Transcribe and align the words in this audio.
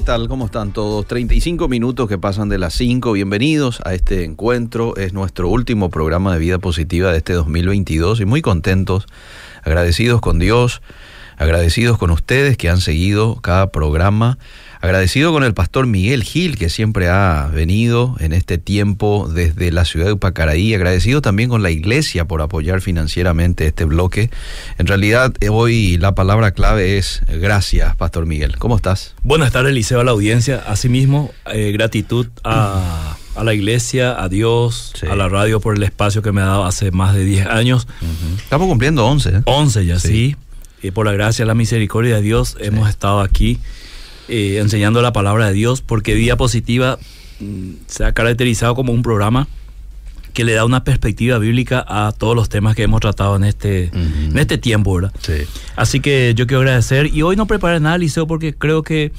¿qué 0.00 0.06
tal? 0.06 0.28
¿Cómo 0.28 0.46
están 0.46 0.72
todos? 0.72 1.06
35 1.06 1.68
minutos 1.68 2.08
que 2.08 2.16
pasan 2.16 2.48
de 2.48 2.56
las 2.56 2.72
5. 2.72 3.12
Bienvenidos 3.12 3.82
a 3.84 3.92
este 3.92 4.24
encuentro. 4.24 4.96
Es 4.96 5.12
nuestro 5.12 5.50
último 5.50 5.90
programa 5.90 6.32
de 6.32 6.38
vida 6.38 6.58
positiva 6.58 7.12
de 7.12 7.18
este 7.18 7.34
2022 7.34 8.18
y 8.20 8.24
muy 8.24 8.40
contentos, 8.40 9.04
agradecidos 9.62 10.22
con 10.22 10.38
Dios, 10.38 10.80
agradecidos 11.36 11.98
con 11.98 12.10
ustedes 12.12 12.56
que 12.56 12.70
han 12.70 12.80
seguido 12.80 13.42
cada 13.42 13.72
programa 13.72 14.38
Agradecido 14.82 15.30
con 15.30 15.44
el 15.44 15.52
pastor 15.52 15.86
Miguel 15.86 16.24
Gil, 16.24 16.56
que 16.56 16.70
siempre 16.70 17.10
ha 17.10 17.50
venido 17.52 18.16
en 18.18 18.32
este 18.32 18.56
tiempo 18.56 19.28
desde 19.30 19.70
la 19.72 19.84
ciudad 19.84 20.06
de 20.06 20.12
Upacaraí. 20.12 20.72
Agradecido 20.72 21.20
también 21.20 21.50
con 21.50 21.62
la 21.62 21.70
iglesia 21.70 22.24
por 22.24 22.40
apoyar 22.40 22.80
financieramente 22.80 23.66
este 23.66 23.84
bloque. 23.84 24.30
En 24.78 24.86
realidad, 24.86 25.34
hoy 25.50 25.98
la 25.98 26.14
palabra 26.14 26.52
clave 26.52 26.96
es 26.96 27.20
gracias, 27.28 27.94
pastor 27.96 28.24
Miguel. 28.24 28.56
¿Cómo 28.56 28.74
estás? 28.74 29.14
Buenas 29.22 29.52
tardes, 29.52 29.74
Liceo, 29.74 30.00
a 30.00 30.04
la 30.04 30.12
audiencia. 30.12 30.64
Asimismo, 30.66 31.30
eh, 31.52 31.72
gratitud 31.72 32.28
a, 32.42 33.18
la 33.42 33.52
iglesia, 33.52 34.22
a 34.22 34.30
Dios, 34.30 34.94
a 35.10 35.14
la 35.14 35.28
radio 35.28 35.60
por 35.60 35.76
el 35.76 35.82
espacio 35.82 36.22
que 36.22 36.32
me 36.32 36.40
ha 36.40 36.46
dado 36.46 36.64
hace 36.64 36.90
más 36.90 37.14
de 37.14 37.26
10 37.26 37.48
años. 37.48 37.86
Estamos 38.38 38.66
cumpliendo 38.66 39.06
11. 39.06 39.42
11 39.44 39.80
¿eh? 39.80 39.84
ya, 39.84 39.98
sí. 39.98 40.36
Y 40.82 40.90
por 40.92 41.04
la 41.04 41.12
gracia, 41.12 41.44
la 41.44 41.54
misericordia 41.54 42.16
de 42.16 42.22
Dios, 42.22 42.56
hemos 42.60 42.88
estado 42.88 43.20
aquí 43.20 43.60
eh, 44.30 44.58
enseñando 44.58 45.02
la 45.02 45.12
palabra 45.12 45.48
de 45.48 45.52
Dios, 45.52 45.82
porque 45.82 46.14
Vía 46.14 46.36
Positiva 46.36 46.98
mm, 47.40 47.70
se 47.86 48.04
ha 48.04 48.12
caracterizado 48.12 48.74
como 48.74 48.92
un 48.92 49.02
programa 49.02 49.48
que 50.32 50.44
le 50.44 50.52
da 50.52 50.64
una 50.64 50.84
perspectiva 50.84 51.38
bíblica 51.38 51.84
a 51.86 52.12
todos 52.12 52.36
los 52.36 52.48
temas 52.48 52.76
que 52.76 52.84
hemos 52.84 53.00
tratado 53.00 53.36
en 53.36 53.44
este, 53.44 53.90
en 53.92 54.38
este 54.38 54.58
tiempo, 54.58 54.94
¿verdad? 54.94 55.12
Sí. 55.20 55.42
Así 55.76 56.00
que 56.00 56.34
yo 56.36 56.46
quiero 56.46 56.60
agradecer. 56.60 57.12
Y 57.12 57.22
hoy 57.22 57.36
no 57.36 57.46
preparé 57.46 57.80
nada, 57.80 57.98
Liceo, 57.98 58.26
porque 58.26 58.54
creo 58.54 58.82
que 58.82 59.12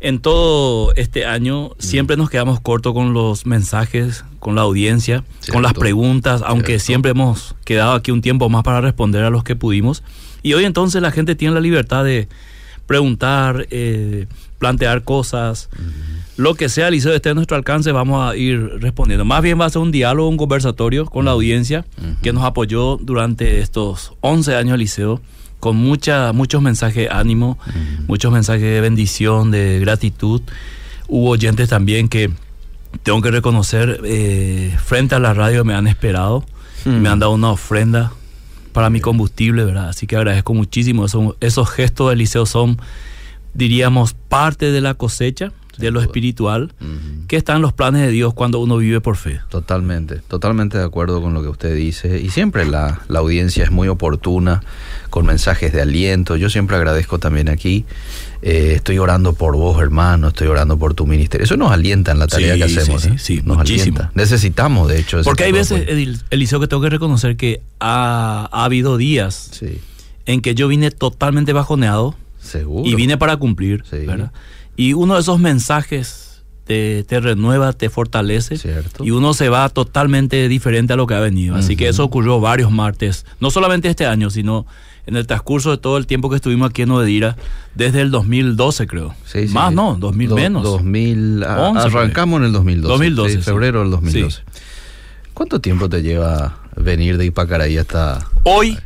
en 0.00 0.18
todo 0.18 0.94
este 0.94 1.24
año 1.24 1.70
siempre 1.78 2.16
nos 2.16 2.30
quedamos 2.30 2.60
cortos 2.60 2.92
con 2.92 3.14
los 3.14 3.46
mensajes, 3.46 4.24
con 4.38 4.54
la 4.54 4.62
audiencia, 4.62 5.24
con 5.50 5.62
las 5.62 5.74
preguntas, 5.74 6.42
aunque 6.44 6.78
siempre 6.78 7.12
hemos 7.12 7.54
quedado 7.64 7.92
aquí 7.92 8.10
un 8.10 8.20
tiempo 8.20 8.48
más 8.48 8.62
para 8.62 8.80
responder 8.80 9.24
a 9.24 9.30
los 9.30 9.44
que 9.44 9.56
pudimos. 9.56 10.02
Y 10.42 10.54
hoy 10.54 10.64
entonces 10.64 11.00
la 11.00 11.10
gente 11.10 11.34
tiene 11.34 11.54
la 11.54 11.60
libertad 11.60 12.04
de 12.04 12.28
preguntar, 12.86 13.66
eh, 13.70 14.26
plantear 14.58 15.04
cosas, 15.04 15.68
lo 16.36 16.54
que 16.54 16.68
sea, 16.68 16.90
Liceo, 16.90 17.14
esté 17.14 17.30
a 17.30 17.34
nuestro 17.34 17.56
alcance, 17.56 17.92
vamos 17.92 18.30
a 18.30 18.36
ir 18.36 18.60
respondiendo. 18.78 19.24
Más 19.24 19.42
bien 19.42 19.58
va 19.58 19.64
a 19.64 19.70
ser 19.70 19.80
un 19.80 19.90
diálogo, 19.90 20.28
un 20.28 20.36
conversatorio 20.36 21.06
con 21.06 21.24
la 21.24 21.30
audiencia 21.30 21.86
que 22.22 22.32
nos 22.32 22.44
apoyó 22.44 22.98
durante 22.98 23.60
estos 23.60 24.12
11 24.20 24.54
años 24.54 24.78
Liceo, 24.78 25.20
con 25.60 25.76
mucha, 25.76 26.32
muchos 26.32 26.60
mensajes 26.60 27.08
de 27.08 27.08
ánimo, 27.08 27.58
muchos 28.06 28.32
mensajes 28.32 28.62
de 28.62 28.80
bendición, 28.82 29.50
de 29.50 29.80
gratitud. 29.80 30.42
Hubo 31.08 31.30
oyentes 31.30 31.70
también 31.70 32.08
que, 32.08 32.30
tengo 33.02 33.22
que 33.22 33.30
reconocer, 33.30 34.00
eh, 34.04 34.76
frente 34.84 35.14
a 35.14 35.18
la 35.18 35.32
radio 35.34 35.64
me 35.64 35.74
han 35.74 35.86
esperado, 35.86 36.44
me 36.84 37.08
han 37.08 37.18
dado 37.18 37.32
una 37.32 37.50
ofrenda 37.50 38.12
para 38.72 38.90
mi 38.90 39.00
combustible, 39.00 39.64
¿verdad? 39.64 39.88
Así 39.88 40.06
que 40.06 40.16
agradezco 40.16 40.52
muchísimo. 40.54 41.06
Esos, 41.06 41.34
esos 41.40 41.70
gestos 41.70 42.10
del 42.10 42.18
liceo 42.18 42.44
son 42.44 42.78
diríamos, 43.56 44.14
parte 44.14 44.70
de 44.70 44.80
la 44.80 44.94
cosecha 44.94 45.52
de 45.78 45.90
lo 45.90 46.00
espiritual, 46.00 46.72
que 47.28 47.36
está 47.36 47.54
en 47.54 47.62
los 47.62 47.72
planes 47.72 48.02
de 48.02 48.10
Dios 48.10 48.34
cuando 48.34 48.60
uno 48.60 48.78
vive 48.78 49.00
por 49.00 49.16
fe. 49.16 49.40
Totalmente, 49.48 50.16
totalmente 50.28 50.78
de 50.78 50.84
acuerdo 50.84 51.20
con 51.20 51.34
lo 51.34 51.42
que 51.42 51.48
usted 51.48 51.74
dice. 51.74 52.20
Y 52.20 52.30
siempre 52.30 52.64
la, 52.66 53.02
audiencia 53.14 53.64
es 53.64 53.70
muy 53.70 53.88
oportuna, 53.88 54.62
con 55.10 55.26
mensajes 55.26 55.72
de 55.72 55.82
aliento. 55.82 56.36
Yo 56.36 56.50
siempre 56.50 56.76
agradezco 56.76 57.18
también 57.18 57.48
aquí. 57.48 57.84
Eh, 58.42 58.72
estoy 58.76 58.98
orando 58.98 59.32
por 59.32 59.56
vos, 59.56 59.80
hermano, 59.80 60.28
estoy 60.28 60.48
orando 60.48 60.78
por 60.78 60.94
tu 60.94 61.06
ministerio. 61.06 61.44
Eso 61.44 61.56
nos 61.56 61.72
alienta 61.72 62.12
en 62.12 62.18
la 62.18 62.26
tarea 62.26 62.56
que 62.56 62.64
hacemos. 62.64 63.02
Sí, 63.02 63.10
sí, 63.18 63.34
¿eh? 63.34 63.42
nos 63.44 63.58
muchísimo. 63.58 64.00
Necesitamos, 64.14 64.88
de 64.88 65.00
hecho. 65.00 65.20
Porque 65.24 65.44
hay 65.44 65.52
veces, 65.52 65.86
Eliseo, 66.30 66.60
que 66.60 66.68
tengo 66.68 66.82
que 66.82 66.90
reconocer 66.90 67.36
que 67.36 67.60
ha, 67.80 68.48
ha 68.50 68.64
habido 68.64 68.96
días 68.96 69.60
en 70.26 70.40
que 70.40 70.54
yo 70.54 70.68
vine 70.68 70.90
totalmente 70.90 71.52
bajoneado 71.52 72.16
y 72.84 72.94
vine 72.94 73.16
para 73.18 73.36
cumplir. 73.36 73.84
Y 74.76 74.92
uno 74.92 75.14
de 75.14 75.20
esos 75.20 75.38
mensajes 75.38 76.44
te, 76.64 77.04
renueva, 77.08 77.72
te 77.72 77.88
fortalece. 77.90 78.56
Y 79.00 79.10
uno 79.10 79.34
se 79.34 79.48
va 79.48 79.68
totalmente 79.68 80.48
diferente 80.48 80.92
a 80.92 80.96
lo 80.96 81.06
que 81.06 81.14
ha 81.14 81.20
venido. 81.20 81.54
Así 81.54 81.76
que 81.76 81.88
eso 81.88 82.04
ocurrió 82.04 82.40
varios 82.40 82.70
martes. 82.70 83.24
No 83.40 83.50
solamente 83.50 83.88
este 83.88 84.06
año, 84.06 84.30
sino 84.30 84.66
en 85.06 85.16
el 85.16 85.26
transcurso 85.26 85.70
de 85.70 85.78
todo 85.78 85.96
el 85.96 86.06
tiempo 86.06 86.28
que 86.28 86.36
estuvimos 86.36 86.70
aquí 86.70 86.82
en 86.82 86.90
Odedira, 86.90 87.36
desde 87.74 88.00
el 88.00 88.10
2012 88.10 88.86
creo. 88.88 89.14
Más 89.50 89.72
no, 89.72 89.96
2000 89.98 90.34
menos. 90.34 90.64
2000, 90.64 91.44
arrancamos 91.44 92.40
en 92.40 92.46
el 92.46 92.52
2012. 92.52 92.88
2012 92.88 93.42
febrero 93.42 93.80
del 93.80 93.90
2012. 93.92 94.42
¿Cuánto 95.32 95.60
tiempo 95.60 95.88
te 95.88 96.02
lleva 96.02 96.58
venir 96.76 97.18
de 97.18 97.26
Ipacaraí 97.26 97.78
hasta... 97.78 98.26
Hoy, 98.42 98.78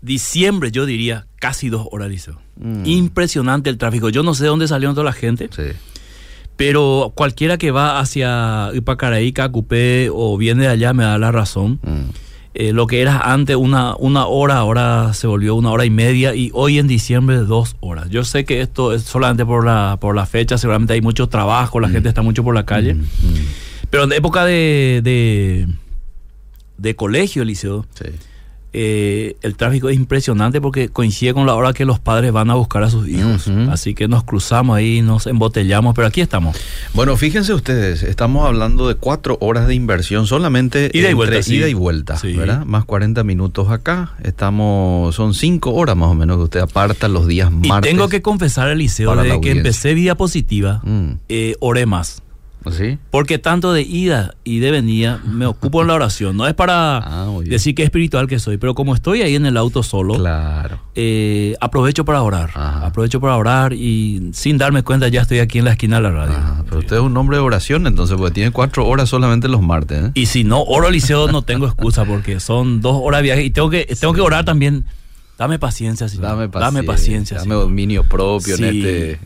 diciembre, 0.00 0.70
yo 0.70 0.86
diría, 0.86 1.26
casi 1.40 1.68
dos 1.68 1.86
horas, 1.90 2.08
Mm. 2.60 2.86
Impresionante 2.86 3.70
el 3.70 3.78
tráfico. 3.78 4.08
Yo 4.08 4.22
no 4.22 4.34
sé 4.34 4.44
de 4.44 4.48
dónde 4.48 4.68
salió 4.68 4.90
toda 4.90 5.04
la 5.04 5.12
gente. 5.12 5.48
Pero 6.56 7.12
cualquiera 7.14 7.58
que 7.58 7.70
va 7.70 8.00
hacia 8.00 8.70
Ipacaraí, 8.74 9.32
Cacupé 9.32 10.08
o 10.12 10.36
viene 10.38 10.64
de 10.64 10.68
allá 10.68 10.92
me 10.92 11.04
da 11.04 11.18
la 11.18 11.32
razón. 11.32 11.80
Mm. 11.82 12.10
Eh, 12.54 12.72
lo 12.72 12.86
que 12.86 13.02
era 13.02 13.18
antes 13.32 13.54
una, 13.56 13.94
una 13.96 14.26
hora, 14.26 14.56
ahora 14.56 15.12
se 15.12 15.26
volvió 15.26 15.54
una 15.54 15.70
hora 15.70 15.84
y 15.84 15.90
media 15.90 16.34
y 16.34 16.50
hoy 16.54 16.78
en 16.78 16.86
diciembre 16.86 17.36
dos 17.36 17.76
horas. 17.80 18.08
Yo 18.08 18.24
sé 18.24 18.46
que 18.46 18.62
esto 18.62 18.94
es 18.94 19.02
solamente 19.02 19.44
por 19.44 19.66
la, 19.66 19.98
por 20.00 20.16
la 20.16 20.24
fecha, 20.24 20.56
seguramente 20.56 20.94
hay 20.94 21.02
mucho 21.02 21.28
trabajo, 21.28 21.80
la 21.80 21.88
mm. 21.88 21.92
gente 21.92 22.08
está 22.08 22.22
mucho 22.22 22.42
por 22.42 22.54
la 22.54 22.64
calle. 22.64 22.96
Pero 23.90 24.04
en 24.04 24.12
época 24.12 24.46
de, 24.46 25.02
de, 25.04 25.68
de 26.78 26.96
colegio, 26.96 27.44
Liceo, 27.44 27.84
sí 27.92 28.06
eh, 28.78 29.36
el 29.40 29.56
tráfico 29.56 29.88
es 29.88 29.96
impresionante 29.96 30.60
porque 30.60 30.90
coincide 30.90 31.32
con 31.32 31.46
la 31.46 31.54
hora 31.54 31.72
que 31.72 31.86
los 31.86 31.98
padres 31.98 32.30
van 32.30 32.50
a 32.50 32.56
buscar 32.56 32.82
a 32.82 32.90
sus 32.90 33.08
hijos. 33.08 33.48
Así 33.70 33.94
que 33.94 34.06
nos 34.06 34.22
cruzamos 34.22 34.76
ahí, 34.76 35.00
nos 35.00 35.26
embotellamos, 35.26 35.94
pero 35.94 36.06
aquí 36.06 36.20
estamos. 36.20 36.58
Bueno, 36.92 37.16
fíjense 37.16 37.54
ustedes, 37.54 38.02
estamos 38.02 38.46
hablando 38.46 38.86
de 38.86 38.94
cuatro 38.96 39.38
horas 39.40 39.66
de 39.66 39.74
inversión 39.74 40.26
solamente 40.26 40.90
ida 40.92 41.08
y 41.08 41.14
vuelta, 41.14 41.40
ida 41.50 41.68
y 41.68 41.72
vuelta, 41.72 42.20
¿verdad? 42.22 42.66
Más 42.66 42.84
40 42.84 43.24
minutos 43.24 43.70
acá. 43.70 44.12
Estamos, 44.22 45.14
son 45.14 45.32
cinco 45.32 45.72
horas 45.72 45.96
más 45.96 46.10
o 46.10 46.14
menos 46.14 46.36
que 46.36 46.42
usted 46.42 46.60
aparta 46.60 47.08
los 47.08 47.26
días 47.26 47.50
martes. 47.50 47.90
Y 47.90 47.94
tengo 47.94 48.10
que 48.10 48.20
confesar, 48.20 48.68
Eliseo, 48.68 49.16
desde 49.16 49.40
que 49.40 49.52
empecé 49.52 49.94
Vida 49.94 50.16
Positiva, 50.16 50.82
mm. 50.84 51.12
eh, 51.30 51.54
oré 51.60 51.86
más. 51.86 52.22
Porque 53.10 53.38
tanto 53.38 53.72
de 53.72 53.82
ida 53.82 54.34
y 54.44 54.58
de 54.58 54.70
venida 54.70 55.20
me 55.24 55.46
ocupo 55.46 55.82
en 55.82 55.88
la 55.88 55.94
oración. 55.94 56.36
No 56.36 56.46
es 56.46 56.54
para 56.54 56.98
ah, 57.04 57.30
decir 57.44 57.74
que 57.74 57.82
espiritual 57.82 58.26
que 58.26 58.38
soy, 58.38 58.56
pero 58.56 58.74
como 58.74 58.94
estoy 58.94 59.22
ahí 59.22 59.34
en 59.34 59.46
el 59.46 59.56
auto 59.56 59.82
solo, 59.82 60.14
claro. 60.14 60.80
Eh, 60.94 61.54
aprovecho 61.60 62.04
para 62.04 62.22
orar. 62.22 62.50
Aprovecho 62.54 63.20
para 63.20 63.36
orar 63.36 63.72
y 63.72 64.30
sin 64.32 64.58
darme 64.58 64.82
cuenta 64.82 65.08
ya 65.08 65.22
estoy 65.22 65.38
aquí 65.38 65.58
en 65.58 65.64
la 65.64 65.72
esquina 65.72 65.96
de 65.96 66.02
la 66.02 66.10
radio. 66.10 66.36
pero 66.64 66.78
usted 66.78 66.96
es 66.96 67.02
un 67.02 67.16
hombre 67.16 67.36
de 67.36 67.42
oración 67.42 67.86
entonces, 67.86 68.16
porque 68.16 68.34
tiene 68.34 68.50
cuatro 68.50 68.86
horas 68.86 69.08
solamente 69.08 69.48
los 69.48 69.62
martes. 69.62 70.04
¿eh? 70.04 70.10
Y 70.14 70.26
si 70.26 70.44
no 70.44 70.62
oro 70.62 70.90
liceo 70.90 71.28
no 71.28 71.42
tengo 71.42 71.66
excusa 71.66 72.04
porque 72.04 72.40
son 72.40 72.80
dos 72.80 72.96
horas 73.00 73.18
de 73.18 73.22
viaje 73.22 73.44
y 73.44 73.50
tengo 73.50 73.70
que, 73.70 73.86
tengo 74.00 74.12
que 74.12 74.20
orar 74.20 74.44
también 74.44 74.84
Dame 75.38 75.58
paciencia, 75.58 76.08
señor. 76.08 76.22
Dame 76.22 76.48
paciencia. 76.48 76.60
Dame, 76.60 76.82
paciencia, 76.82 77.38
dame 77.38 77.54
dominio 77.54 78.04
propio 78.04 78.54
en 78.56 78.64
este. 78.64 79.20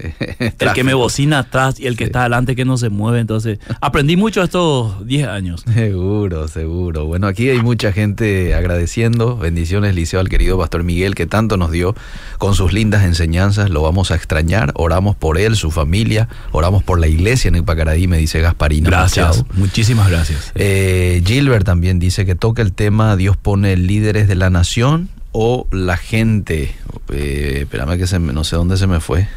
el 0.59 0.73
que 0.75 0.83
me 0.83 0.93
bocina 0.93 1.39
atrás 1.39 1.79
y 1.79 1.87
el 1.87 1.97
que 1.97 2.03
está 2.03 2.21
adelante 2.21 2.57
que 2.57 2.65
no 2.65 2.77
se 2.79 2.89
mueve. 2.89 3.21
Entonces, 3.21 3.61
aprendí 3.81 4.17
mucho 4.17 4.43
estos 4.43 5.07
10 5.07 5.29
años. 5.29 5.65
Seguro, 5.75 6.49
seguro. 6.49 7.07
Bueno, 7.07 7.27
aquí 7.29 7.49
hay 7.49 7.63
mucha 7.63 7.93
gente 7.93 8.55
agradeciendo. 8.55 9.37
Bendiciones, 9.37 9.95
Liceo, 9.95 10.19
al 10.19 10.29
querido 10.29 10.59
Pastor 10.59 10.83
Miguel, 10.83 11.15
que 11.15 11.27
tanto 11.27 11.57
nos 11.57 11.71
dio 11.71 11.95
con 12.39 12.55
sus 12.55 12.73
lindas 12.73 13.05
enseñanzas. 13.05 13.71
Lo 13.71 13.83
vamos 13.83 14.11
a 14.11 14.17
extrañar. 14.17 14.73
Oramos 14.75 15.15
por 15.15 15.39
él, 15.39 15.55
su 15.55 15.71
familia. 15.71 16.29
Oramos 16.51 16.83
por 16.83 16.99
la 16.99 17.07
iglesia 17.07 17.49
en 17.49 17.57
Ipacaraí, 17.57 18.09
me 18.09 18.19
dice 18.19 18.41
Gasparina. 18.41 18.91
Gracias. 18.91 19.45
Muchísimas 19.55 20.11
gracias. 20.11 20.53
Eh, 20.57 21.23
Gilbert 21.25 21.65
también 21.65 21.99
dice 21.99 22.27
que 22.27 22.35
toca 22.35 22.63
el 22.63 22.73
tema 22.73 23.17
Dios 23.17 23.37
pone 23.37 23.77
líderes 23.77 24.29
de 24.29 24.35
la 24.35 24.51
nación 24.51 25.09
o 25.33 25.67
la 25.71 25.97
gente, 25.97 26.75
eh, 27.13 27.59
espérame 27.61 27.99
que 27.99 28.07
se 28.07 28.19
no 28.19 28.45
sé 28.45 28.57
dónde 28.57 28.77
se 28.77 28.87
me 28.87 29.01
fue. 29.01 29.29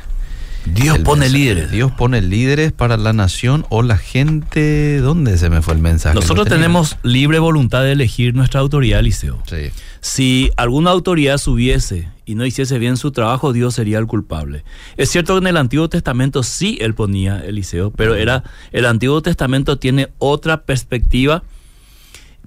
Dios 0.65 0.99
pone 0.99 1.29
líderes. 1.29 1.71
Dios 1.71 1.91
pone 1.91 2.21
líderes 2.21 2.71
para 2.71 2.97
la 2.97 3.13
nación 3.13 3.65
o 3.69 3.81
la 3.81 3.97
gente. 3.97 4.99
¿Dónde 4.99 5.37
se 5.37 5.49
me 5.49 5.61
fue 5.61 5.73
el 5.73 5.81
mensaje? 5.81 6.15
Nosotros 6.15 6.47
tenemos 6.47 6.97
libre 7.03 7.39
voluntad 7.39 7.83
de 7.83 7.91
elegir 7.91 8.33
nuestra 8.33 8.61
autoridad, 8.61 8.99
Eliseo. 8.99 9.41
Sí. 9.45 9.71
Si 9.99 10.51
alguna 10.55 10.91
autoridad 10.91 11.37
subiese 11.37 12.09
y 12.25 12.35
no 12.35 12.45
hiciese 12.45 12.79
bien 12.79 12.97
su 12.97 13.11
trabajo, 13.11 13.51
Dios 13.51 13.75
sería 13.75 13.99
el 13.99 14.07
culpable. 14.07 14.63
Es 14.95 15.09
cierto 15.09 15.33
que 15.33 15.39
en 15.39 15.47
el 15.47 15.57
Antiguo 15.57 15.89
Testamento 15.89 16.43
sí 16.43 16.77
él 16.79 16.93
ponía 16.93 17.39
Eliseo, 17.39 17.91
pero 17.91 18.15
era 18.15 18.43
el 18.71 18.85
Antiguo 18.85 19.21
Testamento 19.21 19.77
tiene 19.77 20.09
otra 20.17 20.63
perspectiva 20.63 21.43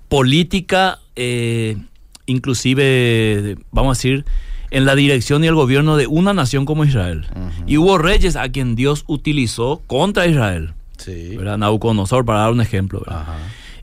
política. 0.08 1.00
Eh, 1.16 1.76
inclusive, 2.26 3.56
vamos 3.70 3.96
a 3.96 3.99
decir, 3.99 4.25
en 4.70 4.84
la 4.84 4.94
dirección 4.94 5.44
y 5.44 5.46
el 5.46 5.55
gobierno 5.55 5.96
de 5.96 6.06
una 6.06 6.34
nación 6.34 6.64
como 6.64 6.84
Israel. 6.84 7.26
Y 7.67 7.78
hubo 7.78 7.99
reyes 7.99 8.37
a 8.37 8.49
quien 8.49 8.75
Dios 8.75 9.05
utilizó 9.06 9.82
contra 9.87 10.26
Israel. 10.26 10.75
Sí. 10.99 11.37
¿verdad? 11.37 11.58
Nabucodonosor, 11.58 12.25
para 12.25 12.40
dar 12.40 12.52
un 12.52 12.61
ejemplo. 12.61 13.02
Ajá. 13.06 13.37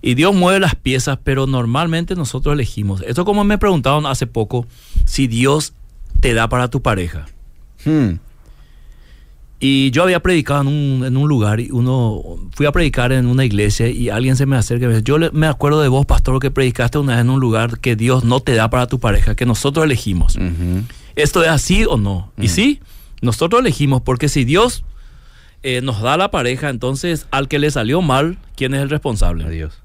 Y 0.05 0.15
Dios 0.15 0.35
mueve 0.35 0.59
las 0.59 0.75
piezas, 0.75 1.17
pero 1.23 1.47
normalmente 1.47 2.13
nosotros 2.15 2.53
elegimos. 2.53 3.01
Esto 3.07 3.23
como 3.23 3.45
me 3.45 3.57
preguntaron 3.57 4.05
hace 4.05 4.27
poco, 4.27 4.67
si 5.05 5.27
Dios 5.27 5.73
te 6.19 6.33
da 6.33 6.49
para 6.49 6.67
tu 6.69 6.81
pareja. 6.81 7.25
Hmm. 7.85 8.15
Y 9.65 9.91
yo 9.91 10.03
había 10.03 10.19
predicado 10.19 10.59
en 10.59 10.67
un, 10.67 11.05
en 11.05 11.15
un 11.15 11.29
lugar, 11.29 11.61
y 11.61 11.71
uno 11.71 12.21
fui 12.51 12.65
a 12.65 12.73
predicar 12.73 13.13
en 13.13 13.27
una 13.27 13.45
iglesia 13.45 13.87
y 13.87 14.09
alguien 14.09 14.35
se 14.35 14.45
me 14.45 14.57
acerca 14.57 14.83
y 14.83 14.87
me 14.89 14.95
dice, 14.95 15.05
yo 15.05 15.17
me 15.31 15.47
acuerdo 15.47 15.81
de 15.81 15.87
vos, 15.87 16.05
pastor, 16.05 16.37
que 16.41 16.51
predicaste 16.51 16.97
una 16.97 17.13
vez 17.13 17.21
en 17.21 17.29
un 17.29 17.39
lugar 17.39 17.79
que 17.79 17.95
Dios 17.95 18.25
no 18.25 18.41
te 18.41 18.55
da 18.55 18.69
para 18.69 18.87
tu 18.87 18.99
pareja, 18.99 19.35
que 19.35 19.45
nosotros 19.45 19.85
elegimos. 19.85 20.37
¿Esto 21.15 21.43
es 21.43 21.47
así 21.47 21.85
o 21.85 21.95
no? 21.95 22.33
Y 22.37 22.49
sí, 22.49 22.81
nosotros 23.21 23.61
elegimos, 23.61 24.01
porque 24.01 24.27
si 24.27 24.43
Dios 24.43 24.83
eh, 25.61 25.79
nos 25.81 26.01
da 26.01 26.17
la 26.17 26.29
pareja, 26.29 26.67
entonces 26.67 27.25
al 27.31 27.47
que 27.47 27.57
le 27.57 27.71
salió 27.71 28.01
mal, 28.01 28.39
¿quién 28.57 28.73
es 28.73 28.81
el 28.81 28.89
responsable? 28.89 29.45
Adiós. 29.45 29.82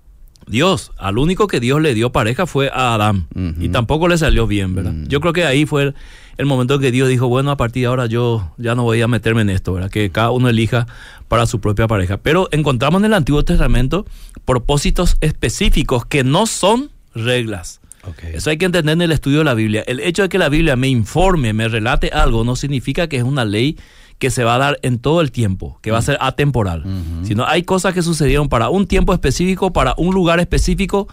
Dios, 0.48 0.92
al 0.98 1.18
único 1.18 1.46
que 1.46 1.60
Dios 1.60 1.80
le 1.80 1.94
dio 1.94 2.10
pareja 2.10 2.46
fue 2.46 2.70
a 2.72 2.94
Adán. 2.94 3.26
Y 3.60 3.68
tampoco 3.68 4.08
le 4.08 4.18
salió 4.18 4.46
bien, 4.46 4.74
¿verdad? 4.74 4.92
Mm. 4.92 5.06
Yo 5.06 5.20
creo 5.20 5.32
que 5.32 5.44
ahí 5.44 5.66
fue 5.66 5.82
el, 5.82 5.94
el 6.38 6.46
momento 6.46 6.74
en 6.74 6.80
que 6.80 6.90
Dios 6.90 7.08
dijo, 7.08 7.28
bueno, 7.28 7.50
a 7.50 7.56
partir 7.56 7.82
de 7.82 7.86
ahora 7.88 8.06
yo 8.06 8.52
ya 8.58 8.74
no 8.74 8.84
voy 8.84 9.02
a 9.02 9.08
meterme 9.08 9.42
en 9.42 9.50
esto, 9.50 9.72
¿verdad? 9.74 9.90
Que 9.90 10.10
cada 10.10 10.30
uno 10.30 10.48
elija 10.48 10.86
para 11.26 11.46
su 11.46 11.60
propia 11.60 11.86
pareja. 11.86 12.16
Pero 12.16 12.48
encontramos 12.52 13.00
en 13.00 13.06
el 13.06 13.14
Antiguo 13.14 13.44
Testamento 13.44 14.06
propósitos 14.44 15.16
específicos 15.20 16.06
que 16.06 16.24
no 16.24 16.46
son 16.46 16.90
reglas. 17.14 17.80
Ok. 18.04 18.22
Eso 18.34 18.50
hay 18.50 18.56
que 18.56 18.66
entender 18.66 18.92
en 18.92 19.02
el 19.02 19.12
estudio 19.12 19.38
de 19.38 19.44
la 19.44 19.54
Biblia. 19.54 19.82
El 19.86 20.00
hecho 20.00 20.22
de 20.22 20.28
que 20.28 20.38
la 20.38 20.48
Biblia 20.48 20.76
me 20.76 20.88
informe, 20.88 21.52
me 21.52 21.68
relate 21.68 22.08
algo, 22.08 22.44
no 22.44 22.56
significa 22.56 23.08
que 23.08 23.16
es 23.16 23.24
una 23.24 23.44
ley 23.44 23.76
que 24.18 24.30
se 24.30 24.44
va 24.44 24.56
a 24.56 24.58
dar 24.58 24.78
en 24.82 24.98
todo 24.98 25.20
el 25.20 25.30
tiempo, 25.30 25.78
que 25.80 25.90
va 25.90 25.98
a 25.98 26.02
ser 26.02 26.18
atemporal. 26.20 26.84
Sino 27.22 27.46
hay 27.46 27.62
cosas 27.62 27.94
que 27.94 28.02
sucedieron 28.02 28.48
para 28.48 28.68
un 28.68 28.86
tiempo 28.86 29.12
específico, 29.12 29.72
para 29.72 29.94
un 29.96 30.14
lugar 30.14 30.40
específico, 30.40 31.08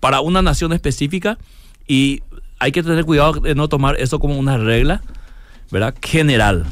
para 0.00 0.20
una 0.20 0.42
nación 0.42 0.72
específica, 0.72 1.38
y 1.86 2.22
hay 2.58 2.72
que 2.72 2.82
tener 2.82 3.04
cuidado 3.04 3.34
de 3.34 3.54
no 3.54 3.68
tomar 3.68 4.00
eso 4.00 4.18
como 4.18 4.38
una 4.38 4.56
regla, 4.56 5.02
¿verdad? 5.70 5.94
General. 6.02 6.64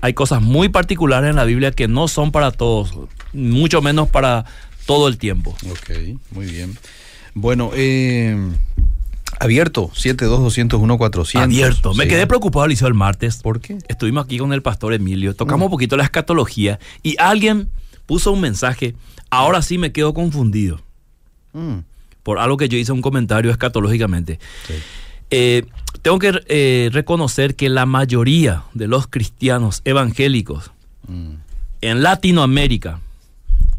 Hay 0.00 0.14
cosas 0.14 0.40
muy 0.40 0.68
particulares 0.68 1.30
en 1.30 1.36
la 1.36 1.44
Biblia 1.44 1.72
que 1.72 1.88
no 1.88 2.08
son 2.08 2.32
para 2.32 2.50
todos, 2.52 2.92
mucho 3.32 3.82
menos 3.82 4.08
para 4.08 4.44
todo 4.86 5.08
el 5.08 5.18
tiempo. 5.18 5.56
Ok, 5.70 5.90
muy 6.30 6.46
bien. 6.46 6.78
Bueno, 7.34 7.70
eh, 7.74 8.34
abierto, 9.40 9.90
72201-400. 9.94 11.42
Abierto. 11.42 11.94
Me 11.94 12.04
Sí. 12.04 12.10
quedé 12.10 12.26
preocupado, 12.26 12.66
Liceo, 12.66 12.88
el 12.88 12.94
martes. 12.94 13.38
¿Por 13.42 13.60
qué? 13.60 13.78
Estuvimos 13.88 14.24
aquí 14.24 14.38
con 14.38 14.52
el 14.52 14.62
pastor 14.62 14.92
Emilio, 14.94 15.34
tocamos 15.34 15.66
un 15.66 15.70
poquito 15.70 15.96
la 15.96 16.04
escatología 16.04 16.78
y 17.02 17.16
alguien 17.18 17.68
puso 18.06 18.32
un 18.32 18.40
mensaje. 18.40 18.94
Ahora 19.30 19.62
sí 19.62 19.78
me 19.78 19.92
quedo 19.92 20.14
confundido 20.14 20.80
Mm, 21.52 21.78
por 22.22 22.38
algo 22.38 22.56
que 22.58 22.68
yo 22.68 22.76
hice 22.76 22.92
un 22.92 23.00
comentario 23.02 23.50
escatológicamente. 23.50 24.38
sí. 24.66 24.74
Eh, 25.30 25.64
tengo 26.02 26.20
que 26.20 26.40
eh, 26.46 26.88
reconocer 26.92 27.56
que 27.56 27.68
la 27.68 27.84
mayoría 27.84 28.62
de 28.74 28.86
los 28.86 29.08
cristianos 29.08 29.82
evangélicos 29.84 30.70
Mm, 31.08 31.34
en 31.80 32.02
Latinoamérica 32.02 33.00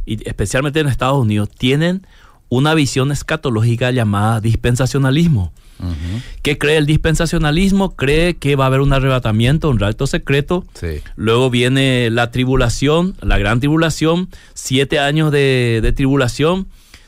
y 0.06 0.28
especialmente 0.28 0.80
en 0.82 0.88
Estados 0.88 1.22
Unidos 1.22 1.50
tienen 1.58 2.06
una 2.50 2.74
visión 2.74 3.12
escatológica 3.12 3.92
llamada 3.92 4.40
dispensacionalismo. 4.42 5.52
ujú. 5.80 6.22
¿Qué 6.42 6.58
cree 6.58 6.78
el 6.78 6.86
dispensacionalismo? 6.86 7.96
Cree 7.96 8.36
que 8.36 8.56
va 8.56 8.66
a 8.66 8.68
haber 8.68 8.82
un 8.82 8.94
arrebatamiento, 8.94 9.70
un 9.70 9.80
rapto 9.80 10.08
secreto. 10.08 10.66
Sí. 10.74 11.02
Luego 11.16 11.50
viene 11.50 12.10
la 12.10 12.32
tribulación, 12.32 13.16
la 13.22 13.38
gran 13.38 13.60
tribulación, 13.60 14.30
siete 14.54 15.00
años 15.00 15.32
de, 15.32 15.80
de 15.82 15.92
tribulación, 15.92 16.68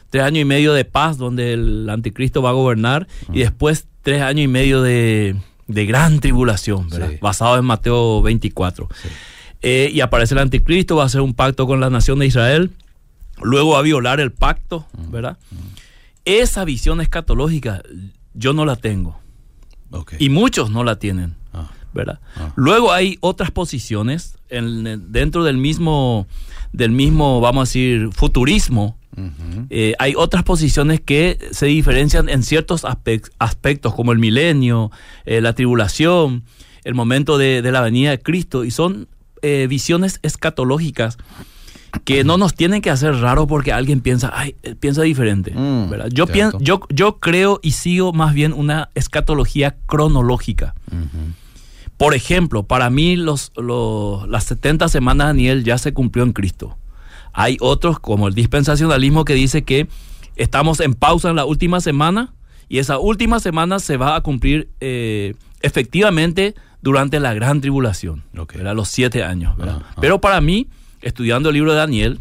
tres 0.09 0.23
años 0.23 0.41
y 0.41 0.45
medio 0.45 0.73
de 0.73 0.85
paz 0.85 1.17
donde 1.17 1.53
el 1.53 1.89
anticristo 1.89 2.41
va 2.41 2.49
a 2.49 2.53
gobernar 2.53 3.07
y 3.31 3.39
después 3.39 3.85
tres 4.01 4.21
años 4.21 4.45
y 4.45 4.47
medio 4.47 4.81
de, 4.81 5.35
de 5.67 5.85
gran 5.85 6.19
tribulación, 6.19 6.89
basado 7.21 7.57
en 7.57 7.65
Mateo 7.65 8.21
24. 8.21 8.89
Sí. 9.01 9.09
Eh, 9.61 9.89
y 9.93 10.01
aparece 10.01 10.33
el 10.33 10.39
anticristo, 10.39 10.95
va 10.95 11.03
a 11.03 11.05
hacer 11.07 11.21
un 11.21 11.33
pacto 11.33 11.67
con 11.67 11.79
la 11.79 11.89
nación 11.89 12.19
de 12.19 12.25
Israel, 12.27 12.71
luego 13.41 13.77
a 13.77 13.81
violar 13.81 14.19
el 14.19 14.31
pacto, 14.31 14.85
¿verdad? 15.09 15.37
Esa 16.25 16.65
visión 16.65 17.01
escatológica 17.01 17.81
yo 18.33 18.53
no 18.53 18.65
la 18.65 18.75
tengo 18.75 19.19
y 20.19 20.29
muchos 20.29 20.69
no 20.69 20.83
la 20.83 20.97
tienen. 20.97 21.35
Ah, 21.53 21.71
¿verdad? 21.93 22.19
Ah. 22.35 22.53
Luego 22.55 22.91
hay 22.93 23.17
otras 23.21 23.49
posiciones 23.51 24.37
en- 24.49 25.11
dentro 25.11 25.43
del 25.43 25.57
mismo, 25.57 26.27
del 26.71 26.91
mismo, 26.91 27.41
vamos 27.41 27.61
a 27.61 27.65
decir, 27.69 28.09
futurismo. 28.11 28.97
eh, 29.69 29.95
hay 29.99 30.13
otras 30.15 30.43
posiciones 30.43 31.01
que 31.01 31.39
se 31.51 31.65
diferencian 31.65 32.29
en 32.29 32.41
ciertos 32.43 32.85
aspec- 32.85 33.31
aspectos, 33.39 33.93
como 33.93 34.11
el 34.13 34.19
milenio, 34.19 34.91
eh, 35.25 35.41
la 35.41 35.51
tribulación, 35.53 36.43
el 36.85 36.93
momento 36.93 37.37
de, 37.37 37.61
de 37.61 37.71
la 37.73 37.81
venida 37.81 38.11
de 38.11 38.19
Cristo, 38.19 38.63
y 38.63 38.71
son 38.71 39.09
eh, 39.41 39.65
visiones 39.67 40.19
escatológicas 40.21 41.17
que 42.03 42.23
no 42.23 42.37
nos 42.37 42.53
tienen 42.55 42.81
que 42.81 42.89
hacer 42.89 43.15
raro 43.15 43.47
porque 43.47 43.71
alguien 43.71 44.01
piensa, 44.01 44.31
ay, 44.33 44.55
él 44.63 44.75
piensa 44.75 45.01
diferente. 45.03 45.51
Mm, 45.55 45.89
¿verdad? 45.89 46.07
Yo, 46.11 46.25
yo, 46.59 46.81
yo 46.89 47.17
creo 47.19 47.59
y 47.61 47.71
sigo 47.71 48.13
más 48.13 48.33
bien 48.33 48.53
una 48.53 48.89
escatología 48.95 49.75
cronológica. 49.85 50.73
Por 51.97 52.13
ejemplo, 52.15 52.63
para 52.63 52.89
mí 52.89 53.15
los, 53.17 53.51
los- 53.57 54.27
las 54.29 54.45
70 54.45 54.87
semanas 54.87 55.27
de 55.27 55.29
Daniel 55.33 55.63
ya 55.63 55.77
se 55.77 55.93
cumplió 55.93 56.23
en 56.23 56.31
Cristo. 56.33 56.77
Hay 57.33 57.57
otros, 57.59 57.99
como 57.99 58.27
el 58.27 58.33
dispensacionalismo, 58.33 59.25
que 59.25 59.33
dice 59.33 59.63
que 59.63 59.87
estamos 60.35 60.79
en 60.79 60.93
pausa 60.93 61.29
en 61.29 61.35
la 61.35 61.45
última 61.45 61.81
semana 61.81 62.33
y 62.69 62.77
esa 62.79 62.99
última 62.99 63.39
semana 63.39 63.79
se 63.79 63.97
va 63.97 64.15
a 64.15 64.21
cumplir 64.21 64.69
eh, 64.79 65.35
efectivamente 65.61 66.55
durante 66.81 67.19
la 67.19 67.33
gran 67.33 67.59
tribulación, 67.59 68.23
Ok. 68.37 68.55
¿verdad? 68.55 68.75
los 68.75 68.87
siete 68.87 69.23
años. 69.23 69.57
¿verdad? 69.57 69.81
Ah, 69.83 69.91
ah. 69.91 69.97
Pero 69.99 70.21
para 70.21 70.39
mí, 70.39 70.67
estudiando 71.01 71.49
el 71.49 71.55
libro 71.55 71.71
de 71.71 71.77
Daniel 71.77 72.19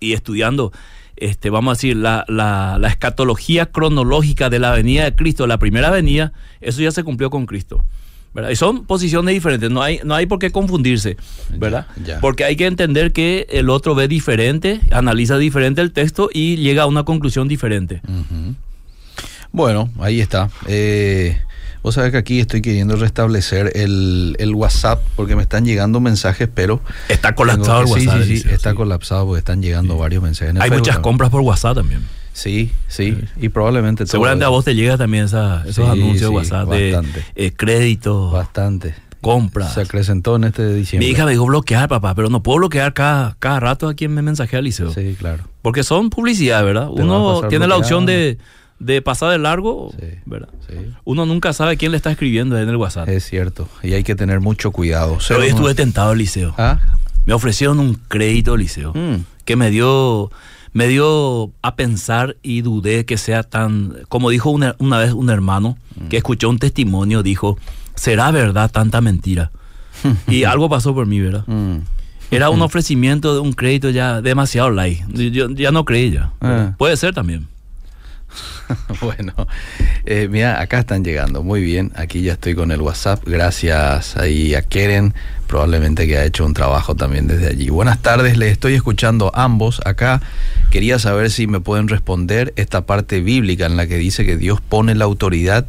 y 0.00 0.12
estudiando, 0.14 0.72
este, 1.16 1.50
vamos 1.50 1.72
a 1.72 1.74
decir, 1.76 1.96
la, 1.96 2.24
la- 2.28 2.78
la 2.80 2.88
escatología 2.88 3.66
cronológica 3.66 4.50
de 4.50 4.58
la 4.58 4.72
venida 4.72 5.04
de 5.04 5.14
Cristo, 5.14 5.46
la 5.46 5.58
primera 5.58 5.90
venida, 5.90 6.32
eso 6.60 6.80
ya 6.82 6.90
se 6.90 7.04
cumplió 7.04 7.30
con 7.30 7.46
Cristo. 7.46 7.84
¿verdad? 8.34 8.48
Y 8.48 8.56
son 8.56 8.86
posiciones 8.86 9.34
diferentes, 9.34 9.70
no 9.70 9.82
hay, 9.82 10.00
no 10.04 10.14
hay 10.14 10.24
por 10.24 10.38
qué 10.38 10.50
confundirse, 10.50 11.18
¿verdad? 11.50 11.86
Ya, 11.98 12.14
ya. 12.14 12.20
Porque 12.20 12.44
hay 12.44 12.56
que 12.56 12.64
entender 12.64 13.12
que 13.12 13.46
el 13.50 13.68
otro 13.68 13.94
ve 13.94 14.08
diferente, 14.08 14.80
analiza 14.90 15.36
diferente 15.36 15.82
el 15.82 15.92
texto 15.92 16.30
y 16.32 16.56
llega 16.56 16.84
a 16.84 16.86
una 16.86 17.02
conclusión 17.04 17.46
diferente. 17.46 18.00
Bueno, 19.50 19.90
ahí 20.00 20.20
está. 20.22 20.48
Eh, 20.66 21.38
vos 21.82 21.94
sabés 21.94 22.12
que 22.12 22.18
aquí 22.18 22.40
estoy 22.40 22.62
queriendo 22.62 22.96
restablecer 22.96 23.72
el, 23.74 24.36
el 24.38 24.54
WhatsApp 24.54 25.02
porque 25.16 25.36
me 25.36 25.42
están 25.42 25.64
llegando 25.64 26.00
mensajes, 26.00 26.48
pero... 26.52 26.80
Está 27.08 27.34
colapsado 27.34 27.80
el 27.82 27.86
WhatsApp. 27.86 28.22
Sí, 28.24 28.42
está 28.50 28.70
sí. 28.70 28.76
colapsado 28.76 29.26
porque 29.26 29.38
están 29.40 29.62
llegando 29.62 29.96
varios 29.98 30.22
mensajes. 30.22 30.50
en 30.50 30.56
el 30.56 30.62
Hay 30.62 30.68
Facebook 30.70 30.86
muchas 30.88 30.98
compras 31.00 31.30
por 31.30 31.40
WhatsApp 31.42 31.74
también. 31.76 32.02
Sí, 32.32 32.70
sí, 32.88 33.18
y 33.40 33.48
probablemente... 33.50 34.04
todo 34.04 34.12
Seguramente 34.12 34.44
a 34.44 34.48
vos 34.48 34.64
te 34.64 34.74
llega 34.74 34.96
también 34.96 35.24
esa- 35.24 35.64
esos 35.66 35.88
anuncios 35.88 36.20
de 36.30 36.36
WhatsApp 36.36 36.66
bastante. 36.68 37.18
de 37.34 37.46
eh, 37.46 37.52
créditos, 37.52 38.32
Bastante. 38.32 38.94
compras. 39.20 39.74
Se 39.74 39.82
acrecentó 39.82 40.36
en 40.36 40.44
este 40.44 40.72
diciembre. 40.72 41.06
Mi 41.06 41.12
hija 41.12 41.24
me 41.26 41.32
dijo 41.32 41.44
bloquear, 41.44 41.88
papá, 41.90 42.14
pero 42.14 42.30
no 42.30 42.42
puedo 42.42 42.58
bloquear 42.58 42.94
cada, 42.94 43.36
cada 43.38 43.60
rato 43.60 43.88
a 43.88 43.94
quien 43.94 44.14
me 44.14 44.22
mensajea 44.22 44.60
al 44.60 44.64
liceo. 44.64 44.90
Sí, 44.94 45.14
claro. 45.18 45.44
Porque 45.60 45.84
son 45.84 46.08
publicidad, 46.10 46.64
¿verdad? 46.64 46.88
Te 46.94 47.02
Uno 47.02 47.42
tiene 47.48 47.66
la 47.68 47.76
opción 47.76 48.06
de, 48.06 48.38
de 48.84 49.00
pasar 49.02 49.30
de 49.30 49.38
largo, 49.38 49.92
Sí, 49.98 50.06
¿verdad? 50.26 50.48
sí. 50.68 50.74
Uno 51.04 51.24
nunca 51.26 51.52
sabe 51.52 51.76
quién 51.76 51.92
le 51.92 51.96
está 51.96 52.10
escribiendo 52.10 52.58
en 52.58 52.68
el 52.68 52.76
WhatsApp. 52.76 53.08
Es 53.08 53.24
cierto. 53.24 53.68
Y 53.82 53.92
hay 53.94 54.02
que 54.02 54.14
tener 54.14 54.40
mucho 54.40 54.70
cuidado. 54.72 55.18
pero 55.28 55.40
hoy 55.40 55.46
estuve 55.48 55.74
tentado 55.74 56.10
al 56.10 56.18
liceo. 56.18 56.54
¿Ah? 56.58 56.80
Me 57.26 57.34
ofrecieron 57.34 57.78
un 57.78 57.94
crédito 58.08 58.54
al 58.54 58.58
liceo 58.60 58.92
Mm. 58.94 59.24
que 59.44 59.54
me 59.56 59.70
dio, 59.70 60.30
me 60.72 60.88
dio 60.88 61.52
a 61.62 61.76
pensar 61.76 62.36
y 62.42 62.62
dudé 62.62 63.04
que 63.04 63.16
sea 63.18 63.42
tan, 63.44 63.94
como 64.08 64.30
dijo 64.30 64.50
una, 64.50 64.74
una 64.78 64.98
vez 64.98 65.12
un 65.12 65.30
hermano 65.30 65.78
Mm. 65.96 66.08
que 66.08 66.16
escuchó 66.16 66.48
un 66.50 66.58
testimonio, 66.58 67.22
dijo, 67.22 67.58
¿será 67.94 68.30
verdad 68.32 68.70
tanta 68.70 69.00
mentira? 69.00 69.52
y 70.26 70.44
algo 70.44 70.68
pasó 70.68 70.92
por 70.94 71.06
mí, 71.06 71.20
¿verdad? 71.20 71.44
Mm. 71.46 71.78
Era 72.32 72.48
un 72.50 72.62
ofrecimiento 72.62 73.34
de 73.34 73.40
un 73.40 73.52
crédito 73.52 73.90
ya 73.90 74.22
demasiado 74.22 74.70
light. 74.70 75.02
Yo 75.12 75.50
ya 75.50 75.70
no 75.70 75.84
creí 75.84 76.10
ya. 76.10 76.32
Ah. 76.40 76.72
Puede 76.78 76.96
ser 76.96 77.14
también. 77.14 77.46
bueno, 79.00 79.34
eh, 80.04 80.28
mira, 80.30 80.60
acá 80.60 80.80
están 80.80 81.04
llegando. 81.04 81.42
Muy 81.42 81.62
bien, 81.62 81.92
aquí 81.94 82.22
ya 82.22 82.32
estoy 82.32 82.54
con 82.54 82.70
el 82.70 82.80
WhatsApp. 82.80 83.22
Gracias 83.26 84.16
ahí 84.16 84.54
a 84.54 84.62
Keren, 84.62 85.14
probablemente 85.46 86.06
que 86.06 86.16
ha 86.16 86.24
hecho 86.24 86.44
un 86.44 86.54
trabajo 86.54 86.94
también 86.94 87.26
desde 87.26 87.48
allí. 87.48 87.68
Buenas 87.68 88.00
tardes, 88.00 88.36
les 88.36 88.52
estoy 88.52 88.74
escuchando 88.74 89.30
ambos 89.34 89.80
acá. 89.84 90.22
Quería 90.70 90.98
saber 90.98 91.30
si 91.30 91.46
me 91.46 91.60
pueden 91.60 91.88
responder 91.88 92.52
esta 92.56 92.86
parte 92.86 93.20
bíblica 93.20 93.66
en 93.66 93.76
la 93.76 93.86
que 93.86 93.96
dice 93.96 94.24
que 94.24 94.36
Dios 94.36 94.60
pone 94.60 94.94
la 94.94 95.04
autoridad 95.04 95.66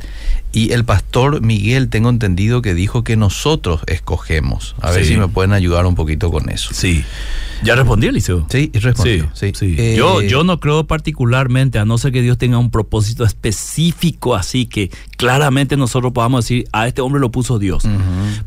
y 0.53 0.71
el 0.71 0.85
pastor 0.85 1.41
Miguel, 1.41 1.89
tengo 1.89 2.09
entendido 2.09 2.61
que 2.61 2.75
dijo 2.75 3.03
que 3.03 3.17
nosotros 3.17 3.81
escogemos. 3.87 4.75
A 4.81 4.91
ver 4.91 5.03
si 5.03 5.17
me 5.17 5.27
pueden 5.27 5.51
ayudar 5.51 5.85
un 5.87 5.95
poquito 5.95 6.31
con 6.31 6.49
eso. 6.49 6.69
Sí. 6.73 7.03
¿Ya 7.63 7.75
respondí, 7.75 8.07
Eliseo? 8.07 8.45
Sí, 8.49 8.71
respondió. 8.73 9.31
Sí, 9.33 9.51
Sí, 9.53 9.73
sí. 9.73 9.75
Eh, 9.77 9.95
yo, 9.97 10.21
yo 10.21 10.43
no 10.43 10.59
creo 10.59 10.85
particularmente, 10.85 11.79
a 11.79 11.85
no 11.85 11.97
ser 11.97 12.11
que 12.11 12.21
Dios 12.21 12.37
tenga 12.37 12.57
un 12.57 12.69
propósito 12.69 12.92
específico 12.99 14.35
así 14.35 14.65
que 14.65 14.89
claramente 15.17 15.75
nosotros 15.77 16.11
podamos 16.13 16.45
decir, 16.45 16.67
a 16.71 16.87
este 16.87 17.01
hombre 17.01 17.19
lo 17.21 17.31
puso 17.31 17.59
Dios. 17.59 17.83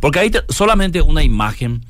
Porque 0.01 0.19
hay 0.21 0.31
te- 0.31 0.43
solamente 0.49 1.01
una 1.03 1.23
imagen. 1.23 1.83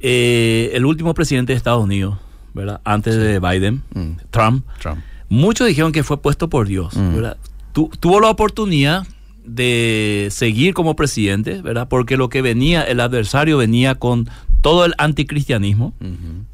Eh, 0.00 0.70
el 0.74 0.86
último 0.86 1.12
presidente 1.14 1.52
de 1.52 1.56
Estados 1.58 1.84
Unidos, 1.84 2.16
¿verdad? 2.54 2.80
Antes 2.84 3.16
de 3.16 3.38
Biden, 3.38 3.82
Mm. 3.92 4.12
Trump, 4.30 4.64
Trump. 4.80 5.00
muchos 5.28 5.68
dijeron 5.68 5.92
que 5.92 6.02
fue 6.02 6.20
puesto 6.22 6.48
por 6.48 6.66
Dios, 6.66 6.96
Mm. 6.96 7.14
¿verdad? 7.14 7.36
Tu- 7.72 7.90
tuvo 8.00 8.18
la 8.20 8.30
oportunidad 8.30 9.06
de 9.44 10.28
seguir 10.30 10.74
como 10.74 10.96
presidente, 10.96 11.60
¿verdad? 11.60 11.88
Porque 11.88 12.16
lo 12.16 12.28
que 12.28 12.40
venía, 12.40 12.82
el 12.82 13.00
adversario 13.00 13.58
venía 13.58 13.94
con 13.94 14.28
todo 14.62 14.84
el 14.84 14.94
anticristianismo, 14.98 15.92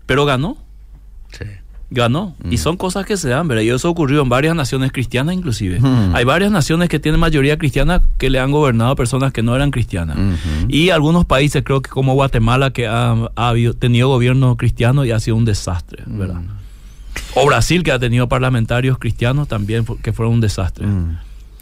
pero 0.06 0.24
ganó, 0.24 0.56
Sí. 1.32 1.44
Ganó. 1.90 2.34
Y 2.50 2.58
son 2.58 2.76
cosas 2.76 3.06
que 3.06 3.16
se 3.16 3.28
dan, 3.28 3.46
¿verdad? 3.48 3.62
Y 3.62 3.70
eso 3.70 3.88
ocurrió 3.88 4.22
en 4.22 4.28
varias 4.28 4.54
naciones 4.56 4.90
cristianas 4.92 5.34
inclusive. 5.34 5.78
Mm. 5.80 6.14
Hay 6.14 6.24
varias 6.24 6.50
naciones 6.50 6.88
que 6.88 6.98
tienen 6.98 7.20
mayoría 7.20 7.56
cristiana 7.58 8.02
que 8.18 8.28
le 8.30 8.40
han 8.40 8.50
gobernado 8.50 8.90
a 8.90 8.96
personas 8.96 9.32
que 9.32 9.42
no 9.42 9.54
eran 9.54 9.70
cristianas. 9.70 10.16
Ujú. 10.16 10.66
Y 10.68 10.90
algunos 10.90 11.24
países, 11.24 11.62
creo 11.64 11.82
que 11.82 11.90
como 11.90 12.14
Guatemala, 12.14 12.70
que 12.72 12.86
ha, 12.86 13.12
ha 13.36 13.48
habido- 13.48 13.74
tenido 13.74 14.08
gobierno 14.08 14.56
cristiano 14.56 15.04
y 15.04 15.12
ha 15.12 15.20
sido 15.20 15.36
un 15.36 15.44
desastre, 15.44 16.02
¿verdad? 16.06 16.40
Mm. 16.40 16.48
O 17.36 17.46
Brasil, 17.46 17.82
que 17.82 17.92
ha 17.92 17.98
tenido 17.98 18.28
parlamentarios 18.28 18.98
cristianos 18.98 19.46
también, 19.48 19.84
que 20.02 20.12
fueron 20.12 20.34
un 20.34 20.40
desastre. 20.40 20.86
Mm. 20.86 21.18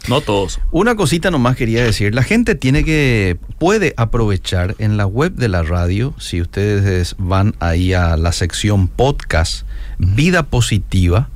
No 0.07 0.21
todos. 0.21 0.59
Una 0.71 0.95
cosita 0.95 1.31
nomás 1.31 1.55
quería 1.55 1.83
decir, 1.83 2.13
la 2.13 2.21
gente 2.21 2.53
tiene 2.53 2.83
que, 2.83 3.37
puede 3.57 3.93
aprovechar 3.97 4.75
en 4.77 4.97
la 4.97 5.07
web 5.07 5.33
de 5.33 5.49
la 5.49 5.63
radio, 5.63 6.13
si 6.19 6.41
ustedes 6.41 7.15
van 7.17 7.55
ahí 7.59 7.93
a 7.93 8.15
la 8.15 8.31
sección 8.31 8.87
podcast, 8.87 9.65
vida 9.97 10.43
positiva, 10.43 11.29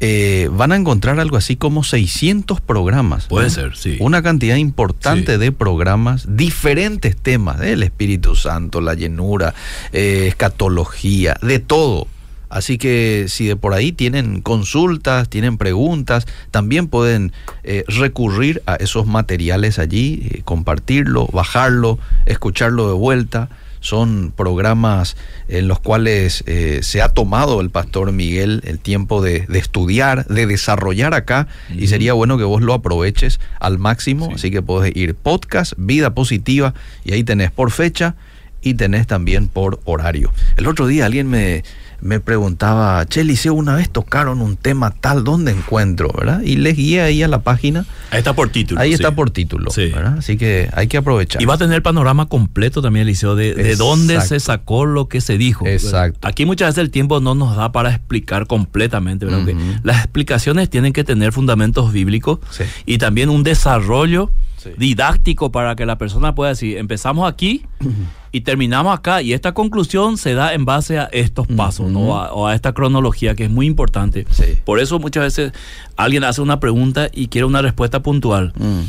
eh, 0.00 0.48
van 0.52 0.70
a 0.70 0.76
encontrar 0.76 1.18
algo 1.18 1.36
así 1.36 1.56
como 1.56 1.82
600 1.82 2.60
programas. 2.60 3.26
Puede 3.26 3.46
¿no? 3.48 3.50
ser, 3.50 3.76
sí. 3.76 3.96
Una 4.00 4.22
cantidad 4.22 4.56
importante 4.56 5.32
Sí. 5.32 5.38
de 5.38 5.50
programas, 5.52 6.26
diferentes 6.36 7.16
temas, 7.16 7.60
¿eh? 7.62 7.72
el 7.72 7.82
Espíritu 7.82 8.36
Santo, 8.36 8.80
la 8.80 8.94
llenura, 8.94 9.54
eh, 9.92 10.26
escatología, 10.28 11.36
de 11.42 11.58
todo. 11.58 12.06
Así 12.50 12.78
que 12.78 13.26
si 13.28 13.46
de 13.46 13.56
por 13.56 13.74
ahí 13.74 13.92
tienen 13.92 14.40
consultas, 14.40 15.28
tienen 15.28 15.58
preguntas, 15.58 16.26
también 16.50 16.86
pueden 16.88 17.32
eh, 17.62 17.84
recurrir 17.88 18.62
a 18.66 18.76
esos 18.76 19.06
materiales 19.06 19.78
allí, 19.78 20.28
eh, 20.30 20.40
compartirlo, 20.44 21.26
bajarlo, 21.26 21.98
escucharlo 22.24 22.86
de 22.88 22.94
vuelta. 22.94 23.50
Son 23.80 24.32
programas 24.34 25.16
en 25.48 25.68
los 25.68 25.80
cuales 25.80 26.44
eh, 26.46 26.80
se 26.82 27.02
ha 27.02 27.08
tomado 27.08 27.60
el 27.60 27.70
pastor 27.70 28.12
Miguel 28.12 28.62
el 28.64 28.78
tiempo 28.78 29.22
de, 29.22 29.46
de 29.48 29.58
estudiar, 29.58 30.26
de 30.26 30.46
desarrollar 30.46 31.14
acá, 31.14 31.48
y 31.74 31.86
sería 31.88 32.12
bueno 32.12 32.38
que 32.38 32.44
vos 32.44 32.62
lo 32.62 32.74
aproveches 32.74 33.40
al 33.60 33.78
máximo. 33.78 34.26
Sí. 34.26 34.32
Así 34.34 34.50
que 34.50 34.62
podés 34.62 34.94
ir 34.96 35.14
podcast, 35.14 35.74
vida 35.76 36.14
positiva, 36.14 36.74
y 37.04 37.12
ahí 37.12 37.24
tenés 37.24 37.50
por 37.50 37.70
fecha 37.70 38.14
y 38.60 38.74
tenés 38.74 39.06
también 39.06 39.48
por 39.48 39.80
horario. 39.84 40.32
El 40.56 40.66
otro 40.66 40.86
día 40.86 41.06
alguien 41.06 41.28
me, 41.28 41.62
me 42.00 42.20
preguntaba, 42.20 43.04
che, 43.06 43.24
Liceo, 43.24 43.54
una 43.54 43.74
vez 43.74 43.90
tocaron 43.90 44.40
un 44.40 44.56
tema 44.56 44.90
tal, 44.92 45.24
¿dónde 45.24 45.52
encuentro? 45.52 46.10
¿verdad? 46.16 46.40
Y 46.42 46.56
les 46.56 46.76
guié 46.76 47.00
ahí 47.02 47.22
a 47.22 47.28
la 47.28 47.42
página. 47.42 47.86
Ahí 48.10 48.18
está 48.18 48.34
por 48.34 48.50
título. 48.50 48.80
ahí 48.80 48.90
sí. 48.90 48.94
está 48.94 49.14
por 49.14 49.30
título. 49.30 49.70
Sí. 49.70 49.86
¿verdad? 49.86 50.18
Así 50.18 50.36
que 50.36 50.70
hay 50.74 50.86
que 50.86 50.96
aprovechar. 50.96 51.42
Y 51.42 51.44
va 51.44 51.54
a 51.54 51.58
tener 51.58 51.76
el 51.76 51.82
panorama 51.82 52.26
completo 52.26 52.82
también, 52.82 53.02
Eliseo, 53.06 53.34
de, 53.34 53.54
de 53.54 53.76
dónde 53.76 54.20
se 54.20 54.40
sacó 54.40 54.86
lo 54.86 55.08
que 55.08 55.20
se 55.20 55.38
dijo. 55.38 55.66
Exacto. 55.66 56.26
Aquí 56.26 56.46
muchas 56.46 56.68
veces 56.68 56.82
el 56.84 56.90
tiempo 56.90 57.20
no 57.20 57.34
nos 57.34 57.56
da 57.56 57.72
para 57.72 57.90
explicar 57.90 58.46
completamente, 58.46 59.26
¿verdad? 59.26 59.46
Las 59.82 59.98
explicaciones 59.98 60.70
tienen 60.70 60.92
que 60.92 61.04
tener 61.04 61.32
fundamentos 61.32 61.92
bíblicos 61.92 62.38
Sí. 62.50 62.64
y 62.86 62.98
también 62.98 63.28
un 63.28 63.42
desarrollo 63.42 64.30
Sí. 64.58 64.70
didáctico 64.76 65.50
para 65.52 65.74
que 65.76 65.86
la 65.86 65.96
persona 65.98 66.34
pueda 66.34 66.50
decir, 66.50 66.76
empezamos 66.78 67.26
aquí 67.30 67.62
y 68.32 68.42
terminamos 68.42 68.96
acá 68.96 69.22
y 69.22 69.32
esta 69.32 69.54
conclusión 69.54 70.18
se 70.18 70.34
da 70.34 70.52
en 70.52 70.64
base 70.64 70.98
a 70.98 71.04
estos 71.12 71.46
pasos. 71.46 71.90
¿no? 71.90 72.18
A- 72.20 72.32
o 72.32 72.46
a 72.46 72.54
esta 72.54 72.72
cronología 72.74 73.34
que 73.34 73.44
es 73.44 73.50
muy 73.50 73.66
importante. 73.66 74.26
Sí. 74.30 74.58
Por 74.64 74.80
eso 74.80 74.98
muchas 74.98 75.22
veces 75.24 75.52
alguien 75.96 76.24
hace 76.24 76.40
una 76.42 76.60
pregunta 76.60 77.08
y 77.12 77.28
quiere 77.28 77.46
una 77.46 77.62
respuesta 77.62 78.02
puntual. 78.02 78.52
Mm. 78.58 78.80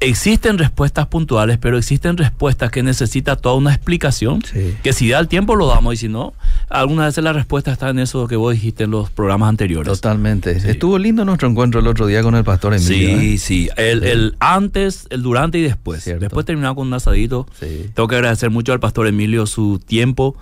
Existen 0.00 0.56
respuestas 0.56 1.06
puntuales, 1.08 1.58
pero 1.58 1.76
existen 1.76 2.16
respuestas 2.16 2.70
que 2.70 2.82
necesita 2.82 3.36
toda 3.36 3.56
una 3.56 3.74
explicación. 3.74 4.42
Sí. 4.42 4.74
Que 4.82 4.94
si 4.94 5.10
da 5.10 5.18
el 5.18 5.28
tiempo 5.28 5.56
lo 5.56 5.66
damos 5.66 5.94
y 5.94 5.96
si 5.98 6.08
no, 6.08 6.32
algunas 6.70 7.08
veces 7.08 7.22
la 7.22 7.34
respuesta 7.34 7.70
está 7.70 7.90
en 7.90 7.98
eso 7.98 8.26
que 8.26 8.36
vos 8.36 8.54
dijiste 8.54 8.84
en 8.84 8.92
los 8.92 9.10
programas 9.10 9.50
anteriores. 9.50 9.92
Totalmente. 9.92 10.58
Sí. 10.58 10.70
Estuvo 10.70 10.98
lindo 10.98 11.24
nuestro 11.26 11.48
encuentro 11.48 11.80
el 11.80 11.86
otro 11.86 12.06
día 12.06 12.22
con 12.22 12.34
el 12.34 12.44
pastor 12.44 12.74
Emilio. 12.74 13.20
Sí, 13.20 13.34
¿eh? 13.34 13.38
sí. 13.38 13.68
El, 13.76 14.02
el 14.04 14.36
antes, 14.40 15.06
el 15.10 15.22
durante 15.22 15.58
y 15.58 15.62
después. 15.62 16.02
Cierto. 16.02 16.20
Después 16.20 16.46
terminamos 16.46 16.76
con 16.76 16.86
un 16.86 16.94
asadito. 16.94 17.46
Sí. 17.60 17.90
Tengo 17.94 18.08
que 18.08 18.16
agradecer 18.16 18.48
mucho 18.48 18.72
al 18.72 18.80
pastor 18.80 19.06
Emilio 19.06 19.44
su 19.46 19.80
tiempo. 19.84 20.34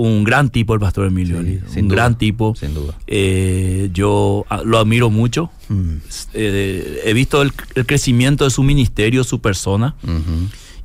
Un 0.00 0.22
gran 0.22 0.48
tipo 0.50 0.74
el 0.74 0.80
pastor 0.80 1.06
Emilio. 1.06 1.42
Sí, 1.42 1.80
un 1.80 1.88
duda, 1.88 1.96
gran 1.96 2.16
tipo. 2.16 2.54
sin 2.54 2.72
duda. 2.72 2.94
Eh, 3.08 3.90
yo 3.92 4.44
lo 4.64 4.78
admiro 4.78 5.10
mucho. 5.10 5.50
Mm. 5.68 5.94
Eh, 6.34 7.00
he 7.04 7.12
visto 7.14 7.42
el, 7.42 7.52
el 7.74 7.84
crecimiento 7.84 8.44
de 8.44 8.50
su 8.50 8.62
ministerio, 8.62 9.24
su 9.24 9.40
persona. 9.40 9.96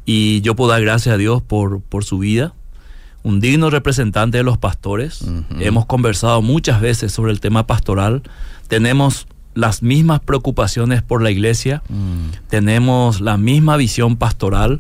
Y 0.04 0.42
yo 0.42 0.56
puedo 0.56 0.72
dar 0.72 0.82
gracias 0.82 1.14
a 1.14 1.18
Dios 1.20 1.44
por, 1.44 1.82
por 1.82 2.04
su 2.04 2.18
vida. 2.18 2.56
Un 3.22 3.40
digno 3.40 3.70
representante 3.70 4.40
de 4.40 4.44
los 4.44 4.58
pastores. 4.58 5.24
Hemos 5.60 5.86
conversado 5.86 6.42
muchas 6.42 6.82
veces 6.82 7.12
sobre 7.12 7.32
el 7.34 7.40
tema 7.40 7.68
pastoral. 7.68 8.24
Tenemos 8.68 9.28
las 9.54 9.84
mismas 9.84 10.22
preocupaciones 10.22 11.04
por 11.04 11.22
la 11.22 11.30
iglesia. 11.30 11.84
Mm. 11.88 12.48
Tenemos 12.50 13.22
la 13.22 13.38
misma 13.38 13.78
visión 13.78 14.18
pastoral. 14.18 14.80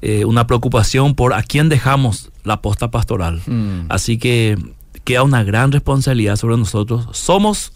eh, 0.00 0.24
una 0.24 0.46
preocupación 0.46 1.16
por 1.16 1.34
a 1.34 1.42
quién 1.42 1.68
dejamos 1.68 2.30
la 2.48 2.60
posta 2.62 2.90
pastoral. 2.90 3.40
Mm. 3.46 3.82
Así 3.88 4.18
que 4.18 4.58
queda 5.04 5.22
una 5.22 5.44
gran 5.44 5.70
responsabilidad 5.70 6.36
sobre 6.36 6.56
nosotros. 6.56 7.06
Somos, 7.12 7.72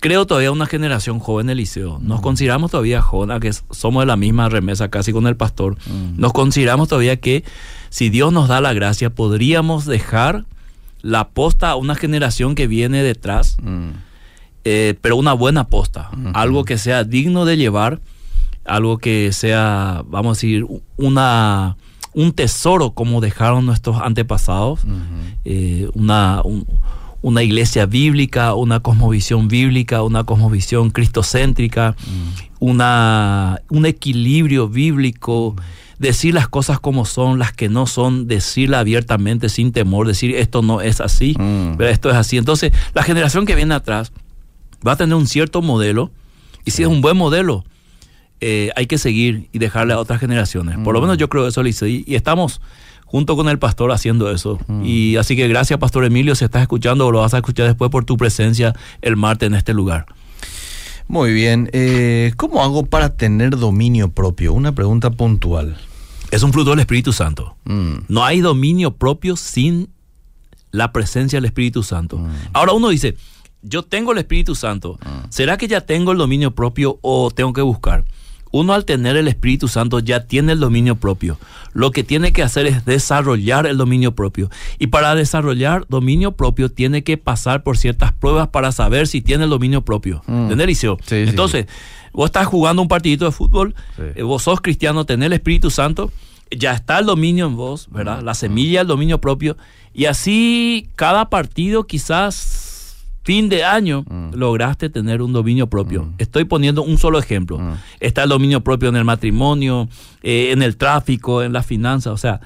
creo, 0.00 0.26
todavía 0.26 0.50
una 0.52 0.66
generación 0.66 1.18
joven 1.18 1.46
del 1.48 1.58
liceo. 1.58 1.98
Nos 2.00 2.20
consideramos 2.20 2.70
todavía 2.70 3.02
jóvenes, 3.02 3.40
que 3.40 3.52
somos 3.74 4.02
de 4.02 4.06
la 4.06 4.16
misma 4.16 4.48
remesa 4.48 4.88
casi 4.88 5.12
con 5.12 5.26
el 5.26 5.36
pastor. 5.36 5.76
Mm. 5.86 6.18
Nos 6.20 6.32
consideramos 6.32 6.88
todavía 6.88 7.16
que 7.18 7.44
si 7.90 8.08
Dios 8.08 8.32
nos 8.32 8.48
da 8.48 8.60
la 8.60 8.72
gracia, 8.72 9.10
podríamos 9.10 9.84
dejar 9.84 10.44
la 11.02 11.28
posta 11.28 11.70
a 11.70 11.76
una 11.76 11.94
generación 11.94 12.54
que 12.54 12.66
viene 12.66 13.02
detrás, 13.02 13.56
Mm. 13.62 13.90
eh, 14.64 14.94
pero 15.00 15.16
una 15.16 15.32
buena 15.34 15.64
posta. 15.68 16.10
Algo 16.34 16.64
que 16.64 16.78
sea 16.78 17.04
digno 17.04 17.44
de 17.44 17.56
llevar, 17.56 18.00
algo 18.64 18.98
que 18.98 19.30
sea, 19.32 20.02
vamos 20.08 20.30
a 20.30 20.36
decir, 20.38 20.66
una, 20.96 21.76
un 22.16 22.32
tesoro 22.32 22.90
como 22.90 23.20
dejaron 23.20 23.64
nuestros 23.66 24.00
antepasados 24.02 24.80
eh, 25.44 25.88
una, 25.94 26.40
un- 26.42 26.66
una 27.22 27.42
iglesia 27.42 27.86
bíblica, 27.86 28.54
una 28.54 28.80
cosmovisión 28.80 29.48
bíblica, 29.48 30.02
una 30.02 30.24
cosmovisión 30.24 30.90
cristocéntrica, 30.90 31.94
una, 32.60 33.60
un 33.68 33.86
equilibrio 33.86 34.68
bíblico, 34.68 35.54
decir 35.98 36.34
las 36.34 36.48
cosas 36.48 36.78
como 36.80 37.04
son, 37.04 37.38
las 37.38 37.52
que 37.52 37.68
no 37.68 37.86
son, 37.86 38.26
decirla 38.28 38.80
abiertamente 38.80 39.48
sin 39.48 39.72
temor, 39.72 40.06
decir 40.06 40.34
esto 40.36 40.62
no 40.62 40.80
es 40.80 41.00
así, 41.00 41.34
Mm. 41.38 41.76
¿verdad? 41.76 41.90
esto 41.92 42.10
es 42.10 42.16
así. 42.16 42.36
Entonces, 42.36 42.72
la 42.94 43.02
generación 43.02 43.44
que 43.46 43.54
viene 43.54 43.74
atrás 43.74 44.12
va 44.86 44.92
a 44.92 44.96
tener 44.96 45.14
un 45.16 45.26
cierto 45.26 45.62
modelo 45.62 46.10
y 46.64 46.70
si 46.70 46.82
es 46.82 46.88
un 46.88 47.00
buen 47.00 47.16
modelo, 47.16 47.64
eh, 48.40 48.70
hay 48.76 48.86
que 48.86 48.98
seguir 48.98 49.48
y 49.52 49.58
dejarle 49.58 49.94
a 49.94 49.98
otras 49.98 50.20
generaciones. 50.20 50.76
Por 50.78 50.94
lo 50.94 51.00
Mm. 51.00 51.04
menos 51.04 51.18
yo 51.18 51.28
creo 51.28 51.46
eso, 51.46 51.62
Lice, 51.62 51.88
y, 51.88 52.04
y 52.06 52.14
estamos 52.14 52.60
junto 53.04 53.36
con 53.36 53.48
el 53.48 53.58
pastor 53.58 53.92
haciendo 53.92 54.30
eso. 54.30 54.58
Mm. 54.66 54.82
Y 54.84 55.16
así 55.16 55.36
que 55.36 55.46
gracias, 55.48 55.78
Pastor 55.78 56.04
Emilio, 56.04 56.34
si 56.34 56.44
estás 56.44 56.62
escuchando 56.62 57.06
o 57.06 57.12
lo 57.12 57.20
vas 57.20 57.34
a 57.34 57.38
escuchar 57.38 57.66
después 57.66 57.90
por 57.90 58.04
tu 58.04 58.16
presencia 58.16 58.74
el 59.00 59.16
martes 59.16 59.46
en 59.46 59.54
este 59.54 59.72
lugar. 59.74 60.06
Muy 61.08 61.32
bien. 61.32 61.70
Eh, 61.72 62.32
¿Cómo 62.36 62.62
hago 62.64 62.84
para 62.86 63.16
tener 63.16 63.56
dominio 63.56 64.08
propio? 64.10 64.52
Una 64.52 64.72
pregunta 64.72 65.10
puntual. 65.10 65.76
Es 66.32 66.42
un 66.42 66.52
fruto 66.52 66.70
del 66.70 66.80
Espíritu 66.80 67.12
Santo. 67.12 67.56
Mm. 67.64 67.94
No 68.08 68.24
hay 68.24 68.40
dominio 68.40 68.90
propio 68.96 69.36
sin 69.36 69.88
la 70.72 70.92
presencia 70.92 71.36
del 71.36 71.44
Espíritu 71.44 71.84
Santo. 71.84 72.18
Mm. 72.18 72.28
Ahora 72.52 72.72
uno 72.72 72.88
dice, 72.88 73.16
yo 73.62 73.84
tengo 73.84 74.10
el 74.12 74.18
Espíritu 74.18 74.56
Santo. 74.56 74.98
¿Será 75.28 75.56
que 75.56 75.68
ya 75.68 75.80
tengo 75.82 76.10
el 76.10 76.18
dominio 76.18 76.50
propio 76.50 76.98
o 77.02 77.30
tengo 77.30 77.52
que 77.52 77.62
buscar? 77.62 78.04
Uno 78.58 78.72
al 78.72 78.84
tener 78.84 79.16
el 79.16 79.28
Espíritu 79.28 79.68
Santo 79.68 79.98
ya 79.98 80.26
tiene 80.26 80.52
el 80.52 80.60
dominio 80.60 80.96
propio. 80.96 81.38
Lo 81.74 81.90
que 81.90 82.04
tiene 82.04 82.32
que 82.32 82.42
hacer 82.42 82.66
es 82.66 82.84
desarrollar 82.86 83.66
el 83.66 83.76
dominio 83.76 84.12
propio. 84.14 84.48
Y 84.78 84.86
para 84.86 85.14
desarrollar 85.14 85.84
dominio 85.88 86.32
propio 86.32 86.70
tiene 86.70 87.04
que 87.04 87.18
pasar 87.18 87.62
por 87.62 87.76
ciertas 87.76 88.12
pruebas 88.12 88.48
para 88.48 88.72
saber 88.72 89.08
si 89.08 89.20
tiene 89.20 89.44
el 89.44 89.50
dominio 89.50 89.82
propio. 89.82 90.22
¿Entendés, 90.26 90.66
Liceo? 90.68 90.96
Sí, 91.02 91.24
sí. 91.24 91.28
Entonces, 91.30 91.66
vos 92.12 92.26
estás 92.26 92.46
jugando 92.46 92.80
un 92.80 92.88
partidito 92.88 93.26
de 93.26 93.32
fútbol, 93.32 93.74
Sí. 93.96 94.02
eh, 94.14 94.22
vos 94.22 94.42
sos 94.42 94.60
cristiano, 94.62 95.04
tenés 95.04 95.26
el 95.26 95.32
Espíritu 95.34 95.70
Santo, 95.70 96.10
ya 96.50 96.72
está 96.72 96.98
el 96.98 97.04
dominio 97.06 97.46
en 97.46 97.56
vos, 97.56 97.88
¿verdad? 97.90 98.22
La 98.22 98.32
semilla, 98.34 98.80
el 98.80 98.86
dominio 98.86 99.20
propio. 99.20 99.56
Y 99.92 100.06
así 100.06 100.88
cada 100.94 101.28
partido 101.28 101.84
quizás 101.86 102.65
fin 103.26 103.48
de 103.48 103.64
año 103.64 104.04
lograste 104.32 104.88
tener 104.88 105.20
un 105.20 105.32
dominio 105.32 105.66
propio. 105.66 106.12
Estoy 106.18 106.44
poniendo 106.44 106.84
un 106.84 106.96
solo 106.96 107.18
ejemplo. 107.18 107.58
Está 107.98 108.22
el 108.22 108.28
dominio 108.28 108.62
propio 108.62 108.88
en 108.88 108.94
el 108.94 109.04
matrimonio, 109.04 109.88
eh, 110.22 110.52
en 110.52 110.62
el 110.62 110.76
tráfico, 110.76 111.42
en 111.42 111.52
las 111.52 111.66
finanzas. 111.66 112.12
O 112.12 112.16
sea, 112.18 112.40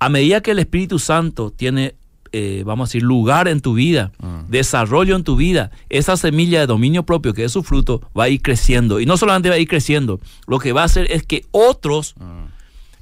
a 0.00 0.08
medida 0.08 0.40
que 0.40 0.50
el 0.50 0.58
Espíritu 0.58 0.98
Santo 0.98 1.52
tiene, 1.52 1.94
eh, 2.32 2.64
vamos 2.66 2.88
a 2.88 2.88
decir, 2.88 3.04
lugar 3.04 3.46
en 3.46 3.60
tu 3.60 3.74
vida, 3.74 4.10
desarrollo 4.48 5.14
en 5.14 5.22
tu 5.22 5.36
vida, 5.36 5.70
esa 5.90 6.16
semilla 6.16 6.58
de 6.58 6.66
dominio 6.66 7.04
propio, 7.04 7.32
que 7.32 7.44
es 7.44 7.52
su 7.52 7.62
fruto, 7.62 8.02
va 8.18 8.24
a 8.24 8.28
ir 8.28 8.42
creciendo. 8.42 8.98
Y 8.98 9.06
no 9.06 9.16
solamente 9.16 9.48
va 9.48 9.54
a 9.54 9.58
ir 9.58 9.68
creciendo, 9.68 10.18
lo 10.48 10.58
que 10.58 10.72
va 10.72 10.82
a 10.82 10.86
hacer 10.86 11.06
es 11.12 11.22
que 11.22 11.44
otros 11.52 12.16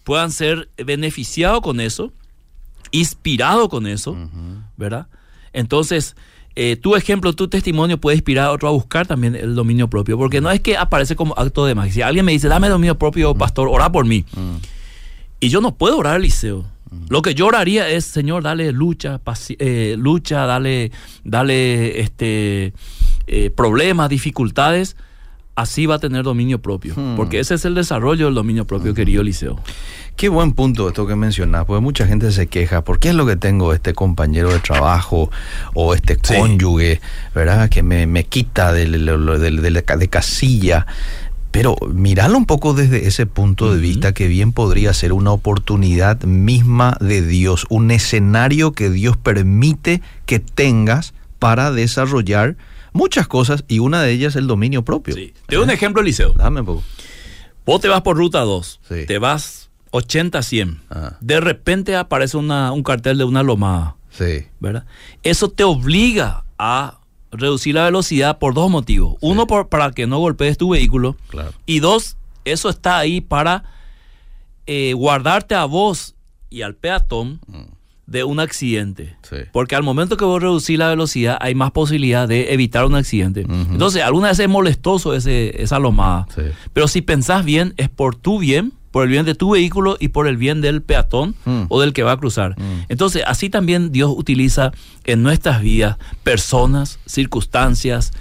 puedan 0.03 0.31
ser 0.31 0.69
beneficiados 0.77 1.63
con 1.63 1.81
eso, 1.81 2.13
inspirados 2.91 3.71
con 3.71 3.87
eso, 3.87 4.15
¿verdad? 4.77 5.07
Entonces, 5.55 6.17
eh, 6.57 6.77
tu 6.77 6.95
ejemplo, 6.95 7.33
tu 7.33 7.49
testimonio 7.49 7.99
puede 7.99 8.17
inspirar 8.17 8.47
a 8.47 8.53
otro 8.53 8.69
a 8.69 8.71
buscar 8.71 9.07
también 9.07 9.35
el 9.35 9.55
dominio 9.55 9.89
propio, 9.89 10.17
porque 10.17 10.41
no 10.41 10.51
es 10.51 10.61
que 10.61 10.77
aparece 10.77 11.17
como 11.17 11.35
acto 11.37 11.67
de 11.67 11.75
magia. 11.75 11.93
Si 11.93 12.03
alguien 12.03 12.25
me 12.25 12.33
dice, 12.33 12.49
dame 12.49 12.69
dominio 12.69 12.97
propio, 12.97 13.35
pastor, 13.35 13.69
ora 13.69 13.91
por 13.91 14.07
mí. 14.07 14.25
Y 15.41 15.49
yo 15.49 15.61
no 15.61 15.75
puedo 15.75 15.99
orar, 15.99 16.17
Eliseo. 16.17 16.65
Lo 17.09 17.23
que 17.23 17.35
yo 17.35 17.47
oraría 17.47 17.89
es, 17.89 18.05
Señor, 18.05 18.45
dale 18.45 18.71
lucha, 18.71 19.21
eh, 19.59 19.97
lucha, 19.99 20.47
dale, 20.47 20.93
dale 21.25 22.01
este, 22.01 22.73
eh, 23.27 23.51
problemas, 23.51 24.09
dificultades. 24.09 24.97
Así 25.57 25.87
va 25.87 25.97
a 25.97 25.99
tener 26.01 26.25
dominio 26.25 26.61
propio. 26.61 26.95
Porque 27.17 27.39
ese 27.39 27.55
es 27.55 27.65
el 27.65 27.75
desarrollo 27.77 28.27
del 28.27 28.35
dominio 28.35 28.65
propio, 28.67 28.93
querido 28.93 29.23
Eliseo. 29.23 29.61
Qué 30.17 30.29
buen 30.29 30.53
punto 30.53 30.89
esto 30.89 31.07
que 31.07 31.15
mencionás, 31.17 31.65
porque 31.65 31.81
mucha 31.81 32.07
gente 32.07 32.33
se 32.33 32.47
queja, 32.49 32.83
¿por 32.83 32.99
qué 32.99 33.11
es 33.11 33.15
lo 33.15 33.25
que 33.27 33.37
tengo 33.37 33.73
este 33.73 33.95
compañero 33.95 34.53
de 34.53 34.59
trabajo 34.61 35.31
o 35.75 35.95
este 35.95 36.19
Sí. 36.23 36.35
cónyuge, 36.37 37.01
¿verdad? 37.35 37.69
Que 37.69 37.83
me, 37.85 38.07
me 38.09 38.25
quita 38.25 38.73
de, 38.73 38.87
de- 38.89 38.99
de- 38.99 39.71
de- 39.71 39.97
de 39.99 40.09
casilla. 40.09 40.87
Pero 41.53 41.77
miralo 41.93 42.37
un 42.37 42.47
poco 42.47 42.75
desde 42.75 43.07
ese 43.07 43.27
punto 43.27 43.73
de 43.73 43.81
vista 43.81 44.13
que 44.13 44.27
bien 44.27 44.51
podría 44.51 44.93
ser 44.93 45.13
una 45.13 45.31
oportunidad 45.31 46.21
misma 46.25 46.97
de 47.01 47.23
Dios, 47.23 47.65
un 47.69 47.93
escenario 47.93 48.73
que 48.73 48.91
Dios 48.91 49.17
permite 49.17 50.03
que 50.27 50.41
tengas 50.41 51.15
para 51.39 51.71
desarrollar 51.71 52.57
muchas 52.95 53.29
cosas 53.29 53.65
y 53.69 53.81
una 53.81 54.01
de 54.01 54.13
ellas 54.13 54.35
el 54.37 54.47
dominio 54.47 54.83
propio. 54.87 55.15
Sí. 55.15 55.35
Te 55.47 55.57
doy 55.57 55.65
un 55.65 55.71
ejemplo, 55.71 56.01
Eliseo. 56.01 56.33
Dame 56.33 56.61
un 56.61 56.67
poco. 56.67 56.83
Vos 57.67 57.81
te 57.83 57.89
vas 57.89 58.01
por 58.01 58.17
ruta 58.17 58.41
2, 58.41 58.81
Sí. 58.89 59.05
te 59.07 59.19
vas 59.19 59.69
80, 59.91 60.43
100. 60.43 60.81
Ah. 60.91 61.17
De 61.21 61.41
repente 61.41 61.95
aparece 61.97 62.37
una- 62.39 62.73
un 62.73 62.83
cartel 62.83 63.19
de 63.19 63.25
una 63.25 63.43
lomada, 63.43 63.97
Sí. 64.11 64.47
¿verdad? 64.61 64.87
Eso 65.23 65.51
te 65.51 65.65
obliga 65.65 66.45
a 66.59 66.99
reducir 67.33 67.75
la 67.75 67.85
velocidad 67.85 68.39
por 68.39 68.55
dos 68.55 68.71
motivos. 68.71 69.17
Uno, 69.21 69.47
por, 69.47 69.69
para 69.69 69.91
que 69.91 70.07
no 70.07 70.19
golpees 70.19 70.57
tu 70.57 70.71
vehículo. 70.71 71.17
Claro. 71.29 71.53
Y 71.67 71.81
dos, 71.81 72.17
eso 72.45 72.69
está 72.71 72.99
ahí 72.99 73.21
para 73.21 73.65
eh, 74.67 74.93
guardarte 74.95 75.55
a 75.55 75.65
vos 75.67 76.15
y 76.49 76.63
al 76.63 76.75
peatón 76.75 77.41
de 78.07 78.23
un 78.25 78.39
accidente. 78.41 79.17
Sí. 79.23 79.37
Porque 79.53 79.77
al 79.77 79.83
momento 79.83 80.17
que 80.17 80.25
vos 80.25 80.41
reducís 80.43 80.79
la 80.79 80.89
velocidad 80.89 81.39
hay 81.41 81.55
más 81.55 81.71
posibilidad 81.71 82.29
de 82.29 82.53
evitar 82.53 82.85
un 82.85 82.95
accidente. 82.95 83.47
Entonces, 83.49 84.03
alguna 84.03 84.29
vez 84.29 84.39
es 84.39 84.49
molestoso 84.49 85.15
ese, 85.15 85.63
esa 85.63 85.79
lomada. 85.79 86.27
Sí. 86.35 86.43
Pero 86.73 86.87
si 86.89 87.01
pensás 87.03 87.45
bien, 87.45 87.73
es 87.79 87.89
por 87.89 88.15
tu 88.17 88.39
bien, 88.39 88.73
por 88.91 89.05
el 89.05 89.11
bien 89.11 89.25
de 89.25 89.35
tu 89.35 89.51
vehículo 89.51 89.97
y 89.99 90.09
por 90.09 90.29
el 90.29 90.37
bien 90.37 90.61
del 90.61 90.81
peatón 90.83 91.35
Mm. 91.45 91.63
o 91.69 91.81
del 91.81 91.93
que 91.93 92.03
va 92.05 92.13
a 92.13 92.17
cruzar. 92.17 92.53
Mm. 92.61 92.85
Entonces, 92.91 93.25
así 93.27 93.51
también 93.51 93.91
Dios 93.91 94.13
utiliza 94.15 94.71
en 95.05 95.23
nuestras 95.23 95.63
vidas 95.63 95.97
personas, 96.23 96.99
circunstancias, 97.07 98.13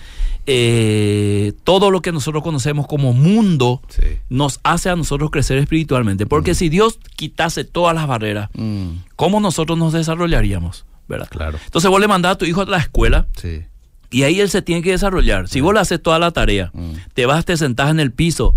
eh, 0.45 1.53
todo 1.63 1.89
lo 1.91 2.01
que 2.01 2.11
nosotros 2.11 2.43
conocemos 2.43 2.87
como 2.87 3.13
mundo 3.13 3.81
Sí. 3.89 4.01
nos 4.29 4.59
hace 4.63 4.89
a 4.89 4.95
nosotros 4.95 5.31
crecer 5.31 5.57
espiritualmente. 5.57 6.25
Porque 6.25 6.53
si 6.55 6.69
Dios 6.69 6.99
quitase 7.15 7.63
todas 7.63 7.95
las 7.95 8.07
barreras, 8.07 8.49
Mm, 8.53 8.89
¿cómo 9.15 9.39
nosotros 9.39 9.77
nos 9.77 9.93
desarrollaríamos? 9.93 10.85
¿verdad? 11.07 11.27
Claro. 11.29 11.59
Entonces 11.65 11.91
vos 11.91 11.99
le 11.99 12.07
mandás 12.07 12.33
a 12.33 12.37
tu 12.37 12.45
hijo 12.45 12.61
a 12.61 12.65
la 12.65 12.77
escuela 12.77 13.27
Sí. 13.39 13.61
y 14.09 14.23
ahí 14.23 14.39
él 14.39 14.49
se 14.49 14.61
tiene 14.61 14.81
que 14.81 14.91
desarrollar. 14.91 15.49
Si 15.49 15.59
vos 15.59 15.73
le 15.73 15.81
haces 15.81 16.01
toda 16.01 16.17
la 16.17 16.31
tarea, 16.31 16.71
Mm. 16.73 16.91
te 17.13 17.25
vas, 17.25 17.43
te 17.45 17.57
sentás 17.57 17.89
en 17.91 17.99
el 17.99 18.11
piso 18.11 18.55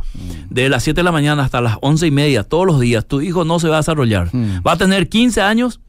de 0.48 0.68
las 0.68 0.84
7 0.84 1.00
de 1.00 1.04
la 1.04 1.12
mañana 1.12 1.42
hasta 1.44 1.60
las 1.60 1.76
11 1.82 2.06
y 2.06 2.10
media 2.12 2.44
todos 2.44 2.64
los 2.66 2.78
días, 2.80 3.04
tu 3.06 3.20
hijo 3.20 3.44
no 3.44 3.58
se 3.58 3.68
va 3.68 3.76
a 3.76 3.80
desarrollar. 3.80 4.30
Mm. 4.32 4.60
Va 4.66 4.72
a 4.72 4.76
tener 4.76 5.08
15 5.08 5.40
años 5.40 5.80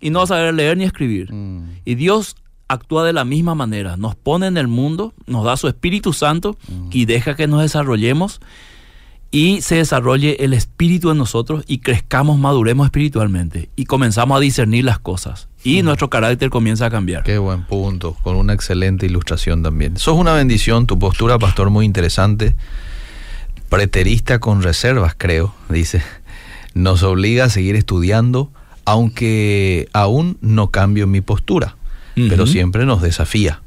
y 0.00 0.10
no 0.10 0.20
va 0.20 0.24
a 0.24 0.28
saber 0.28 0.54
leer 0.54 0.76
ni 0.78 0.84
escribir. 0.84 1.32
Mm. 1.32 1.72
Y 1.84 1.94
Dios 1.94 2.36
actúa 2.68 3.04
de 3.04 3.12
la 3.12 3.24
misma 3.24 3.54
manera. 3.54 3.96
Nos 3.96 4.14
pone 4.14 4.46
en 4.46 4.56
el 4.56 4.68
mundo, 4.68 5.14
nos 5.26 5.44
da 5.44 5.56
su 5.56 5.68
Espíritu 5.68 6.12
Santo 6.12 6.56
y 6.90 7.06
deja 7.06 7.34
que 7.34 7.46
nos 7.46 7.62
desarrollemos 7.62 8.40
y 9.30 9.60
se 9.60 9.76
desarrolle 9.76 10.44
el 10.44 10.54
Espíritu 10.54 11.10
en 11.10 11.18
nosotros 11.18 11.64
y 11.66 11.78
crezcamos, 11.78 12.38
maduremos 12.38 12.86
espiritualmente 12.86 13.68
y 13.76 13.84
comenzamos 13.84 14.36
a 14.36 14.40
discernir 14.40 14.84
las 14.84 14.98
cosas. 14.98 15.48
Y 15.64 15.82
nuestro 15.82 16.08
carácter 16.08 16.50
comienza 16.50 16.86
a 16.86 16.90
cambiar. 16.90 17.24
Qué 17.24 17.38
buen 17.38 17.64
punto, 17.64 18.14
con 18.22 18.36
una 18.36 18.52
excelente 18.52 19.06
ilustración 19.06 19.62
también. 19.62 19.96
Sos 19.98 20.16
una 20.16 20.32
bendición, 20.32 20.86
tu 20.86 20.98
postura, 20.98 21.38
pastor, 21.38 21.68
muy 21.70 21.84
interesante. 21.84 22.54
Preterista 23.68 24.38
con 24.38 24.62
reservas, 24.62 25.14
creo, 25.16 25.54
dice. 25.68 26.02
Nos 26.74 27.02
obliga 27.02 27.44
a 27.44 27.48
seguir 27.50 27.76
estudiando, 27.76 28.50
aunque 28.84 29.88
aún 29.92 30.38
no 30.40 30.70
cambio 30.70 31.06
mi 31.06 31.20
postura, 31.20 31.76
pero 32.28 32.46
siempre 32.46 32.86
nos 32.86 33.02
desafía. 33.02 33.62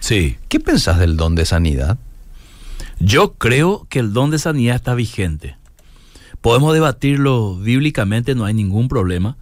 Sí. 0.00 0.36
¿Qué 0.48 0.60
pensás 0.60 0.98
del 0.98 1.16
don 1.16 1.34
de 1.34 1.46
sanidad? 1.46 1.98
Yo 3.00 3.34
creo 3.34 3.86
que 3.88 3.98
el 3.98 4.12
don 4.12 4.30
de 4.30 4.38
sanidad 4.38 4.76
está 4.76 4.94
vigente. 4.94 5.56
Podemos 6.40 6.74
debatirlo 6.74 7.56
bíblicamente, 7.56 8.34
no 8.34 8.44
hay 8.44 8.54
ningún 8.54 8.88
problema, 8.88 9.36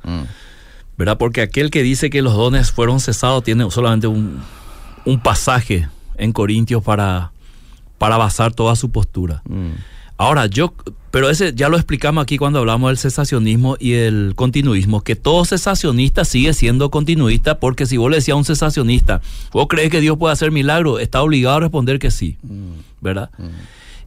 ¿verdad? 0.96 1.18
Porque 1.18 1.42
aquel 1.42 1.70
que 1.70 1.82
dice 1.82 2.10
que 2.10 2.22
los 2.22 2.34
dones 2.34 2.70
fueron 2.70 3.00
cesados 3.00 3.42
tiene 3.42 3.68
solamente 3.70 4.06
un, 4.06 4.40
un 5.04 5.20
pasaje 5.20 5.88
en 6.16 6.32
Corintios 6.32 6.82
para, 6.82 7.32
para 7.98 8.16
basar 8.16 8.52
toda 8.52 8.76
su 8.76 8.90
postura. 8.92 9.42
Mm. 9.48 9.70
Ahora, 10.16 10.46
yo, 10.46 10.74
pero 11.10 11.30
ese 11.30 11.52
ya 11.54 11.68
lo 11.68 11.76
explicamos 11.76 12.22
aquí 12.22 12.38
cuando 12.38 12.58
hablamos 12.58 12.90
del 12.90 12.98
cesacionismo 12.98 13.76
y 13.80 13.94
el 13.94 14.34
continuismo, 14.36 15.02
que 15.02 15.16
todo 15.16 15.44
cesacionista 15.44 16.24
sigue 16.24 16.54
siendo 16.54 16.90
continuista, 16.90 17.58
porque 17.58 17.86
si 17.86 17.96
vos 17.96 18.10
le 18.10 18.16
decías 18.16 18.34
a 18.34 18.38
un 18.38 18.44
cesacionista, 18.44 19.20
¿vos 19.52 19.66
crees 19.68 19.90
que 19.90 20.00
Dios 20.00 20.16
puede 20.18 20.32
hacer 20.32 20.50
milagros? 20.50 21.00
Está 21.00 21.22
obligado 21.22 21.56
a 21.56 21.60
responder 21.60 21.98
que 21.98 22.10
sí, 22.10 22.36
¿verdad? 23.00 23.30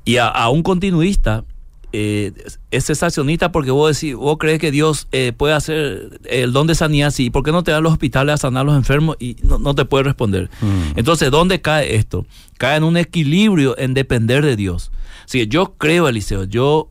Y 0.06 0.18
a, 0.18 0.28
a 0.28 0.50
un 0.50 0.64
continuista 0.64 1.44
eh, 1.94 2.34
es 2.72 2.86
cesacionista 2.86 3.52
porque 3.52 3.72
vos 3.72 3.96
decís, 3.96 4.16
vos 4.16 4.38
crees 4.38 4.60
que 4.60 4.72
Dios 4.72 5.08
eh, 5.12 5.34
puede 5.36 5.54
hacer 5.54 6.20
el 6.26 6.52
don 6.52 6.68
de 6.68 6.76
sanidad, 6.76 7.12
sí, 7.12 7.30
¿por 7.30 7.44
qué 7.44 7.52
no 7.52 7.64
te 7.64 7.72
dan 7.72 7.84
los 7.84 7.94
hospitales 7.94 8.34
a 8.34 8.38
sanar 8.38 8.62
a 8.62 8.64
los 8.66 8.76
enfermos? 8.76 9.18
Y 9.20 9.38
no, 9.44 9.60
no 9.60 9.76
te 9.76 9.86
puede 9.86 10.04
responder. 10.04 10.50
Mm. 10.62 10.98
Entonces, 10.98 11.32
¿dónde 11.32 11.62
cae 11.62 11.96
esto? 11.96 12.26
Cae 12.58 12.78
en 12.78 12.84
un 12.84 12.98
equilibrio 12.98 13.78
en 13.78 13.94
depender 13.94 14.46
de 14.46 14.56
Dios. 14.56 14.92
Que 15.32 15.48
yo 15.48 15.74
creo, 15.74 16.08
Eliseo, 16.08 16.46
yo 16.46 16.90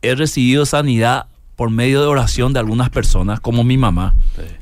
he 0.00 0.14
recibido 0.14 0.64
sanidad 0.64 1.26
por 1.56 1.70
medio 1.70 2.00
de 2.00 2.06
oración 2.06 2.52
de 2.52 2.60
algunas 2.60 2.90
personas, 2.90 3.38
como 3.38 3.64
mi 3.64 3.76
mamá, 3.76 4.14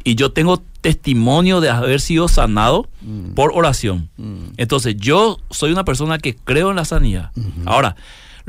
y 0.05 0.17
yo 0.17 0.33
tengo 0.33 0.63
testimonio 0.81 1.61
de 1.61 1.71
haber 1.71 2.01
sido 2.01 2.29
sanado 2.29 2.89
por 3.35 3.53
oración. 3.55 4.11
Entonces, 4.57 4.97
yo 4.97 5.39
soy 5.51 5.71
una 5.73 5.85
persona 5.85 6.19
que 6.19 6.35
creo 6.35 6.71
en 6.71 6.77
la 6.77 6.85
sanidad. 6.85 7.31
Ahora, 7.65 7.97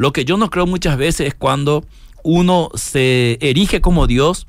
lo 0.02 0.14
que 0.14 0.26
yo 0.26 0.36
no 0.36 0.50
creo 0.50 0.66
muchas 0.66 0.98
veces 0.98 1.28
es 1.28 1.36
cuando 1.36 1.86
uno 2.24 2.70
se 2.74 3.38
erige 3.40 3.82
como 3.82 4.08
Dios 4.08 4.48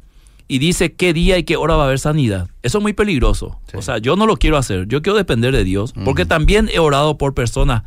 y 0.48 0.60
dice 0.60 0.94
qué 0.94 1.12
día 1.12 1.36
y 1.36 1.44
qué 1.44 1.56
hora 1.56 1.76
va 1.76 1.82
a 1.82 1.86
haber 1.88 1.98
sanidad. 1.98 2.48
Eso 2.62 2.78
es 2.78 2.82
muy 2.82 2.94
peligroso. 2.94 3.60
Sí. 3.70 3.76
O 3.76 3.82
sea, 3.82 3.98
yo 3.98 4.16
no 4.16 4.24
lo 4.24 4.38
quiero 4.38 4.56
hacer. 4.56 4.88
Yo 4.88 5.02
quiero 5.02 5.14
depender 5.14 5.54
de 5.54 5.62
Dios. 5.62 5.92
Porque 6.06 6.24
también 6.24 6.70
he 6.72 6.78
orado 6.78 7.18
por 7.18 7.34
personas 7.34 7.82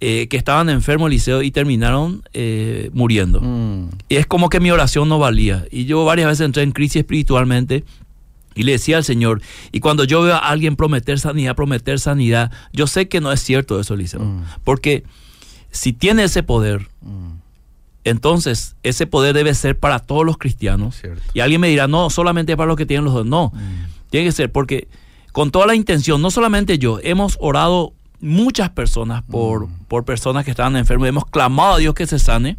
eh, 0.00 0.28
que 0.28 0.36
estaban 0.36 0.68
enfermos, 0.68 1.10
Liceo, 1.10 1.42
y 1.42 1.50
terminaron 1.50 2.22
eh, 2.32 2.90
muriendo. 2.94 3.40
Mm. 3.40 3.88
Y 4.08 4.14
es 4.14 4.26
como 4.28 4.48
que 4.48 4.60
mi 4.60 4.70
oración 4.70 5.08
no 5.08 5.18
valía. 5.18 5.64
Y 5.72 5.84
yo 5.84 6.04
varias 6.04 6.28
veces 6.28 6.44
entré 6.44 6.62
en 6.62 6.70
crisis 6.70 7.00
espiritualmente 7.00 7.82
Y 8.54 8.62
le 8.62 8.72
decía 8.72 8.98
al 8.98 9.04
Señor, 9.04 9.42
y 9.72 9.80
cuando 9.80 10.04
yo 10.04 10.22
veo 10.22 10.36
a 10.36 10.48
alguien 10.48 10.76
prometer 10.76 11.18
sanidad, 11.18 11.56
prometer 11.56 11.98
sanidad, 11.98 12.52
yo 12.72 12.86
sé 12.86 13.08
que 13.08 13.20
no 13.20 13.32
es 13.32 13.40
cierto 13.40 13.80
eso, 13.80 13.94
Eliseo. 13.94 14.20
Mm. 14.20 14.44
Porque 14.62 15.02
si 15.78 15.92
tiene 15.92 16.24
ese 16.24 16.42
poder, 16.42 16.88
Mm. 17.02 17.38
entonces 18.04 18.74
ese 18.82 19.06
poder 19.06 19.34
debe 19.34 19.54
ser 19.54 19.78
para 19.78 19.98
todos 19.98 20.24
los 20.24 20.38
cristianos. 20.38 20.96
Cierto. 20.96 21.22
Y 21.34 21.40
alguien 21.40 21.60
me 21.60 21.68
dirá, 21.68 21.86
no, 21.88 22.10
solamente 22.10 22.56
para 22.56 22.68
los 22.68 22.76
que 22.76 22.86
tienen 22.86 23.04
los 23.04 23.14
dos. 23.14 23.26
No, 23.26 23.52
tiene 24.10 24.26
que 24.26 24.32
ser 24.32 24.50
porque 24.50 24.88
con 25.32 25.50
toda 25.50 25.66
la 25.66 25.74
intención, 25.74 26.20
no 26.22 26.30
solamente 26.30 26.78
yo, 26.78 26.98
hemos 27.02 27.36
orado 27.40 27.92
muchas 28.20 28.70
personas 28.70 29.22
por, 29.22 29.68
por 29.86 30.04
personas 30.04 30.44
que 30.44 30.50
estaban 30.50 30.74
enfermas, 30.76 31.08
hemos 31.08 31.26
clamado 31.26 31.74
a 31.74 31.78
Dios 31.78 31.94
que 31.94 32.06
se 32.06 32.18
sane 32.18 32.56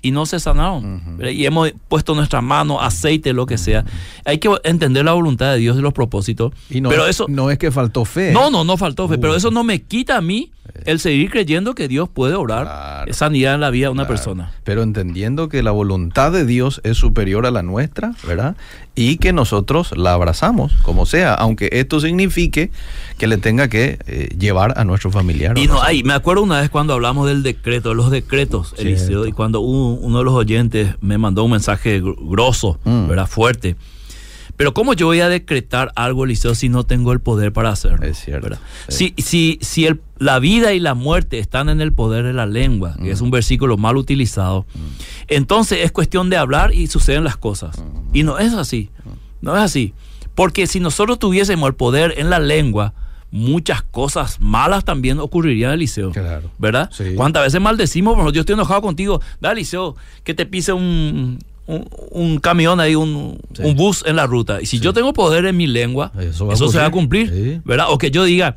y 0.00 0.10
no 0.10 0.26
se 0.26 0.40
sanaron. 0.40 1.16
¿verdad? 1.18 1.32
Y 1.32 1.44
hemos 1.46 1.70
puesto 1.88 2.14
nuestra 2.14 2.40
mano, 2.40 2.80
aceite, 2.80 3.32
lo 3.32 3.46
que 3.46 3.58
sea. 3.58 3.84
Hay 4.24 4.38
que 4.38 4.48
entender 4.64 5.04
la 5.04 5.12
voluntad 5.12 5.52
de 5.52 5.58
Dios 5.58 5.76
y 5.78 5.80
los 5.80 5.92
propósitos. 5.92 6.52
Y 6.70 6.80
no, 6.80 6.88
pero 6.88 7.04
es, 7.04 7.10
eso, 7.10 7.26
no 7.28 7.50
es 7.50 7.58
que 7.58 7.70
faltó 7.70 8.04
fe. 8.04 8.32
no, 8.32 8.50
no, 8.50 8.64
no 8.64 8.76
faltó 8.76 9.06
fe, 9.08 9.18
pero 9.18 9.34
Uh. 9.34 9.36
eso 9.36 9.50
no 9.50 9.62
me 9.64 9.82
quita 9.82 10.16
a 10.16 10.20
mí 10.20 10.50
el 10.84 11.00
seguir 11.00 11.30
creyendo 11.30 11.74
que 11.74 11.88
Dios 11.88 12.08
puede 12.08 12.34
obrar 12.34 12.64
Claro. 12.64 13.12
sanidad 13.14 13.54
en 13.54 13.60
la 13.60 13.70
vida 13.70 13.86
de 13.86 13.92
una 13.92 14.02
Claro. 14.06 14.14
persona. 14.16 14.52
Pero 14.64 14.82
entendiendo 14.82 15.48
que 15.48 15.62
la 15.62 15.70
voluntad 15.70 16.32
de 16.32 16.44
Dios 16.44 16.80
es 16.84 16.96
superior 16.96 17.46
a 17.46 17.50
la 17.50 17.62
nuestra, 17.62 18.14
¿verdad? 18.26 18.56
Y 18.94 19.18
que 19.18 19.32
nosotros 19.32 19.96
la 19.96 20.12
abrazamos, 20.12 20.72
como 20.82 21.06
sea, 21.06 21.34
aunque 21.34 21.68
esto 21.72 22.00
signifique 22.00 22.70
que 23.16 23.26
le 23.26 23.36
tenga 23.38 23.68
que 23.68 23.98
eh, 24.06 24.28
llevar 24.38 24.74
a 24.76 24.84
nuestro 24.84 25.10
familiar. 25.10 25.56
Y 25.56 25.66
¿o 25.66 25.74
no 25.74 25.82
hay, 25.82 26.02
me 26.02 26.14
acuerdo 26.14 26.42
una 26.42 26.60
vez 26.60 26.70
cuando 26.70 26.94
hablamos 26.94 27.28
del 27.28 27.42
decreto, 27.42 27.90
de 27.90 27.94
los 27.94 28.10
decretos. 28.10 28.74
Eliseo, 28.78 29.26
y 29.26 29.32
cuando 29.32 29.60
un- 29.60 29.98
uno 30.02 30.18
de 30.18 30.24
los 30.24 30.34
oyentes 30.34 30.94
me 31.00 31.16
mandó 31.18 31.44
un 31.44 31.52
mensaje 31.52 32.02
gr- 32.02 32.16
grosso, 32.20 32.78
Mm. 32.84 33.08
¿verdad? 33.08 33.26
Fuerte. 33.26 33.76
Pero 34.58 34.74
¿cómo 34.74 34.92
yo 34.92 35.06
voy 35.06 35.20
a 35.20 35.28
decretar 35.30 35.92
algo, 35.94 36.24
Eliseo, 36.24 36.54
si 36.54 36.68
no 36.68 36.84
tengo 36.84 37.12
el 37.12 37.20
poder 37.20 37.52
para 37.52 37.70
hacerlo? 37.70 38.04
Es 38.06 38.18
cierto, 38.18 38.56
sí. 38.88 39.14
Si, 39.16 39.22
si, 39.22 39.58
si 39.62 39.86
el- 39.86 40.00
la 40.18 40.38
vida 40.40 40.74
y 40.74 40.80
la 40.80 40.92
muerte 40.94 41.38
están 41.38 41.68
en 41.70 41.80
el 41.80 41.92
poder 41.94 42.24
de 42.26 42.32
la 42.34 42.44
lengua, 42.44 42.94
que 42.96 43.04
Mm. 43.04 43.12
es 43.12 43.20
un 43.22 43.30
versículo 43.30 43.76
mal 43.78 43.96
utilizado, 43.96 44.66
entonces 45.28 45.78
es 45.84 45.92
cuestión 45.92 46.28
de 46.28 46.36
hablar 46.36 46.74
y 46.74 46.88
suceden 46.88 47.24
las 47.24 47.36
cosas. 47.36 47.78
Mm. 47.78 48.16
Y 48.16 48.22
no 48.24 48.38
es 48.38 48.52
así. 48.52 48.90
No 49.40 49.56
es 49.56 49.62
así. 49.62 49.94
Porque 50.34 50.66
si 50.66 50.80
nosotros 50.80 51.18
tuviésemos 51.18 51.68
el 51.68 51.74
poder 51.74 52.14
en 52.18 52.28
la 52.30 52.38
lengua, 52.40 52.94
muchas 53.30 53.82
cosas 53.82 54.40
malas 54.40 54.84
también 54.84 55.20
ocurrirían, 55.20 55.72
Eliseo. 55.72 56.10
Claro. 56.12 56.50
¿Verdad? 56.58 56.90
Sí. 56.92 57.14
¿Cuántas 57.14 57.44
veces 57.44 57.60
maldecimos? 57.60 58.16
Bueno, 58.16 58.32
yo 58.32 58.40
estoy 58.40 58.54
enojado 58.54 58.82
contigo. 58.82 59.20
Dale, 59.40 59.60
Eliseo, 59.60 59.94
que 60.24 60.34
te 60.34 60.46
pise 60.46 60.72
un, 60.72 61.38
un, 61.68 61.88
un 62.10 62.38
camión 62.40 62.80
ahí, 62.80 62.94
un, 62.96 63.38
Sí. 63.54 63.62
un 63.62 63.76
bus 63.76 64.02
en 64.06 64.16
la 64.16 64.26
ruta. 64.26 64.60
Y 64.60 64.66
si 64.66 64.78
Sí. 64.78 64.82
yo 64.82 64.92
tengo 64.92 65.12
poder 65.12 65.44
en 65.46 65.56
mi 65.56 65.66
lengua, 65.68 66.10
Eso 66.18 66.46
va 66.46 66.56
se 66.56 66.64
va 66.78 66.86
a 66.86 66.90
cumplir. 66.90 67.30
Sí. 67.30 67.60
¿Verdad? 67.64 67.86
O 67.90 67.98
que 67.98 68.10
yo 68.10 68.24
diga, 68.24 68.56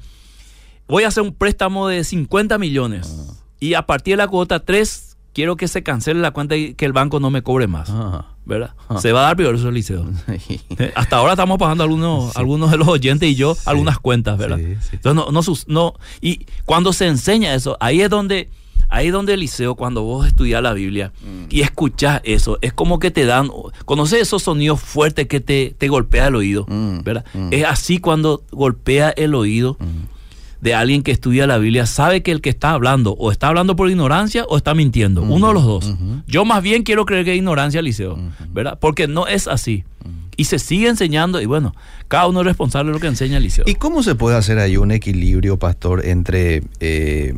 voy 0.87 1.03
a 1.03 1.09
hacer 1.09 1.21
un 1.23 1.33
préstamo 1.33 1.87
de 1.87 2.03
50 2.03 2.57
millones. 2.57 3.13
Ah. 3.29 3.33
Y 3.59 3.75
a 3.75 3.83
partir 3.85 4.13
de 4.13 4.17
la 4.17 4.27
cuota 4.27 4.59
3, 4.59 5.17
quiero 5.33 5.55
que 5.55 5.67
se 5.67 5.83
cancele 5.83 6.19
la 6.19 6.31
cuenta 6.31 6.55
y 6.55 6.73
que 6.73 6.85
el 6.85 6.93
banco 6.93 7.19
no 7.19 7.29
me 7.29 7.41
cobre 7.43 7.67
más. 7.67 7.89
Ah. 7.91 8.25
¿Verdad? 8.43 8.71
Ah. 8.89 8.97
Se 8.99 9.11
va 9.11 9.19
a 9.19 9.23
dar 9.27 9.37
peor 9.37 9.53
eso, 9.55 9.69
Eliseo. 9.69 10.03
Eh, 10.27 10.91
Hasta 10.95 11.17
ahora 11.17 11.33
estamos 11.33 11.59
pagando 11.59 11.83
algunos, 11.83 12.35
algunos 12.35 12.71
de 12.71 12.77
los 12.77 12.87
oyentes 12.87 13.29
y 13.29 13.35
yo 13.35 13.55
algunas 13.65 13.99
cuentas, 13.99 14.37
¿verdad? 14.37 14.57
Sí, 14.57 14.75
sí. 14.81 14.89
Entonces 14.93 15.15
no, 15.25 15.31
no, 15.31 15.41
no- 15.67 15.93
y 16.21 16.45
cuando 16.65 16.91
se 16.91 17.05
enseña 17.07 17.53
eso, 17.53 17.77
ahí 17.79 18.01
es 18.01 18.09
donde, 18.09 18.49
ahí 18.91 19.07
es 19.07 19.13
donde 19.13 19.33
Eliseo, 19.33 19.73
cuando 19.75 20.03
vos 20.03 20.27
estudias 20.27 20.61
la 20.61 20.73
Biblia 20.73 21.11
Mm. 21.23 21.45
y 21.49 21.61
escuchás 21.61 22.21
eso, 22.23 22.59
es 22.61 22.73
como 22.73 22.99
que 22.99 23.09
te 23.09 23.25
dan, 23.25 23.49
conoces 23.85 24.21
esos 24.21 24.43
sonidos 24.43 24.79
fuertes 24.79 25.27
que 25.27 25.39
te, 25.39 25.73
te 25.77 25.87
golpea 25.87 26.27
el 26.27 26.35
oído, 26.35 26.65
Mm, 26.69 27.01
¿verdad? 27.03 27.25
mm. 27.33 27.47
Es 27.51 27.65
así 27.65 27.97
cuando 27.97 28.43
golpea 28.51 29.09
el 29.09 29.33
oído 29.33 29.77
de 30.61 30.75
alguien 30.75 31.01
que 31.01 31.11
estudia 31.11 31.47
la 31.47 31.57
Biblia, 31.57 31.87
sabe 31.87 32.21
que 32.21 32.31
el 32.31 32.39
que 32.41 32.51
está 32.51 32.71
hablando 32.71 33.13
o 33.13 33.31
está 33.31 33.47
hablando 33.47 33.75
por 33.75 33.89
ignorancia 33.89 34.45
o 34.47 34.57
está 34.57 34.75
mintiendo, 34.75 35.23
uno 35.23 35.47
de 35.47 35.53
los 35.55 35.63
dos. 35.65 35.95
Yo 36.27 36.45
más 36.45 36.61
bien 36.61 36.83
quiero 36.83 37.05
creer 37.07 37.25
que 37.25 37.31
es 37.31 37.37
ignorancia, 37.37 37.79
Eliseo, 37.79 38.19
¿verdad? 38.53 38.77
Porque 38.79 39.07
no 39.07 39.25
es 39.25 39.47
así. 39.47 39.83
Y 40.37 40.45
se 40.45 40.59
sigue 40.59 40.87
enseñando 40.87 41.41
y 41.41 41.45
bueno, 41.45 41.73
cada 42.07 42.27
uno 42.27 42.39
es 42.41 42.45
responsable 42.45 42.89
de 42.89 42.93
lo 42.93 42.99
que 42.99 43.07
enseña 43.07 43.37
Eliseo. 43.37 43.63
¿Y 43.67 43.75
cómo 43.75 44.01
se 44.03 44.15
puede 44.15 44.37
hacer 44.37 44.59
ahí 44.59 44.77
un 44.77 44.91
equilibrio, 44.91 45.57
pastor, 45.57 46.05
entre 46.05 46.63
eh, 46.79 47.33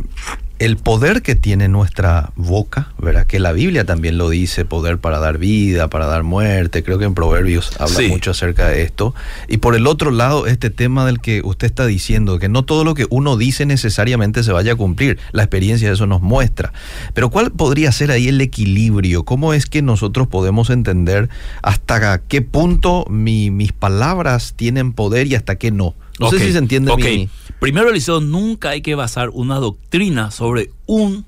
el 0.63 0.77
poder 0.77 1.21
que 1.21 1.35
tiene 1.35 1.67
nuestra 1.67 2.31
boca, 2.37 2.93
¿verdad? 2.97 3.27
Que 3.27 3.39
la 3.39 3.51
Biblia 3.51 3.83
también 3.85 4.17
lo 4.17 4.29
dice, 4.29 4.63
poder 4.63 4.97
para 4.97 5.19
dar 5.19 5.37
vida, 5.37 5.89
para 5.89 6.05
dar 6.05 6.23
muerte. 6.23 6.83
Creo 6.83 6.97
que 6.97 7.03
en 7.05 7.13
Proverbios 7.15 7.71
habla 7.79 7.97
Sí. 7.97 8.07
mucho 8.07 8.31
acerca 8.31 8.69
de 8.69 8.81
esto. 8.83 9.13
Y 9.49 9.57
por 9.57 9.75
el 9.75 9.87
otro 9.87 10.09
lado, 10.11 10.47
este 10.47 10.69
tema 10.69 11.05
del 11.05 11.19
que 11.19 11.41
usted 11.43 11.67
está 11.67 11.85
diciendo, 11.85 12.39
que 12.39 12.47
no 12.47 12.63
todo 12.63 12.85
lo 12.85 12.93
que 12.93 13.07
uno 13.09 13.35
dice 13.35 13.65
necesariamente 13.65 14.41
se 14.43 14.53
vaya 14.53 14.73
a 14.73 14.75
cumplir. 14.75 15.19
La 15.33 15.43
experiencia 15.43 15.89
de 15.89 15.95
eso 15.95 16.07
nos 16.07 16.21
muestra. 16.21 16.71
Pero 17.13 17.29
¿cuál 17.29 17.51
podría 17.51 17.91
ser 17.91 18.11
ahí 18.11 18.29
el 18.29 18.39
equilibrio? 18.39 19.25
¿Cómo 19.25 19.53
es 19.53 19.65
que 19.65 19.81
nosotros 19.81 20.27
podemos 20.27 20.69
entender 20.69 21.27
hasta 21.61 22.19
qué 22.19 22.41
punto 22.41 23.05
mi- 23.09 23.51
mis 23.51 23.73
palabras 23.73 24.53
tienen 24.55 24.93
poder 24.93 25.27
y 25.27 25.35
hasta 25.35 25.55
qué 25.55 25.71
no? 25.71 25.95
No 26.19 26.29
sé 26.29 26.37
si 26.39 26.51
se 26.51 26.59
entiende 26.59 26.95
bien. 26.95 27.29
Primero, 27.63 27.89
Eliseo, 27.89 28.19
nunca 28.19 28.71
hay 28.71 28.81
que 28.81 28.93
basar 28.93 29.29
una 29.29 29.55
doctrina 29.55 30.31
sobre 30.31 30.71
un 30.85 31.25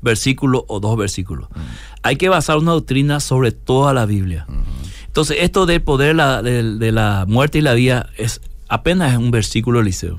versículo 0.00 0.64
o 0.68 0.80
dos 0.80 0.96
versículos. 0.96 1.48
Hay 2.02 2.16
que 2.16 2.30
basar 2.30 2.56
una 2.56 2.72
doctrina 2.72 3.20
sobre 3.20 3.52
toda 3.52 3.92
la 3.92 4.06
Biblia. 4.06 4.46
Entonces, 5.06 5.36
esto 5.40 5.66
del 5.66 5.82
poder 5.82 6.16
la- 6.16 6.42
de, 6.42 6.62
de 6.78 6.92
la 6.92 7.26
muerte 7.28 7.58
y 7.58 7.60
la 7.60 7.74
vida 7.74 8.08
es 8.16 8.40
apenas 8.68 9.12
es 9.12 9.18
un 9.18 9.30
versículo, 9.30 9.80
Eliseo. 9.80 10.18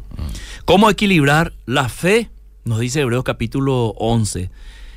¿Cómo 0.65 0.91
equilibrar 0.91 1.54
la 1.65 1.89
fe? 1.89 2.30
Nos 2.63 2.80
dice 2.80 3.02
Hebreos 3.02 3.24
capítulo 3.24 3.96
11, 3.98 4.52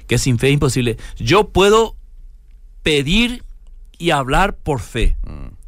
que 0.07 0.19
sin 0.19 0.39
fe 0.39 0.49
es 0.49 0.53
imposible. 0.55 0.99
Yo 1.19 1.49
puedo 1.49 1.97
pedir 2.83 3.45
y 3.97 4.11
hablar 4.11 4.57
por 4.57 4.81
fe, 4.81 5.17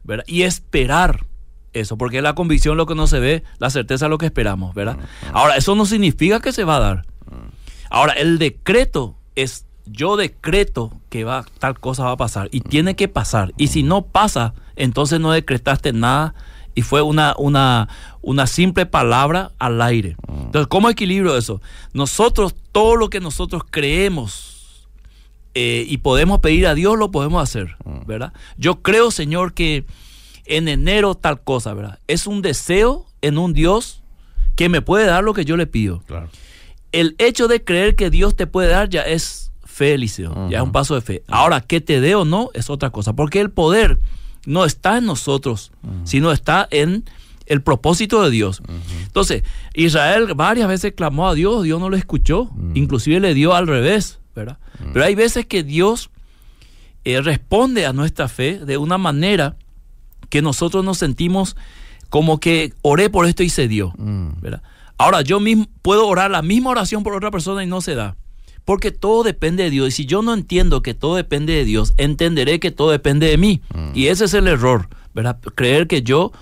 ¿verdad? 0.05 0.24
Y 0.26 0.42
esperar 0.42 1.24
eso, 1.72 1.96
porque 1.96 2.22
la 2.22 2.35
convicción 2.35 2.76
lo 2.76 2.87
que 2.87 2.94
no 2.94 3.06
se 3.06 3.20
ve, 3.20 3.42
la 3.58 3.70
certeza 3.70 4.08
lo 4.08 4.18
que 4.18 4.26
esperamos, 4.26 4.74
¿verdad? 4.74 4.98
Ahora, 5.32 5.56
eso 5.56 5.74
no 5.74 5.87
significa 5.87 6.40
que 6.40 6.52
se 6.52 6.64
va 6.64 6.76
a 6.76 6.80
dar. 6.80 7.06
Ahora, 7.90 8.12
el 8.14 8.38
decreto 8.38 9.16
es, 9.35 9.66
yo 9.87 10.16
decreto 10.16 10.92
que 11.08 11.24
va, 11.24 11.44
tal 11.58 11.78
cosa 11.78 12.04
va 12.04 12.12
a 12.12 12.16
pasar 12.16 12.48
y 12.52 12.61
tiene 12.61 12.96
que 12.96 13.08
pasar. 13.08 13.52
Y 13.56 13.68
si 13.68 13.82
no 13.82 14.02
pasa, 14.02 14.54
entonces 14.76 15.20
no 15.20 15.32
decretaste 15.32 15.92
nada 15.92 16.35
y 16.74 16.82
fue 16.82 17.02
una, 17.02 17.35
una, 17.37 17.88
una 18.22 18.46
simple 18.46 18.87
palabra 18.87 19.52
al 19.58 19.80
aire. 19.82 20.16
Entonces, 20.28 20.68
¿cómo 20.68 20.88
equilibro 20.88 21.37
eso? 21.37 21.61
Nosotros, 21.92 22.54
todo 22.72 22.96
lo 22.96 23.11
que 23.11 23.20
nosotros 23.20 23.62
creemos 23.70 24.88
eh, 25.54 25.85
y 25.87 25.98
podemos 25.98 26.40
pedir 26.40 26.66
a 26.66 26.74
Dios, 26.74 26.96
lo 26.98 27.11
podemos 27.11 27.42
hacer, 27.42 27.76
¿verdad? 28.06 28.32
Yo 28.56 28.80
creo, 28.80 29.11
Señor, 29.11 29.52
que 29.52 29.85
en 30.56 30.68
enero 30.68 31.14
tal 31.14 31.42
cosa, 31.42 31.74
¿verdad? 31.74 31.98
Es 32.08 32.26
un 32.26 32.42
deseo 32.42 33.06
en 33.22 33.38
un 33.38 33.52
Dios 33.52 34.02
que 34.56 34.68
me 34.68 34.82
puede 34.82 35.06
dar 35.06 35.24
lo 35.24 35.32
que 35.34 35.44
yo 35.44 35.56
le 35.56 35.66
pido 35.66 36.02
Claro. 36.06 36.28
el 36.92 37.14
hecho 37.18 37.48
de 37.48 37.64
creer 37.64 37.96
que 37.96 38.10
Dios 38.10 38.36
te 38.36 38.46
puede 38.46 38.68
dar 38.68 38.88
ya 38.88 39.02
es 39.02 39.50
fe, 39.64 39.94
Eliseo. 39.94 40.50
Ya 40.50 40.58
es 40.58 40.64
un 40.64 40.72
paso 40.72 40.94
de 40.94 41.00
fe. 41.00 41.22
Ahora, 41.28 41.62
que 41.62 41.80
te 41.80 42.00
dé 42.02 42.14
o 42.14 42.26
no 42.26 42.50
es 42.52 42.68
otra 42.68 42.90
cosa. 42.90 43.14
Porque 43.14 43.40
el 43.40 43.50
poder 43.50 43.98
no 44.44 44.66
está 44.66 44.98
en 44.98 45.06
nosotros, 45.06 45.72
sino 46.04 46.30
está 46.32 46.68
en 46.70 47.04
el 47.46 47.62
propósito 47.62 48.22
de 48.22 48.30
Dios. 48.30 48.60
Entonces, 49.06 49.42
Israel 49.72 50.34
varias 50.36 50.68
veces 50.68 50.92
clamó 50.94 51.28
a 51.28 51.34
Dios, 51.34 51.62
Dios 51.64 51.80
no 51.80 51.88
lo 51.88 51.96
escuchó. 51.96 52.50
Inclusive 52.74 53.20
le 53.20 53.32
dio 53.32 53.54
al 53.54 53.66
revés, 53.66 54.18
¿verdad? 54.36 54.58
Pero 54.92 55.04
hay 55.06 55.14
veces 55.14 55.46
que 55.46 55.62
Dios 55.62 56.10
eh, 57.04 57.22
responde 57.22 57.86
a 57.86 57.94
nuestra 57.94 58.28
fe 58.28 58.58
de 58.58 58.76
una 58.76 58.98
manera 58.98 59.56
que 60.32 60.40
nosotros 60.40 60.82
nos 60.82 60.96
sentimos 60.96 61.56
como 62.08 62.40
que 62.40 62.72
oré 62.80 63.10
por 63.10 63.26
esto 63.26 63.42
y 63.42 63.50
se 63.50 63.68
dio. 63.68 63.92
Mm. 63.98 64.40
¿verdad? 64.40 64.62
Ahora, 64.96 65.20
yo 65.20 65.40
mismo 65.40 65.66
puedo 65.82 66.06
orar 66.06 66.30
la 66.30 66.40
misma 66.40 66.70
oración 66.70 67.02
por 67.02 67.12
otra 67.14 67.30
persona 67.30 67.62
y 67.62 67.66
no 67.66 67.82
se 67.82 67.94
da. 67.94 68.16
Porque 68.64 68.92
todo 68.92 69.24
depende 69.24 69.64
de 69.64 69.68
Dios. 69.68 69.88
Y 69.88 69.90
si 69.90 70.06
yo 70.06 70.22
no 70.22 70.32
entiendo 70.32 70.80
que 70.80 70.94
todo 70.94 71.16
depende 71.16 71.52
de 71.52 71.66
Dios, 71.66 71.92
entenderé 71.98 72.60
que 72.60 72.70
todo 72.70 72.92
depende 72.92 73.26
de 73.26 73.36
mí. 73.36 73.60
Y 73.92 74.06
ese 74.06 74.24
es 74.24 74.32
el 74.32 74.46
error, 74.48 74.88
¿verdad? 75.12 75.38
Creer 75.54 75.86
que 75.86 76.00
yo 76.00 76.32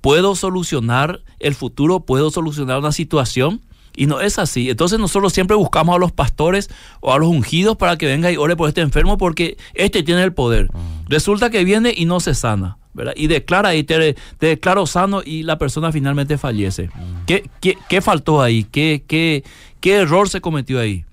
puedo 0.00 0.34
solucionar 0.34 1.20
el 1.38 1.54
futuro, 1.54 2.00
puedo 2.00 2.32
solucionar 2.32 2.80
una 2.80 2.90
situación. 2.90 3.60
Y 3.94 4.06
no 4.06 4.20
es 4.20 4.40
así. 4.40 4.68
Entonces 4.68 4.98
nosotros 4.98 5.32
siempre 5.32 5.56
buscamos 5.56 5.94
a 5.94 5.98
los 5.98 6.10
pastores 6.10 6.70
o 7.00 7.12
a 7.12 7.18
los 7.18 7.28
ungidos 7.28 7.76
para 7.76 7.96
que 7.96 8.06
venga 8.06 8.32
y 8.32 8.36
ore 8.36 8.56
por 8.56 8.68
este 8.68 8.80
enfermo 8.80 9.16
porque 9.16 9.58
este 9.74 10.02
tiene 10.02 10.24
el 10.24 10.32
poder. 10.32 10.70
Resulta 11.08 11.50
que 11.50 11.62
viene 11.62 11.94
y 11.96 12.04
no 12.04 12.18
se 12.18 12.34
sana. 12.34 12.77
¿Verdad? 12.98 13.14
Y 13.16 13.28
declara 13.28 13.76
y 13.76 13.84
te, 13.84 14.16
te 14.38 14.46
declaro 14.46 14.84
sano 14.84 15.22
y 15.24 15.44
la 15.44 15.56
persona 15.56 15.92
finalmente 15.92 16.36
fallece. 16.36 16.90
¿Qué, 17.26 17.48
qué, 17.60 17.78
qué 17.88 18.02
faltó 18.02 18.42
ahí? 18.42 18.64
¿Qué, 18.64 19.04
qué, 19.06 19.44
¿Qué 19.80 19.94
error 19.94 20.28
se 20.28 20.40
cometió 20.40 20.80
ahí? 20.80 21.04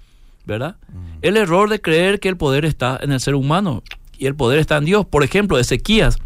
¿Verdad? 0.45 0.78
El 1.21 1.38
error 1.38 1.69
de 1.69 1.80
creer 1.80 2.19
que 2.19 2.28
el 2.28 2.38
poder 2.38 2.65
está 2.65 3.00
en 3.02 3.12
el 3.12 3.19
ser 3.19 3.36
humano 3.36 3.84
y 4.17 4.26
el 4.26 4.36
poder 4.36 4.60
está 4.60 4.78
en 4.78 4.86
Dios. 4.86 5.06
Por 5.06 5.24
ejemplo, 5.24 5.60
Ezequías 5.60 6.17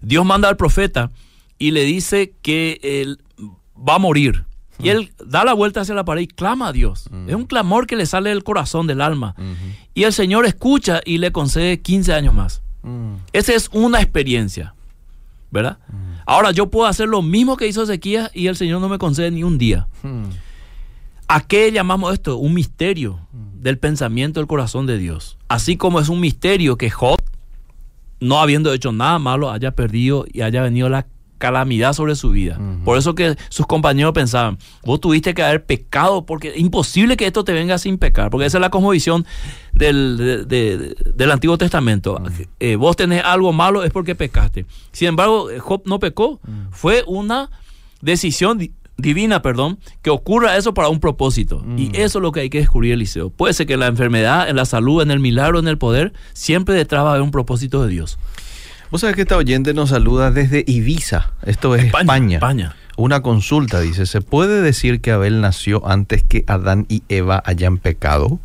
Dios 0.00 0.24
manda 0.24 0.48
al 0.48 0.56
profeta 0.56 1.10
y 1.58 1.72
le 1.72 1.84
dice 1.84 2.32
que 2.40 2.80
él 2.82 3.20
va 3.76 3.96
a 3.96 3.98
morir. 3.98 4.46
Y 4.80 4.90
él 4.90 5.12
da 5.26 5.44
la 5.44 5.54
vuelta 5.54 5.80
hacia 5.80 5.94
la 5.94 6.04
pared 6.04 6.22
y 6.22 6.26
clama 6.28 6.68
a 6.68 6.72
Dios. 6.72 7.10
Es 7.26 7.34
un 7.34 7.46
clamor 7.46 7.86
que 7.86 7.96
le 7.96 8.06
sale 8.06 8.30
del 8.30 8.44
corazón, 8.44 8.86
del 8.86 9.00
alma. 9.02 9.34
Y 9.92 10.04
el 10.04 10.12
Señor 10.12 10.46
escucha 10.46 11.00
y 11.04 11.18
le 11.18 11.32
concede 11.32 11.80
15 11.80 12.14
años 12.14 12.32
más. 12.32 12.62
Esa 13.32 13.54
es 13.54 13.68
una 13.72 14.00
experiencia. 14.00 14.74
¿Verdad? 15.50 15.78
Ahora 16.26 16.50
yo 16.50 16.70
puedo 16.70 16.86
hacer 16.86 17.08
lo 17.08 17.22
mismo 17.22 17.56
que 17.56 17.66
hizo 17.66 17.82
Ezequías 17.82 18.30
y 18.34 18.48
el 18.48 18.56
Señor 18.56 18.80
no 18.80 18.88
me 18.88 18.98
concede 18.98 19.30
ni 19.30 19.44
un 19.44 19.56
día. 19.56 19.88
¿A 21.26 21.40
qué 21.40 21.72
llamamos 21.72 22.12
esto? 22.12 22.36
Un 22.36 22.54
misterio 22.54 23.20
del 23.32 23.78
pensamiento 23.78 24.40
del 24.40 24.46
corazón 24.46 24.86
de 24.86 24.98
Dios. 24.98 25.38
Así 25.48 25.76
como 25.76 26.00
es 26.00 26.08
un 26.08 26.20
misterio 26.20 26.76
que 26.76 26.90
Job, 26.90 27.18
no 28.20 28.40
habiendo 28.40 28.72
hecho 28.72 28.92
nada 28.92 29.18
malo, 29.18 29.50
haya 29.50 29.72
perdido 29.72 30.24
y 30.32 30.42
haya 30.42 30.62
venido 30.62 30.88
la 30.88 31.06
calamidad 31.38 31.92
sobre 31.92 32.16
su 32.16 32.30
vida. 32.30 32.58
Por 32.84 32.98
eso 32.98 33.14
que 33.14 33.36
sus 33.48 33.66
compañeros 33.66 34.12
pensaban, 34.12 34.58
vos 34.84 35.00
tuviste 35.00 35.34
que 35.34 35.42
haber 35.42 35.64
pecado, 35.64 36.26
porque 36.26 36.48
es 36.48 36.58
imposible 36.58 37.16
que 37.16 37.26
esto 37.26 37.44
te 37.44 37.52
venga 37.52 37.78
sin 37.78 37.98
pecar, 37.98 38.30
porque 38.30 38.46
esa 38.46 38.58
es 38.58 38.62
la 38.62 38.70
cosmovisión 38.70 39.24
del, 39.72 40.46
del 40.46 41.30
Antiguo 41.30 41.56
Testamento. 41.56 42.20
Eh, 42.60 42.76
vos 42.76 42.96
tenés 42.96 43.24
algo 43.24 43.52
malo 43.52 43.84
es 43.84 43.92
porque 43.92 44.14
pecaste. 44.14 44.66
Sin 44.92 45.08
embargo, 45.08 45.48
Job 45.58 45.82
no 45.86 45.98
pecó, 45.98 46.40
fue 46.70 47.04
una 47.06 47.50
decisión 48.00 48.58
divina, 48.98 49.42
perdón, 49.42 49.78
que 50.02 50.10
ocurra 50.10 50.56
eso 50.56 50.74
para 50.74 50.88
un 50.88 51.00
propósito. 51.00 51.64
Y 51.76 51.96
eso 51.96 52.18
es 52.18 52.22
lo 52.22 52.32
que 52.32 52.40
hay 52.40 52.50
que 52.50 52.58
descubrir, 52.58 52.92
Eliseo. 52.92 53.30
Puede 53.30 53.54
ser 53.54 53.66
que 53.66 53.76
la 53.76 53.86
enfermedad, 53.86 54.48
en 54.48 54.56
la 54.56 54.64
salud, 54.64 55.00
en 55.00 55.10
el 55.10 55.20
milagro, 55.20 55.58
en 55.58 55.68
el 55.68 55.78
poder, 55.78 56.12
siempre 56.32 56.74
detrás 56.74 57.04
va 57.04 57.08
a 57.08 57.10
haber 57.12 57.22
un 57.22 57.30
propósito 57.30 57.82
de 57.84 57.90
Dios. 57.90 58.18
Vos 58.90 59.02
sabés 59.02 59.16
que 59.16 59.22
esta 59.22 59.36
oyente 59.36 59.74
nos 59.74 59.90
saluda 59.90 60.30
desde 60.30 60.64
Ibiza, 60.66 61.32
esto 61.44 61.74
es 61.74 61.84
España. 61.84 62.36
España. 62.36 62.76
Una 62.96 63.20
consulta 63.22 63.80
dice, 63.80 64.06
¿se 64.06 64.20
puede 64.20 64.60
decir 64.60 65.00
que 65.00 65.12
Abel 65.12 65.40
nació 65.40 65.86
antes 65.86 66.22
que 66.22 66.44
Adán 66.46 66.86
y 66.88 67.02
Eva 67.08 67.42
hayan 67.44 67.78
pecado? 67.78 68.40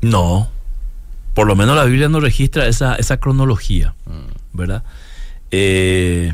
No, 0.00 0.50
por 1.34 1.48
lo 1.48 1.56
menos 1.56 1.76
la 1.76 1.84
Biblia 1.84 2.08
no 2.08 2.20
registra 2.20 2.68
esa, 2.68 2.94
esa 2.94 3.18
cronología, 3.18 3.94
mm. 4.06 4.56
¿verdad? 4.56 4.84
Eh, 5.50 6.32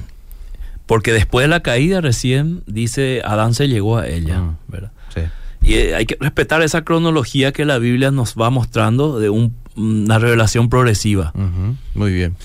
porque 0.86 1.12
después 1.12 1.44
de 1.44 1.48
la 1.48 1.60
caída 1.60 2.00
recién 2.02 2.62
dice 2.66 3.22
Adán 3.24 3.54
se 3.54 3.68
llegó 3.68 3.96
a 3.96 4.06
ella, 4.06 4.40
mm. 4.40 4.56
¿verdad? 4.68 4.92
Sí. 5.14 5.22
Y 5.62 5.74
eh, 5.74 5.94
hay 5.94 6.04
que 6.04 6.18
respetar 6.20 6.62
esa 6.62 6.82
cronología 6.82 7.52
que 7.52 7.64
la 7.64 7.78
Biblia 7.78 8.10
nos 8.10 8.34
va 8.34 8.50
mostrando 8.50 9.18
de 9.18 9.30
una 9.76 10.18
revelación 10.18 10.68
progresiva. 10.68 11.32
Muy 11.94 12.12
bien. 12.12 12.36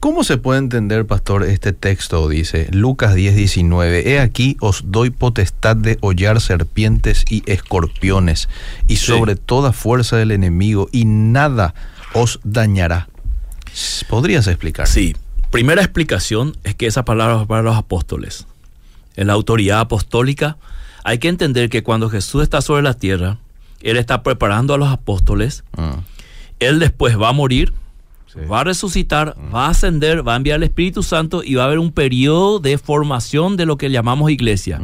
¿Cómo 0.00 0.22
se 0.22 0.36
puede 0.36 0.58
entender, 0.58 1.06
pastor, 1.06 1.44
este 1.44 1.72
texto? 1.72 2.28
Dice 2.28 2.68
Lucas 2.70 3.14
10, 3.14 3.36
19. 3.36 4.10
He 4.10 4.20
aquí 4.20 4.56
os 4.60 4.82
doy 4.86 5.10
potestad 5.10 5.76
de 5.76 5.96
hollar 6.02 6.40
serpientes 6.40 7.24
y 7.30 7.42
escorpiones 7.46 8.48
y 8.86 8.96
sobre 8.96 9.34
toda 9.36 9.72
fuerza 9.72 10.16
del 10.16 10.30
enemigo 10.30 10.88
y 10.92 11.06
nada 11.06 11.74
os 12.12 12.38
dañará. 12.44 13.08
¿Podrías 14.08 14.46
explicar? 14.46 14.86
Sí. 14.86 15.16
Primera 15.50 15.82
explicación 15.82 16.56
es 16.64 16.74
que 16.74 16.86
esa 16.86 17.04
palabra 17.04 17.40
es 17.40 17.46
para 17.46 17.62
los 17.62 17.76
apóstoles. 17.76 18.46
En 19.16 19.28
la 19.28 19.32
autoridad 19.32 19.80
apostólica 19.80 20.56
hay 21.04 21.18
que 21.18 21.28
entender 21.28 21.68
que 21.70 21.82
cuando 21.82 22.10
Jesús 22.10 22.42
está 22.42 22.60
sobre 22.60 22.82
la 22.82 22.94
tierra, 22.94 23.38
Él 23.80 23.96
está 23.96 24.22
preparando 24.22 24.74
a 24.74 24.78
los 24.78 24.88
apóstoles. 24.88 25.64
Ah. 25.76 26.00
Él 26.58 26.78
después 26.78 27.20
va 27.20 27.28
a 27.28 27.32
morir 27.32 27.72
Va 28.50 28.60
a 28.60 28.64
resucitar, 28.64 29.36
va 29.54 29.66
a 29.66 29.70
ascender, 29.70 30.26
va 30.26 30.34
a 30.34 30.36
enviar 30.36 30.56
el 30.56 30.64
Espíritu 30.64 31.02
Santo 31.02 31.42
y 31.44 31.54
va 31.54 31.62
a 31.62 31.66
haber 31.66 31.78
un 31.78 31.92
periodo 31.92 32.58
de 32.58 32.78
formación 32.78 33.56
de 33.56 33.66
lo 33.66 33.76
que 33.76 33.90
llamamos 33.90 34.30
iglesia. 34.30 34.80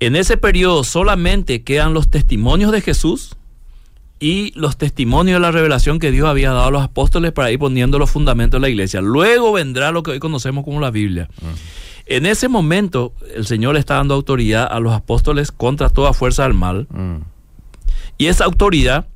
En 0.00 0.16
ese 0.16 0.38
periodo 0.38 0.82
solamente 0.82 1.62
quedan 1.62 1.92
los 1.92 2.08
testimonios 2.08 2.72
de 2.72 2.80
Jesús 2.80 3.36
y 4.18 4.52
los 4.58 4.78
testimonios 4.78 5.36
de 5.36 5.40
la 5.40 5.50
revelación 5.50 5.98
que 5.98 6.10
Dios 6.10 6.26
había 6.26 6.52
dado 6.52 6.68
a 6.68 6.70
los 6.70 6.82
apóstoles 6.82 7.32
para 7.32 7.50
ir 7.50 7.58
poniendo 7.58 7.98
los 7.98 8.10
fundamentos 8.10 8.58
de 8.58 8.62
la 8.66 8.70
iglesia. 8.70 9.02
Luego 9.02 9.52
vendrá 9.52 9.92
lo 9.92 10.02
que 10.02 10.12
hoy 10.12 10.18
conocemos 10.18 10.64
como 10.64 10.80
la 10.80 10.90
Biblia. 10.90 11.28
En 12.06 12.24
ese 12.24 12.48
momento 12.48 13.12
el 13.34 13.46
Señor 13.46 13.76
está 13.76 13.96
dando 13.96 14.14
autoridad 14.14 14.66
a 14.70 14.80
los 14.80 14.94
apóstoles 14.94 15.52
contra 15.52 15.90
toda 15.90 16.14
fuerza 16.14 16.44
del 16.44 16.54
mal. 16.54 16.86
Y 18.16 18.26
esa 18.26 18.46
autoridad 18.46 19.06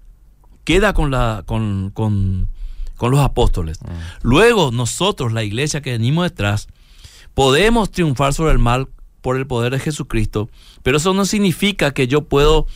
queda 0.64 0.92
con, 0.94 1.11
la, 1.11 1.44
con, 1.46 1.90
con, 1.94 2.48
con 2.96 3.11
los 3.11 3.20
apóstoles. 3.20 3.81
Mm. 3.83 3.87
Luego 4.22 4.70
nosotros, 4.72 5.33
la 5.33 5.44
iglesia 5.44 5.83
que 5.83 5.92
venimos 5.92 6.24
detrás, 6.24 6.68
podemos 7.35 7.90
triunfar 7.90 8.35
sobre 8.35 8.53
el 8.53 8.59
mal 8.59 8.88
por 9.20 9.37
el 9.37 9.46
poder 9.46 9.72
de 9.72 9.79
Jesucristo, 9.79 10.50
pero 10.83 10.98
eso 10.98 11.14
no 11.14 11.24
significa 11.24 11.92
que 11.92 12.07
yo 12.07 12.22
puedo, 12.22 12.66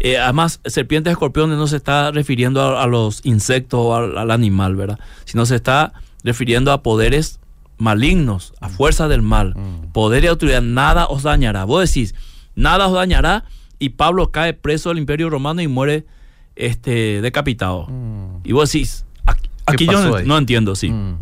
eh, 0.00 0.18
además, 0.18 0.60
serpientes, 0.64 1.12
escorpiones 1.12 1.58
no 1.58 1.66
se 1.66 1.76
está 1.76 2.10
refiriendo 2.10 2.78
a, 2.78 2.86
los 2.86 3.20
insectos 3.24 3.80
o 3.80 3.94
al, 3.94 4.30
animal, 4.30 4.74
¿verdad? 4.74 4.98
Sino 5.24 5.46
se 5.46 5.56
está 5.56 5.92
refiriendo 6.24 6.72
a 6.72 6.82
poderes 6.82 7.38
malignos, 7.78 8.52
a 8.60 8.68
mm. 8.68 8.72
fuerzas 8.72 9.08
del 9.08 9.22
mal, 9.22 9.54
mm. 9.54 9.92
poder 9.92 10.24
y 10.24 10.26
autoridad, 10.26 10.62
nada 10.62 11.06
os 11.06 11.22
dañará. 11.22 11.64
Vos 11.64 11.88
decís, 11.88 12.14
nada 12.54 12.88
os 12.88 12.94
dañará 12.94 13.44
y 13.78 13.90
Pablo 13.90 14.30
cae 14.30 14.54
preso 14.54 14.88
del 14.88 14.98
imperio 14.98 15.30
romano 15.30 15.62
y 15.62 15.68
muere 15.68 16.04
este, 16.56 17.20
decapitado. 17.20 17.88
Y 18.44 18.52
vos 18.52 18.70
decís, 18.72 19.04
Aquí 19.66 19.86
yo 19.86 20.22
no, 20.24 20.38
entiendo, 20.38 20.74
sí. 20.74 20.90
Mm. 20.90 21.18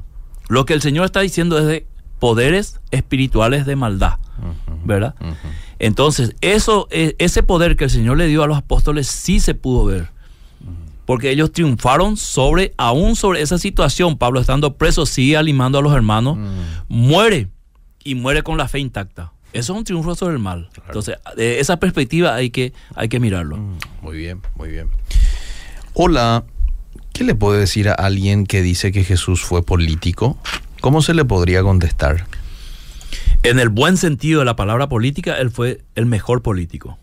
Lo 0.48 0.64
que 0.64 0.74
el 0.74 0.82
Señor 0.82 1.04
está 1.04 1.20
diciendo 1.20 1.58
es 1.58 1.66
de 1.66 1.86
poderes 2.18 2.80
espirituales 2.90 3.66
de 3.66 3.76
maldad, 3.76 4.18
¿verdad? 4.84 5.14
Entonces, 5.78 6.34
eso, 6.40 6.88
e, 6.90 7.14
ese 7.18 7.42
poder 7.42 7.76
que 7.76 7.84
el 7.84 7.90
Señor 7.90 8.18
le 8.18 8.26
dio 8.26 8.42
a 8.42 8.46
los 8.46 8.58
apóstoles 8.58 9.06
sí 9.06 9.40
se 9.40 9.54
pudo 9.54 9.84
ver. 9.84 10.08
Porque 11.06 11.30
ellos 11.30 11.50
triunfaron 11.50 12.16
sobre, 12.16 12.72
aún 12.76 13.16
sobre 13.16 13.42
esa 13.42 13.58
situación. 13.58 14.16
Pablo 14.16 14.40
estando 14.40 14.76
preso, 14.76 15.06
sigue 15.06 15.36
animando 15.36 15.78
a 15.78 15.82
los 15.82 15.92
hermanos, 15.94 16.36
mm. 16.38 16.50
muere 16.88 17.48
y 18.04 18.14
muere 18.14 18.42
con 18.42 18.56
la 18.56 18.68
fe 18.68 18.78
intacta. 18.78 19.32
Eso 19.52 19.72
es 19.72 19.78
un 19.78 19.84
triunfo 19.84 20.14
sobre 20.14 20.34
el 20.34 20.38
mal. 20.38 20.68
Entonces, 20.86 21.16
de 21.36 21.58
esa 21.58 21.78
perspectiva 21.78 22.34
hay 22.34 22.50
que, 22.50 22.72
hay 22.94 23.08
que 23.08 23.18
mirarlo. 23.18 23.56
Mm. 23.56 23.78
Muy 24.02 24.18
bien, 24.18 24.40
muy 24.54 24.70
bien. 24.70 24.88
Hola, 26.02 26.44
¿Qué 27.12 27.24
le 27.24 27.34
puede 27.34 27.60
decir 27.60 27.90
a 27.90 27.92
alguien 27.92 28.46
que 28.46 28.62
dice 28.62 28.90
que 28.90 29.04
Jesús 29.04 29.42
fue 29.42 29.62
político? 29.62 30.38
¿Cómo 30.80 31.02
se 31.02 31.12
le 31.12 31.26
podría 31.26 31.62
contestar? 31.62 32.24
En 33.42 33.58
el 33.58 33.68
buen 33.68 33.98
sentido 33.98 34.38
de 34.38 34.46
la 34.46 34.56
palabra 34.56 34.88
política, 34.88 35.36
él 35.36 35.50
fue 35.50 35.82
el 35.96 36.06
mejor 36.06 36.40
político. 36.40 36.96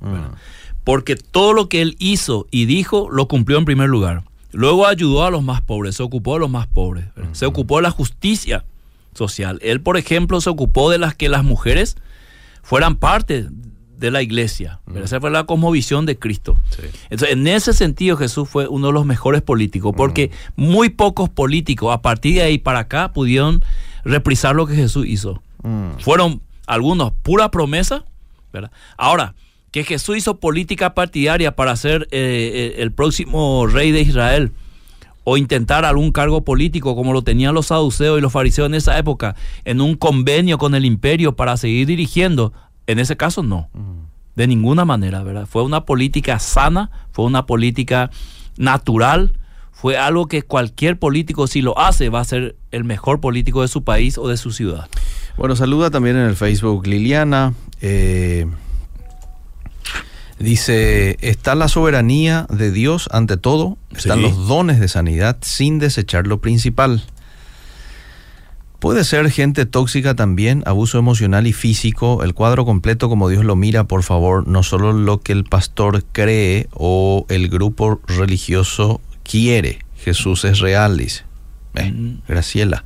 Mm. 0.00 0.34
Porque 0.82 1.14
todo 1.14 1.52
lo 1.52 1.68
que 1.68 1.80
él 1.80 1.94
hizo 2.00 2.48
y 2.50 2.64
dijo 2.64 3.08
lo 3.08 3.28
cumplió 3.28 3.56
en 3.56 3.66
primer 3.66 3.88
lugar. 3.88 4.24
Luego 4.50 4.88
ayudó 4.88 5.24
a 5.24 5.30
los 5.30 5.44
más 5.44 5.60
pobres, 5.60 5.94
se 5.94 6.02
ocupó 6.02 6.34
de 6.34 6.40
los 6.40 6.50
más 6.50 6.66
pobres, 6.66 7.04
se 7.30 7.46
ocupó 7.46 7.76
de 7.76 7.82
la 7.82 7.92
justicia 7.92 8.64
social. 9.14 9.60
Él, 9.62 9.80
por 9.80 9.96
ejemplo, 9.96 10.40
se 10.40 10.50
ocupó 10.50 10.90
de 10.90 10.98
las 10.98 11.14
que 11.14 11.28
las 11.28 11.44
mujeres 11.44 11.96
fueran 12.64 12.96
parte 12.96 13.46
de 13.98 14.10
la 14.10 14.22
iglesia. 14.22 14.80
Esa 15.02 15.20
fue 15.20 15.30
la 15.30 15.44
cosmovisión 15.44 16.06
de 16.06 16.18
Cristo. 16.18 16.56
Entonces, 17.10 17.30
en 17.30 17.46
ese 17.46 17.72
sentido, 17.72 18.16
Jesús 18.16 18.48
fue 18.48 18.68
uno 18.68 18.88
de 18.88 18.92
los 18.92 19.06
mejores 19.06 19.42
políticos, 19.42 19.94
porque 19.96 20.30
muy 20.56 20.88
pocos 20.90 21.28
políticos 21.28 21.92
a 21.92 22.02
partir 22.02 22.34
de 22.34 22.42
ahí 22.42 22.58
para 22.58 22.80
acá 22.80 23.12
pudieron 23.12 23.64
reprisar 24.04 24.54
lo 24.54 24.66
que 24.66 24.74
Jesús 24.74 25.06
hizo. 25.06 25.42
Fueron 26.00 26.42
algunos 26.66 27.12
pura 27.22 27.50
promesa, 27.50 28.04
¿verdad? 28.52 28.70
Ahora, 28.96 29.34
que 29.70 29.82
Jesús 29.82 30.18
hizo 30.18 30.38
política 30.38 30.94
partidaria 30.94 31.56
para 31.56 31.74
ser 31.74 32.02
eh, 32.12 32.74
eh, 32.76 32.82
el 32.82 32.92
próximo 32.92 33.66
rey 33.66 33.90
de 33.90 34.02
Israel 34.02 34.52
o 35.24 35.36
intentar 35.36 35.84
algún 35.84 36.12
cargo 36.12 36.44
político 36.44 36.94
como 36.94 37.12
lo 37.12 37.22
tenían 37.22 37.54
los 37.54 37.66
saduceos 37.66 38.18
y 38.18 38.20
los 38.20 38.32
fariseos 38.32 38.66
en 38.66 38.74
esa 38.74 38.96
época, 38.98 39.34
en 39.64 39.80
un 39.80 39.96
convenio 39.96 40.58
con 40.58 40.74
el 40.74 40.84
imperio 40.84 41.34
para 41.34 41.56
seguir 41.56 41.86
dirigiendo, 41.86 42.52
en 42.86 42.98
ese 42.98 43.16
caso 43.16 43.42
no, 43.42 43.68
de 44.36 44.46
ninguna 44.46 44.84
manera, 44.84 45.22
¿verdad? 45.22 45.46
Fue 45.46 45.62
una 45.62 45.84
política 45.84 46.38
sana, 46.38 46.90
fue 47.12 47.24
una 47.24 47.46
política 47.46 48.10
natural, 48.56 49.38
fue 49.72 49.96
algo 49.96 50.28
que 50.28 50.42
cualquier 50.42 50.98
político 50.98 51.46
si 51.46 51.60
lo 51.60 51.78
hace 51.78 52.08
va 52.08 52.20
a 52.20 52.24
ser 52.24 52.56
el 52.70 52.84
mejor 52.84 53.20
político 53.20 53.62
de 53.62 53.68
su 53.68 53.84
país 53.84 54.18
o 54.18 54.28
de 54.28 54.36
su 54.36 54.50
ciudad. 54.52 54.88
Bueno, 55.36 55.56
saluda 55.56 55.90
también 55.90 56.16
en 56.16 56.26
el 56.26 56.36
Facebook 56.36 56.86
Liliana. 56.86 57.54
Eh, 57.80 58.46
dice, 60.38 61.16
está 61.20 61.54
la 61.54 61.68
soberanía 61.68 62.46
de 62.50 62.70
Dios 62.70 63.08
ante 63.12 63.36
todo, 63.36 63.76
están 63.94 64.22
los 64.22 64.46
dones 64.46 64.80
de 64.80 64.88
sanidad 64.88 65.38
sin 65.42 65.78
desechar 65.78 66.26
lo 66.26 66.40
principal. 66.40 67.02
Puede 68.84 69.04
ser 69.04 69.30
gente 69.30 69.64
tóxica 69.64 70.14
también, 70.14 70.62
abuso 70.66 70.98
emocional 70.98 71.46
y 71.46 71.54
físico, 71.54 72.22
el 72.22 72.34
cuadro 72.34 72.66
completo 72.66 73.08
como 73.08 73.30
Dios 73.30 73.42
lo 73.42 73.56
mira, 73.56 73.84
por 73.84 74.02
favor, 74.02 74.46
no 74.46 74.62
solo 74.62 74.92
lo 74.92 75.22
que 75.22 75.32
el 75.32 75.44
pastor 75.44 76.04
cree 76.12 76.68
o 76.70 77.24
el 77.30 77.48
grupo 77.48 78.02
religioso 78.06 79.00
quiere. 79.22 79.78
Jesús 79.96 80.44
es 80.44 80.58
real, 80.58 80.98
dice. 80.98 81.24
Eh, 81.76 82.18
Graciela. 82.28 82.84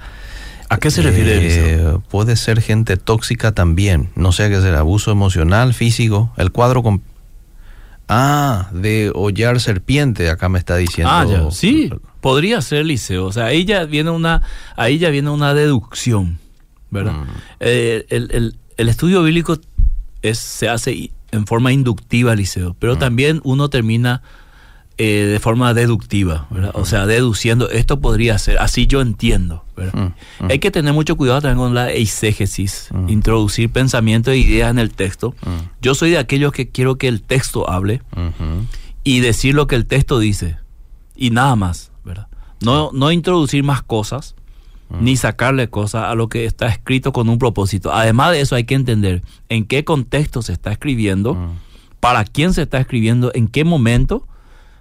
¿A 0.68 0.78
qué 0.78 0.92
se 0.92 1.02
refiere 1.02 1.40
Eh, 1.40 1.98
puede 2.08 2.36
ser 2.36 2.62
gente 2.62 2.96
tóxica 2.96 3.50
también. 3.50 4.10
No 4.14 4.30
sé 4.30 4.44
a 4.44 4.50
qué 4.50 4.60
será. 4.60 4.78
Abuso 4.78 5.10
emocional, 5.10 5.74
físico. 5.74 6.32
El 6.36 6.52
cuadro 6.52 6.84
con... 6.84 7.02
Ah, 8.06 8.68
de 8.72 9.10
hollar 9.16 9.58
serpiente, 9.58 10.30
acá 10.30 10.48
me 10.48 10.60
está 10.60 10.76
diciendo. 10.76 11.10
Ah, 11.12 11.26
ya. 11.28 11.50
Sí, 11.50 11.90
podría 12.20 12.60
ser 12.62 12.78
Eliseo. 12.80 13.26
O 13.26 13.32
sea, 13.32 13.46
ahí 13.46 13.64
ya 13.64 13.84
viene 13.84 14.10
una, 14.10 14.42
ahí 14.76 14.98
ya 14.98 15.10
viene 15.10 15.30
una 15.30 15.54
deducción, 15.54 16.38
¿verdad? 16.90 17.12
Mm. 17.14 17.26
Eh, 17.60 18.06
el, 18.10 18.28
el- 18.32 18.56
el 18.76 18.88
estudio 18.88 19.22
bíblico 19.24 19.58
es, 20.22 20.38
se 20.38 20.68
hace 20.68 21.10
en 21.32 21.46
forma 21.46 21.72
inductiva, 21.72 22.32
Eliseo, 22.32 22.76
pero 22.78 22.94
Mm. 22.94 22.98
también 22.98 23.40
uno 23.44 23.68
termina 23.70 24.22
eh, 25.00 25.28
de 25.30 25.38
forma 25.38 25.74
deductiva, 25.74 26.48
¿verdad? 26.50 26.72
O 26.74 26.84
sea, 26.84 27.06
deduciendo, 27.06 27.70
esto 27.70 28.00
podría 28.00 28.36
ser, 28.36 28.58
así 28.58 28.88
yo 28.88 29.00
entiendo, 29.00 29.64
¿verdad? 29.76 30.12
Hay 30.50 30.58
que 30.58 30.72
tener 30.72 30.92
mucho 30.92 31.16
cuidado 31.16 31.40
también 31.40 31.58
con 31.58 31.72
la 31.74 31.92
eisegesis, 31.92 32.88
introducir 33.06 33.70
pensamientos 33.70 34.34
e 34.34 34.38
ideas 34.38 34.70
en 34.72 34.80
el 34.80 34.90
texto. 34.90 35.36
Yo 35.80 35.94
soy 35.94 36.10
de 36.10 36.18
aquellos 36.18 36.50
que 36.52 36.68
quiero 36.70 36.96
que 36.98 37.06
el 37.06 37.22
texto 37.22 37.70
hable, 37.70 38.02
y 39.04 39.20
decir 39.20 39.54
lo 39.54 39.68
que 39.68 39.76
el 39.76 39.86
texto 39.86 40.18
dice 40.18 40.56
y 41.14 41.30
nada 41.30 41.54
más, 41.54 41.92
¿verdad? 42.08 42.26
No, 42.60 42.90
no 42.92 43.12
introducir 43.12 43.62
más 43.62 43.82
cosas 43.82 44.34
ni 45.00 45.16
sacarle 45.18 45.68
cosas 45.68 46.04
a 46.04 46.14
lo 46.14 46.28
que 46.30 46.46
está 46.46 46.66
escrito 46.68 47.12
con 47.12 47.28
un 47.28 47.38
propósito. 47.38 47.92
Además 47.92 48.32
de 48.32 48.40
eso 48.40 48.56
hay 48.56 48.64
que 48.64 48.74
entender 48.74 49.22
en 49.50 49.66
qué 49.66 49.84
contexto 49.84 50.40
se 50.40 50.54
está 50.54 50.72
escribiendo, 50.72 51.34
Mm. 51.34 51.50
para 52.00 52.24
quién 52.24 52.54
se 52.54 52.62
está 52.62 52.78
escribiendo, 52.78 53.30
en 53.34 53.48
qué 53.48 53.64
momento, 53.64 54.26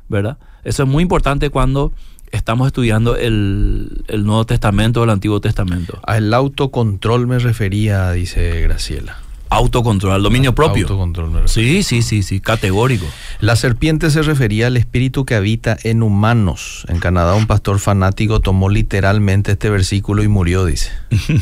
¿verdad? 0.08 0.38
Eso 0.64 0.84
es 0.84 0.90
muy 0.90 1.04
importante 1.04 1.50
cuando 1.50 1.92
estamos 2.32 2.68
estudiando 2.68 3.18
el, 3.18 4.04
el 4.08 4.26
Nuevo 4.26 4.46
Testamento 4.46 5.02
o 5.02 5.04
el 5.04 5.10
Antiguo 5.10 5.42
Testamento. 5.42 6.00
Al 6.04 6.34
autocontrol 6.34 7.28
me 7.28 7.40
refería, 7.40 8.10
dice 8.12 8.62
Graciela. 8.62 9.18
Autocontrol, 9.50 10.14
al 10.14 10.24
dominio 10.24 10.54
propio. 10.54 10.84
Autocontrol. 10.84 11.48
Sí, 11.48 11.84
sí, 11.84 12.02
sí, 12.02 12.22
sí, 12.24 12.40
categórico. 12.42 13.06
La 13.40 13.56
serpiente 13.56 14.10
se 14.12 14.22
refería 14.22 14.68
al 14.68 14.76
espíritu 14.78 15.26
que 15.26 15.36
habita 15.36 15.78
en 15.84 16.04
humanos. 16.04 16.86
En 16.90 17.00
Canadá 17.00 17.34
un 17.36 17.48
pastor 17.48 17.80
fanático 17.80 18.40
tomó 18.42 18.70
literalmente 18.70 19.54
este 19.54 19.70
versículo 19.70 20.24
y 20.24 20.28
murió, 20.28 20.66
dice. 20.66 20.92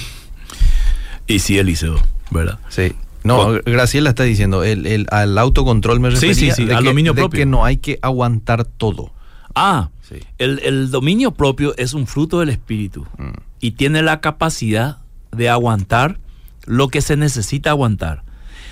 Y 1.28 1.40
sí, 1.40 1.58
Eliseo, 1.58 2.00
¿verdad? 2.30 2.60
Sí. 2.70 2.94
No, 3.24 3.54
Graciela 3.66 4.10
está 4.12 4.22
diciendo, 4.24 4.64
el, 4.64 4.86
el- 4.86 5.08
al 5.10 5.36
autocontrol 5.40 6.00
me 6.00 6.10
Sí, 6.12 6.28
refería 6.28 6.54
sí, 6.54 6.62
sí, 6.62 6.66
de 6.68 6.76
al 6.76 6.84
que, 6.84 6.90
dominio 6.90 7.14
de 7.14 7.22
propio. 7.24 7.40
que 7.40 7.46
no 7.48 7.66
hay 7.66 7.78
que 7.78 7.98
aguantar 8.04 8.66
todo. 8.66 9.12
Ah, 9.56 9.90
Sí. 10.08 10.18
el, 10.38 10.60
el 10.64 10.92
dominio 10.92 11.32
propio 11.32 11.74
es 11.78 11.96
un 11.96 12.06
fruto 12.06 12.40
del 12.40 12.50
espíritu 12.50 13.08
Mm. 13.18 13.32
y 13.60 13.72
tiene 13.72 14.04
la 14.04 14.22
capacidad 14.22 15.00
de 15.32 15.50
aguantar 15.50 16.20
lo 16.66 16.88
que 16.90 17.02
se 17.02 17.16
necesita 17.18 17.70
aguantar. 17.72 18.24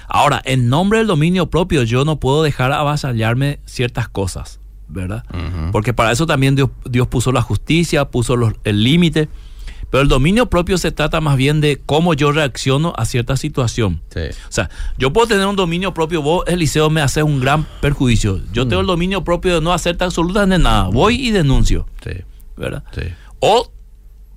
Ahora, 0.08 0.42
en 0.46 0.70
nombre 0.70 1.00
del 1.00 1.08
dominio 1.08 1.50
propio, 1.50 1.84
yo 1.84 2.06
no 2.06 2.20
puedo 2.20 2.44
dejar 2.44 2.72
avasallarme 2.72 3.60
ciertas 3.66 4.10
cosas, 4.10 4.60
¿verdad? 4.88 5.24
Porque 5.72 5.94
para 5.94 6.12
eso 6.12 6.26
también 6.26 6.56
Dios, 6.56 6.70
Dios 6.90 7.08
puso 7.08 7.32
la 7.32 7.42
justicia, 7.42 8.06
puso 8.06 8.36
los- 8.36 8.54
el 8.64 8.84
límite. 8.84 9.30
Pero 9.90 10.02
el 10.02 10.08
dominio 10.10 10.50
propio 10.50 10.80
se 10.80 10.92
trata 10.92 11.22
más 11.22 11.38
bien 11.38 11.62
de 11.62 11.80
cómo 11.86 12.16
yo 12.16 12.32
reacciono 12.32 12.94
a 12.98 13.06
cierta 13.06 13.38
situación. 13.38 14.02
Sí. 14.10 14.22
O 14.22 14.52
sea, 14.52 14.70
yo 14.98 15.14
puedo 15.14 15.28
tener 15.28 15.46
un 15.46 15.56
dominio 15.56 15.94
propio, 15.94 16.24
vos, 16.24 16.44
Eliseo, 16.48 16.90
me 16.90 17.00
haces 17.02 17.24
un 17.24 17.40
gran 17.40 17.66
perjuicio. 17.80 18.42
Yo 18.52 18.68
tengo 18.68 18.82
el 18.82 18.88
dominio 18.88 19.24
propio 19.24 19.54
de 19.56 19.62
no 19.62 19.72
hacerte 19.72 20.04
absolutamente 20.04 20.58
nada. 20.58 20.88
Voy 20.90 21.16
y 21.28 21.30
denuncio, 21.32 21.86
Sí, 22.04 22.12
¿verdad? 22.58 22.84
sí. 22.92 23.04
O, 23.40 23.72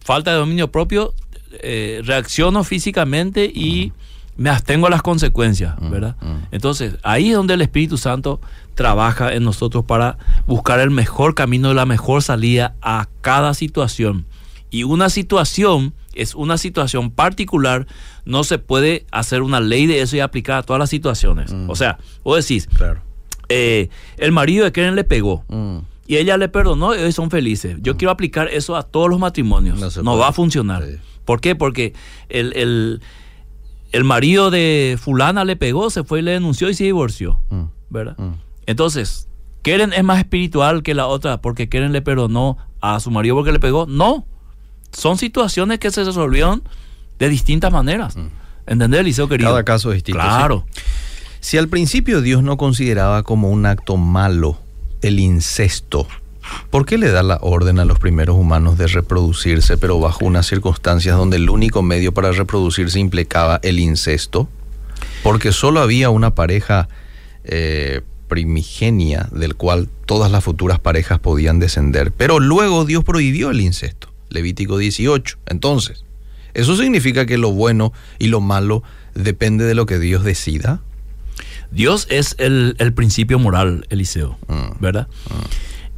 falta 0.00 0.30
de 0.32 0.36
dominio 0.36 0.70
propio, 0.70 1.14
eh, 1.62 2.00
reacciono 2.04 2.64
físicamente 2.64 3.44
y 3.46 3.92
me 4.36 4.50
abstengo 4.50 4.86
a 4.86 4.90
las 4.90 5.00
consecuencias, 5.02 5.74
¿verdad? 5.90 6.16
mm. 6.20 6.48
Entonces, 6.52 6.96
ahí 7.02 7.30
es 7.30 7.36
donde 7.36 7.54
el 7.54 7.62
Espíritu 7.62 7.96
Santo 7.96 8.40
trabaja 8.74 9.32
en 9.32 9.44
nosotros 9.44 9.84
para 9.84 10.18
buscar 10.46 10.78
el 10.80 10.90
mejor 10.90 11.34
camino, 11.34 11.72
la 11.72 11.86
mejor 11.86 12.22
salida 12.22 12.74
a 12.82 13.08
cada 13.22 13.54
situación. 13.54 14.26
Y 14.70 14.82
una 14.82 15.08
situación 15.08 15.94
es 16.12 16.34
una 16.34 16.58
situación 16.58 17.10
particular, 17.10 17.86
no 18.26 18.44
se 18.44 18.58
puede 18.58 19.06
hacer 19.10 19.40
una 19.42 19.60
ley 19.60 19.86
de 19.86 20.02
eso 20.02 20.16
y 20.16 20.20
aplicar 20.20 20.58
a 20.58 20.62
todas 20.62 20.80
las 20.80 20.90
situaciones. 20.90 21.54
O 21.68 21.76
sea, 21.76 21.98
vos 22.24 22.36
decís, 22.46 22.68
Claro. 22.76 23.00
eh, 23.48 23.88
el 24.18 24.32
marido 24.32 24.64
de 24.64 24.72
Karen 24.72 24.96
le 24.96 25.04
pegó 25.04 25.44
Mm. 25.48 25.78
y 26.08 26.16
ella 26.16 26.36
le 26.36 26.48
perdonó 26.48 26.94
y 26.94 26.98
hoy 26.98 27.12
son 27.12 27.30
felices. 27.30 27.78
Yo 27.80 27.96
quiero 27.96 28.10
aplicar 28.10 28.48
eso 28.48 28.76
a 28.76 28.82
todos 28.82 29.08
los 29.08 29.18
matrimonios. 29.18 29.78
No 29.78 30.02
No, 30.02 30.18
va 30.18 30.28
a 30.28 30.32
funcionar. 30.32 30.82
Sí. 30.84 30.96
¿Por 31.26 31.42
qué? 31.42 31.54
Porque 31.54 31.92
el, 32.30 32.54
el- 32.56 33.02
el 33.92 34.04
marido 34.04 34.50
de 34.50 34.98
fulana 35.00 35.44
le 35.44 35.56
pegó, 35.56 35.90
se 35.90 36.02
fue 36.04 36.18
y 36.18 36.22
le 36.22 36.30
denunció 36.32 36.68
y 36.70 36.74
se 36.74 36.84
divorció. 36.84 37.38
Mm. 37.50 37.62
¿Verdad? 37.90 38.16
Mm. 38.18 38.32
Entonces, 38.66 39.28
¿Keren 39.62 39.92
es 39.92 40.02
más 40.04 40.18
espiritual 40.18 40.82
que 40.82 40.94
la 40.94 41.06
otra 41.06 41.40
porque 41.40 41.68
Keren 41.68 41.92
le 41.92 42.00
perdonó 42.02 42.56
a 42.80 42.98
su 43.00 43.10
marido 43.10 43.34
porque 43.36 43.52
le 43.52 43.60
pegó? 43.60 43.86
No. 43.86 44.24
Son 44.92 45.18
situaciones 45.18 45.78
que 45.78 45.90
se 45.90 46.04
resolvieron 46.04 46.62
de 47.18 47.28
distintas 47.28 47.72
maneras. 47.72 48.16
¿Entendés, 48.66 49.00
Eliseo 49.00 49.28
querido? 49.28 49.50
Mm. 49.50 49.52
Cada 49.52 49.64
caso 49.64 49.90
es 49.90 49.96
distinto. 49.96 50.20
Claro. 50.20 50.66
Si 51.40 51.58
al 51.58 51.68
principio 51.68 52.20
Dios 52.22 52.42
no 52.42 52.56
consideraba 52.56 53.22
como 53.22 53.50
un 53.50 53.66
acto 53.66 53.96
malo 53.96 54.58
el 55.02 55.20
incesto, 55.20 56.06
¿por 56.70 56.86
qué 56.86 56.98
le 56.98 57.10
da 57.10 57.22
la 57.22 57.38
orden 57.42 57.78
a 57.78 57.84
los 57.84 57.98
primeros 57.98 58.36
humanos 58.36 58.78
de 58.78 58.86
reproducirse, 58.86 59.76
pero 59.78 59.98
bajo 60.00 60.24
unas 60.24 60.46
circunstancias 60.46 61.16
donde 61.16 61.36
el 61.36 61.48
único 61.50 61.82
medio 61.82 62.12
para 62.12 62.32
reproducirse 62.32 62.98
implicaba 63.00 63.60
el 63.62 63.78
incesto? 63.78 64.48
Porque 65.22 65.52
solo 65.52 65.80
había 65.80 66.10
una 66.10 66.34
pareja 66.34 66.88
eh, 67.44 68.02
primigenia 68.28 69.28
del 69.32 69.54
cual 69.54 69.88
todas 70.06 70.30
las 70.30 70.44
futuras 70.44 70.78
parejas 70.78 71.18
podían 71.18 71.58
descender, 71.58 72.12
pero 72.12 72.40
luego 72.40 72.84
Dios 72.84 73.04
prohibió 73.04 73.50
el 73.50 73.60
incesto. 73.60 74.08
Levítico 74.28 74.76
18. 74.78 75.38
Entonces, 75.46 76.04
¿eso 76.54 76.76
significa 76.76 77.26
que 77.26 77.38
lo 77.38 77.52
bueno 77.52 77.92
y 78.18 78.26
lo 78.28 78.40
malo 78.40 78.82
depende 79.14 79.64
de 79.64 79.74
lo 79.74 79.86
que 79.86 79.98
Dios 79.98 80.24
decida? 80.24 80.80
Dios 81.70 82.06
es 82.10 82.34
el, 82.38 82.76
el 82.78 82.92
principio 82.92 83.38
moral, 83.38 83.86
Eliseo, 83.90 84.38
Mm. 84.48 84.80
¿verdad? 84.80 85.08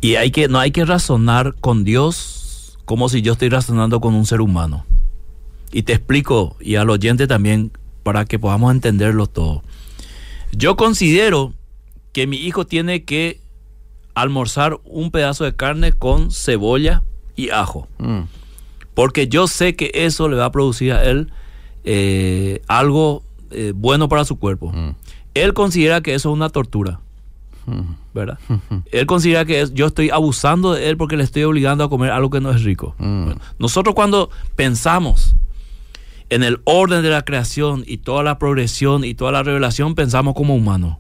Y 0.00 0.14
hay 0.14 0.30
que, 0.30 0.48
no 0.48 0.58
hay 0.58 0.70
que 0.70 0.84
razonar 0.84 1.54
con 1.60 1.84
Dios 1.84 2.78
como 2.84 3.08
si 3.08 3.20
yo 3.20 3.32
estoy 3.32 3.50
razonando 3.50 4.00
con 4.00 4.14
un 4.14 4.24
ser 4.24 4.40
humano. 4.40 4.86
Y 5.72 5.82
te 5.82 5.92
explico, 5.92 6.56
y 6.60 6.76
al 6.76 6.88
oyente 6.88 7.26
también, 7.26 7.70
para 8.02 8.24
que 8.24 8.38
podamos 8.38 8.72
entenderlo 8.72 9.26
todo. 9.26 9.62
Yo 10.52 10.76
considero 10.76 11.52
que 12.12 12.26
mi 12.26 12.38
hijo 12.38 12.66
tiene 12.66 13.04
que 13.04 13.40
almorzar 14.14 14.78
un 14.84 15.10
pedazo 15.10 15.44
de 15.44 15.54
carne 15.54 15.92
con 15.92 16.30
cebolla 16.30 17.02
y 17.36 17.50
ajo. 17.50 17.86
Mm. 17.98 18.22
Porque 18.94 19.28
yo 19.28 19.46
sé 19.46 19.76
que 19.76 19.90
eso 19.94 20.28
le 20.28 20.36
va 20.36 20.46
a 20.46 20.52
producir 20.52 20.92
a 20.92 21.04
él 21.04 21.30
eh, 21.84 22.62
algo 22.66 23.22
eh, 23.50 23.72
bueno 23.74 24.08
para 24.08 24.24
su 24.24 24.38
cuerpo. 24.38 24.72
Mm. 24.72 24.94
Él 25.34 25.54
considera 25.54 26.00
que 26.00 26.14
eso 26.14 26.30
es 26.30 26.34
una 26.34 26.48
tortura. 26.48 27.00
¿Verdad? 28.14 28.38
Él 28.92 29.06
considera 29.06 29.44
que 29.44 29.60
es- 29.60 29.74
yo 29.74 29.86
estoy 29.86 30.10
abusando 30.10 30.72
de 30.74 30.88
él 30.88 30.96
porque 30.96 31.16
le 31.16 31.24
estoy 31.24 31.44
obligando 31.44 31.84
a 31.84 31.88
comer 31.90 32.10
algo 32.10 32.30
que 32.30 32.40
no 32.40 32.50
es 32.50 32.62
rico. 32.62 32.94
Mm. 32.98 33.32
Nosotros 33.58 33.94
cuando 33.94 34.30
pensamos 34.56 35.34
en 36.30 36.42
el 36.42 36.60
orden 36.64 37.02
de 37.02 37.08
la 37.10 37.22
creación 37.22 37.84
y 37.86 37.98
toda 37.98 38.22
la 38.22 38.38
progresión 38.38 39.02
y 39.04 39.14
toda 39.14 39.32
la 39.32 39.42
revelación, 39.42 39.94
pensamos 39.94 40.34
como 40.34 40.54
humanos. 40.54 40.96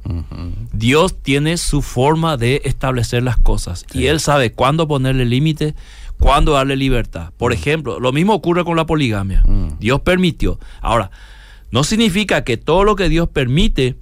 Dios 0.72 1.20
tiene 1.22 1.58
su 1.58 1.82
forma 1.82 2.36
de 2.36 2.62
establecer 2.64 3.22
las 3.22 3.36
cosas 3.36 3.84
y 3.92 4.06
Él 4.06 4.20
sabe 4.20 4.52
cuándo 4.52 4.88
ponerle 4.88 5.26
límite, 5.26 5.74
cuándo 6.18 6.52
darle 6.52 6.76
libertad. 6.76 7.30
Por 7.36 7.52
ejemplo, 7.52 8.00
lo 8.00 8.10
mismo 8.12 8.32
ocurre 8.34 8.64
con 8.64 8.76
la 8.76 8.86
poligamia. 8.86 9.42
Mm. 9.46 9.78
Dios 9.78 10.00
permitió. 10.00 10.58
Ahora, 10.80 11.10
no 11.70 11.84
significa 11.84 12.42
que 12.44 12.56
todo 12.56 12.82
lo 12.84 12.96
que 12.96 13.10
Dios 13.10 13.28
permite 13.28 13.96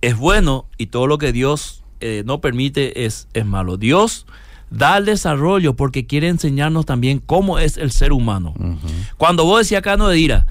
es 0.00 0.16
bueno 0.16 0.66
y 0.76 0.86
todo 0.86 1.06
lo 1.06 1.18
que 1.18 1.32
Dios 1.32 1.82
eh, 2.00 2.22
no 2.26 2.40
permite 2.40 3.04
es, 3.04 3.28
es 3.34 3.44
malo. 3.44 3.76
Dios 3.76 4.26
da 4.70 4.98
el 4.98 5.04
desarrollo 5.04 5.74
porque 5.74 6.06
quiere 6.06 6.28
enseñarnos 6.28 6.86
también 6.86 7.20
cómo 7.24 7.58
es 7.58 7.76
el 7.76 7.90
ser 7.90 8.12
humano. 8.12 8.54
Cuando 9.16 9.44
vos 9.44 9.60
decías 9.60 9.80
acá, 9.80 9.96
no 9.96 10.08
de 10.08 10.16
Dira, 10.16 10.46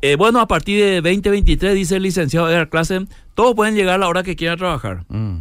eh, 0.00 0.16
bueno, 0.16 0.40
a 0.40 0.46
partir 0.46 0.80
de 0.82 0.96
2023, 0.96 1.74
dice 1.74 1.96
el 1.96 2.04
licenciado 2.04 2.48
Edgar 2.48 2.68
Klassen, 2.68 3.08
todos 3.34 3.54
pueden 3.54 3.74
llegar 3.74 3.96
a 3.96 3.98
la 3.98 4.08
hora 4.08 4.22
que 4.22 4.36
quieran 4.36 4.58
trabajar. 4.58 5.04
Mm. 5.08 5.38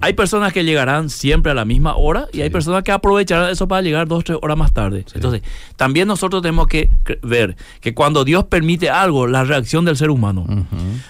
Hay 0.00 0.12
personas 0.14 0.52
que 0.52 0.64
llegarán 0.64 1.10
siempre 1.10 1.52
a 1.52 1.54
la 1.54 1.64
misma 1.64 1.96
hora 1.96 2.26
y 2.32 2.40
hay 2.40 2.50
personas 2.50 2.82
que 2.82 2.92
aprovecharán 2.92 3.50
eso 3.50 3.68
para 3.68 3.82
llegar 3.82 4.08
dos 4.08 4.20
o 4.20 4.22
tres 4.22 4.38
horas 4.42 4.56
más 4.56 4.72
tarde. 4.72 5.04
Entonces, 5.14 5.42
también 5.76 6.08
nosotros 6.08 6.42
tenemos 6.42 6.66
que 6.66 6.90
ver 7.22 7.56
que 7.80 7.94
cuando 7.94 8.24
Dios 8.24 8.44
permite 8.44 8.90
algo, 8.90 9.26
la 9.26 9.44
reacción 9.44 9.84
del 9.84 9.96
ser 9.96 10.10
humano. 10.10 10.46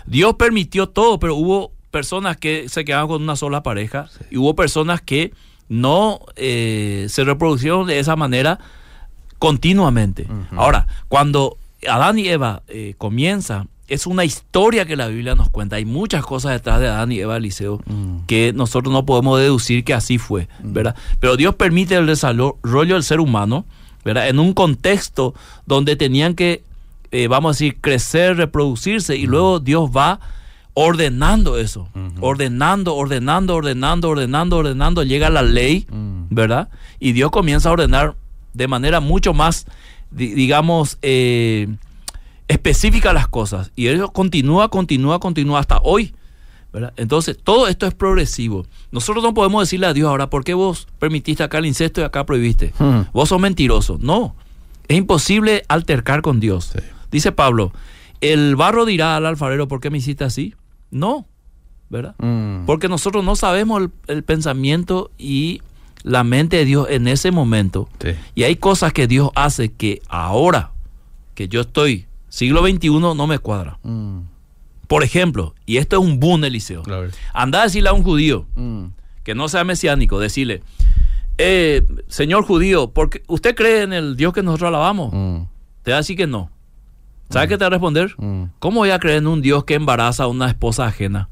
Dios 0.07 0.35
permitió 0.35 0.89
todo, 0.89 1.19
pero 1.19 1.35
hubo 1.35 1.73
personas 1.91 2.37
que 2.37 2.69
se 2.69 2.85
quedaban 2.85 3.09
con 3.09 3.23
una 3.23 3.37
sola 3.37 3.63
pareja 3.63 4.09
y 4.31 4.37
hubo 4.37 4.57
personas 4.57 5.01
que 5.01 5.33
no 5.69 6.21
eh, 6.37 7.07
se 7.09 7.25
reproducieron 7.25 7.87
de 7.87 7.99
esa 7.99 8.17
manera 8.17 8.59
continuamente. 9.39 10.27
Ahora, 10.57 10.87
cuando 11.09 11.57
Adán 11.89 12.19
y 12.19 12.29
Eva 12.29 12.63
eh, 12.69 12.95
comienzan, 12.99 13.69
es 13.89 14.07
una 14.07 14.25
historia 14.25 14.87
que 14.87 14.97
la 14.97 15.09
Biblia 15.09 15.35
nos 15.35 15.51
cuenta. 15.51 15.77
Hay 15.77 15.85
muchas 15.85 16.25
cosas 16.25 16.53
detrás 16.53 16.81
de 16.81 16.89
Adán 16.89 17.13
y 17.13 17.19
Eva, 17.21 17.37
Eliseo, 17.37 17.81
Mm. 17.87 18.25
que 18.27 18.53
nosotros 18.55 18.93
no 18.93 19.05
podemos 19.05 19.39
deducir 19.39 19.85
que 19.85 19.93
así 19.95 20.19
fue, 20.19 20.49
¿verdad? 20.63 20.97
Pero 21.21 21.37
Dios 21.37 21.55
permite 21.55 21.95
el 21.97 22.07
desarrollo 22.07 22.95
del 22.95 23.03
ser 23.03 23.21
humano, 23.21 23.65
¿verdad? 24.05 24.29
En 24.29 24.39
un 24.39 24.53
contexto 24.55 25.35
donde 25.67 25.97
tenían 25.97 26.35
que, 26.35 26.63
eh, 27.11 27.29
vamos 27.29 27.51
a 27.51 27.55
decir, 27.55 27.77
crecer, 27.81 28.37
reproducirse, 28.39 29.17
y 29.17 29.27
luego 29.27 29.61
Dios 29.61 29.91
va 29.95 30.19
ordenando 30.77 31.57
eso, 31.59 31.89
ordenando, 32.21 32.97
ordenando, 32.97 33.55
ordenando, 33.55 34.09
ordenando, 34.09 34.57
ordenando, 34.57 35.03
llega 35.05 35.31
la 35.31 35.43
ley, 35.43 35.87
¿verdad? 36.31 36.69
Y 36.99 37.13
Dios 37.13 37.31
comienza 37.31 37.69
a 37.69 37.73
ordenar 37.73 38.17
de 38.55 38.67
manera 38.67 39.01
mucho 39.01 39.35
más, 39.35 39.67
di- 40.11 40.35
digamos, 40.35 40.99
eh, 41.03 41.69
específica 42.49 43.13
las 43.13 43.29
cosas. 43.29 43.73
Y 43.77 43.87
eso 43.89 44.13
continúa, 44.13 44.69
continúa, 44.69 45.21
continúa 45.21 45.61
hasta 45.61 45.79
hoy. 45.83 46.15
¿verdad? 46.73 46.93
Entonces, 46.97 47.39
todo 47.43 47.69
esto 47.69 47.87
es 47.87 47.95
progresivo. 47.95 48.67
Nosotros 48.91 49.23
no 49.23 49.33
podemos 49.33 49.63
decirle 49.63 49.87
a 49.87 49.93
Dios 49.93 50.09
ahora, 50.09 50.29
¿por 50.29 50.43
qué 50.43 50.55
vos 50.55 50.89
permitiste 50.99 51.45
acá 51.45 51.59
el 51.59 51.67
incesto 51.67 52.01
y 52.01 52.05
acá 52.05 52.27
prohibiste? 52.27 52.73
Hmm. 52.79 53.03
Vos 53.13 53.29
sos 53.29 53.41
mentiroso. 53.41 53.97
No, 54.01 54.35
es 54.89 54.99
imposible 54.99 55.63
altercar 55.69 56.21
con 56.21 56.41
Dios. 56.41 56.73
Sí. 56.73 56.81
Dice 57.13 57.31
Pablo, 57.31 57.73
el 58.21 58.57
barro 58.57 58.85
dirá 58.87 59.17
al 59.17 59.27
alfarero, 59.27 59.69
¿por 59.69 59.81
qué 59.81 59.91
me 59.91 59.99
hiciste 59.99 60.25
así? 60.25 60.55
No, 60.91 61.27
¿verdad? 61.91 62.17
Mm. 62.19 62.67
Porque 62.67 62.89
nosotros 62.89 63.25
no 63.25 63.37
sabemos 63.37 63.83
el, 63.83 63.91
el 64.09 64.25
pensamiento 64.25 65.13
y 65.17 65.63
la 66.03 66.25
mente 66.25 66.57
de 66.57 66.65
Dios 66.65 66.89
en 66.91 67.07
ese 67.07 67.31
momento. 67.31 67.89
Sí. 68.03 68.11
Y 68.35 68.43
hay 68.43 68.57
cosas 68.57 68.93
que 68.93 69.07
Dios 69.07 69.31
hace 69.37 69.73
que 69.73 70.03
ahora 70.09 70.73
que 71.35 71.49
yo 71.49 71.61
estoy, 71.61 72.07
siglo 72.35 72.67
XXI, 72.67 72.91
no 72.99 73.27
me 73.29 73.39
cuadra. 73.39 73.79
Mm. 73.85 74.21
Por 74.89 75.03
ejemplo, 75.05 75.55
y 75.67 75.77
esto 75.77 75.97
es 75.97 76.03
un 76.03 76.19
boom, 76.19 76.45
Eliseo. 76.45 76.83
Ver. 76.83 77.13
Anda 77.33 77.61
a 77.61 77.65
decirle 77.65 77.89
a 77.89 77.93
un 77.93 78.03
judío 78.03 78.47
Mm. 78.57 78.87
que 79.23 79.35
no 79.35 79.49
sea 79.49 79.63
mesiánico, 79.65 80.19
decirle, 80.19 80.63
eh, 81.39 81.87
señor 82.09 82.45
judío, 82.45 82.91
porque 82.91 83.23
¿usted 83.29 83.55
cree 83.55 83.83
en 83.83 83.93
el 83.93 84.17
Dios 84.17 84.33
que 84.33 84.43
nosotros 84.43 84.69
alabamos? 84.69 85.13
Mm. 85.13 85.45
Te 85.85 85.93
va 85.93 85.99
a 85.99 86.01
decir 86.01 86.17
que 86.17 86.27
no. 86.27 86.51
¿Sabe 87.31 87.49
qué 87.49 87.57
te 87.57 87.65
va 87.65 87.69
a 87.69 87.71
responder? 87.71 88.15
¿Cómo 88.59 88.81
voy 88.81 88.91
a 88.91 88.99
creer 88.99 89.19
en 89.19 89.27
un 89.27 89.41
Dios 89.41 89.65
que 89.65 89.75
embaraza 89.75 90.25
a 90.25 90.27
una 90.27 90.49
esposa 90.49 90.87
ajena? 90.87 91.29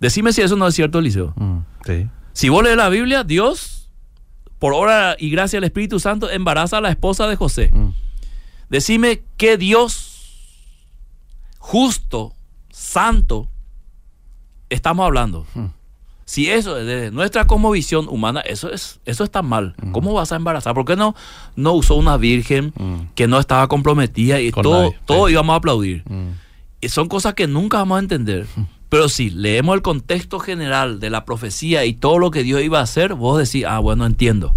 Decime 0.00 0.32
si 0.32 0.40
eso 0.42 0.56
no 0.56 0.66
es 0.66 0.74
cierto, 0.74 0.98
Eliseo. 0.98 1.34
Sí. 1.84 2.08
Si 2.32 2.48
vos 2.48 2.64
lees 2.64 2.76
la 2.76 2.88
Biblia, 2.88 3.22
Dios, 3.24 3.90
por 4.58 4.72
obra 4.72 5.16
y 5.18 5.28
gracia 5.30 5.58
del 5.58 5.64
Espíritu 5.64 6.00
Santo, 6.00 6.30
embaraza 6.30 6.78
a 6.78 6.80
la 6.80 6.88
esposa 6.90 7.26
de 7.28 7.36
José. 7.36 7.70
Decime 8.70 9.22
qué 9.36 9.56
Dios 9.56 10.09
justo, 11.60 12.32
santo, 12.70 13.48
estamos 14.70 15.06
hablando. 15.06 15.46
Hmm. 15.54 15.66
Si 16.24 16.48
eso 16.48 16.78
es 16.78 16.86
de 16.86 17.10
nuestra 17.10 17.46
cosmovisión 17.46 18.06
humana, 18.08 18.40
eso 18.40 18.72
es 18.72 19.00
eso 19.04 19.24
está 19.24 19.42
mal. 19.42 19.74
Hmm. 19.82 19.92
¿Cómo 19.92 20.12
vas 20.14 20.32
a 20.32 20.36
embarazar? 20.36 20.74
¿Por 20.74 20.84
qué 20.84 20.96
no, 20.96 21.14
no 21.56 21.72
usó 21.74 21.94
una 21.96 22.16
virgen 22.16 22.72
Mm. 22.78 23.12
que 23.14 23.26
no 23.28 23.38
estaba 23.38 23.66
comprometida 23.68 24.40
y 24.40 24.50
Con 24.50 24.62
todo, 24.62 24.94
todo 25.04 25.28
íbamos 25.28 25.54
a 25.54 25.56
aplaudir? 25.56 26.02
Mm. 26.08 26.30
Y 26.80 26.88
son 26.88 27.08
cosas 27.08 27.34
que 27.34 27.46
nunca 27.46 27.78
vamos 27.78 27.96
a 27.96 28.00
entender. 28.00 28.46
Pero 28.88 29.08
si 29.08 29.30
leemos 29.30 29.74
el 29.76 29.82
contexto 29.82 30.38
general 30.40 30.98
de 30.98 31.10
la 31.10 31.24
profecía 31.24 31.84
y 31.84 31.92
todo 31.92 32.18
lo 32.18 32.30
que 32.30 32.42
Dios 32.42 32.62
iba 32.62 32.80
a 32.80 32.82
hacer, 32.82 33.14
vos 33.14 33.38
decís, 33.38 33.64
ah, 33.68 33.78
bueno, 33.80 34.06
entiendo. 34.06 34.54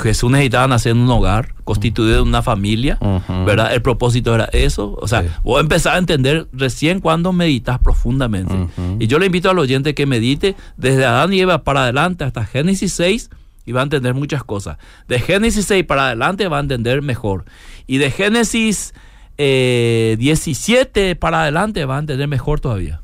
Jesús 0.00 0.30
necesitaba 0.30 0.66
nacer 0.66 0.92
en 0.92 0.98
un 0.98 1.10
hogar, 1.10 1.54
constituido 1.64 2.16
de 2.16 2.22
una 2.22 2.42
familia. 2.42 2.98
¿verdad? 3.46 3.74
El 3.74 3.82
propósito 3.82 4.34
era 4.34 4.46
eso. 4.52 4.96
O 5.00 5.06
sea, 5.08 5.22
Sí. 5.22 5.28
vos 5.44 5.60
empezás 5.60 5.94
a 5.94 5.98
entender 5.98 6.48
recién 6.52 7.00
cuando 7.00 7.32
meditas 7.32 7.78
profundamente. 7.78 8.54
Y 8.98 9.06
yo 9.06 9.18
le 9.18 9.26
invito 9.26 9.50
al 9.50 9.58
oyente 9.58 9.94
que 9.94 10.06
medite 10.06 10.56
desde 10.76 11.04
Adán 11.04 11.32
y 11.32 11.40
Eva 11.40 11.62
para 11.62 11.82
adelante 11.84 12.24
hasta 12.24 12.44
Génesis 12.44 12.92
6 12.94 13.30
y 13.66 13.72
va 13.72 13.80
a 13.80 13.84
entender 13.84 14.14
muchas 14.14 14.42
cosas. 14.42 14.78
De 15.06 15.20
Génesis 15.20 15.66
6 15.66 15.84
para 15.84 16.06
adelante 16.06 16.48
va 16.48 16.58
a 16.58 16.60
entender 16.60 17.02
mejor. 17.02 17.44
Y 17.86 17.98
de 17.98 18.10
Génesis 18.10 18.94
eh, 19.38 20.16
17 20.18 21.16
para 21.16 21.42
adelante 21.42 21.84
va 21.84 21.96
a 21.96 22.00
entender 22.00 22.28
mejor 22.28 22.60
todavía. 22.60 22.99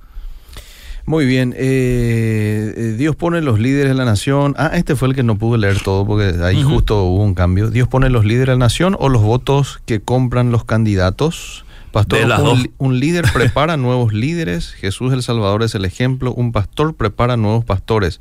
Muy 1.07 1.25
bien. 1.25 1.55
eh, 1.57 2.75
eh, 2.77 2.95
Dios 2.99 3.15
pone 3.15 3.41
los 3.41 3.61
líderes 3.61 3.91
de 3.91 3.95
la 3.95 4.05
nación. 4.05 4.55
Ah, 4.59 4.73
este 4.75 4.97
fue 4.97 5.09
el 5.09 5.15
que 5.15 5.23
no 5.23 5.39
pude 5.39 5.57
leer 5.59 5.81
todo 5.81 6.05
porque 6.05 6.35
ahí 6.43 6.63
justo 6.63 7.05
hubo 7.05 7.23
un 7.23 7.35
cambio. 7.35 7.71
Dios 7.71 7.87
pone 7.87 8.11
los 8.11 8.25
líderes 8.25 8.49
de 8.49 8.53
la 8.55 8.59
nación 8.59 8.97
o 8.99 9.09
los 9.09 9.23
votos 9.23 9.81
que 9.87 10.01
compran 10.01 10.51
los 10.51 10.65
candidatos. 10.65 11.65
Pastor, 11.93 12.21
un, 12.43 12.71
un 12.79 13.01
líder 13.01 13.25
prepara 13.33 13.77
nuevos 13.77 14.13
líderes. 14.13 14.73
Jesús 14.73 15.13
el 15.13 15.23
Salvador 15.23 15.63
es 15.63 15.75
el 15.77 15.85
ejemplo. 15.85 16.33
Un 16.35 16.51
pastor 16.53 16.95
prepara 16.95 17.37
nuevos 17.37 17.65
pastores. 17.65 18.21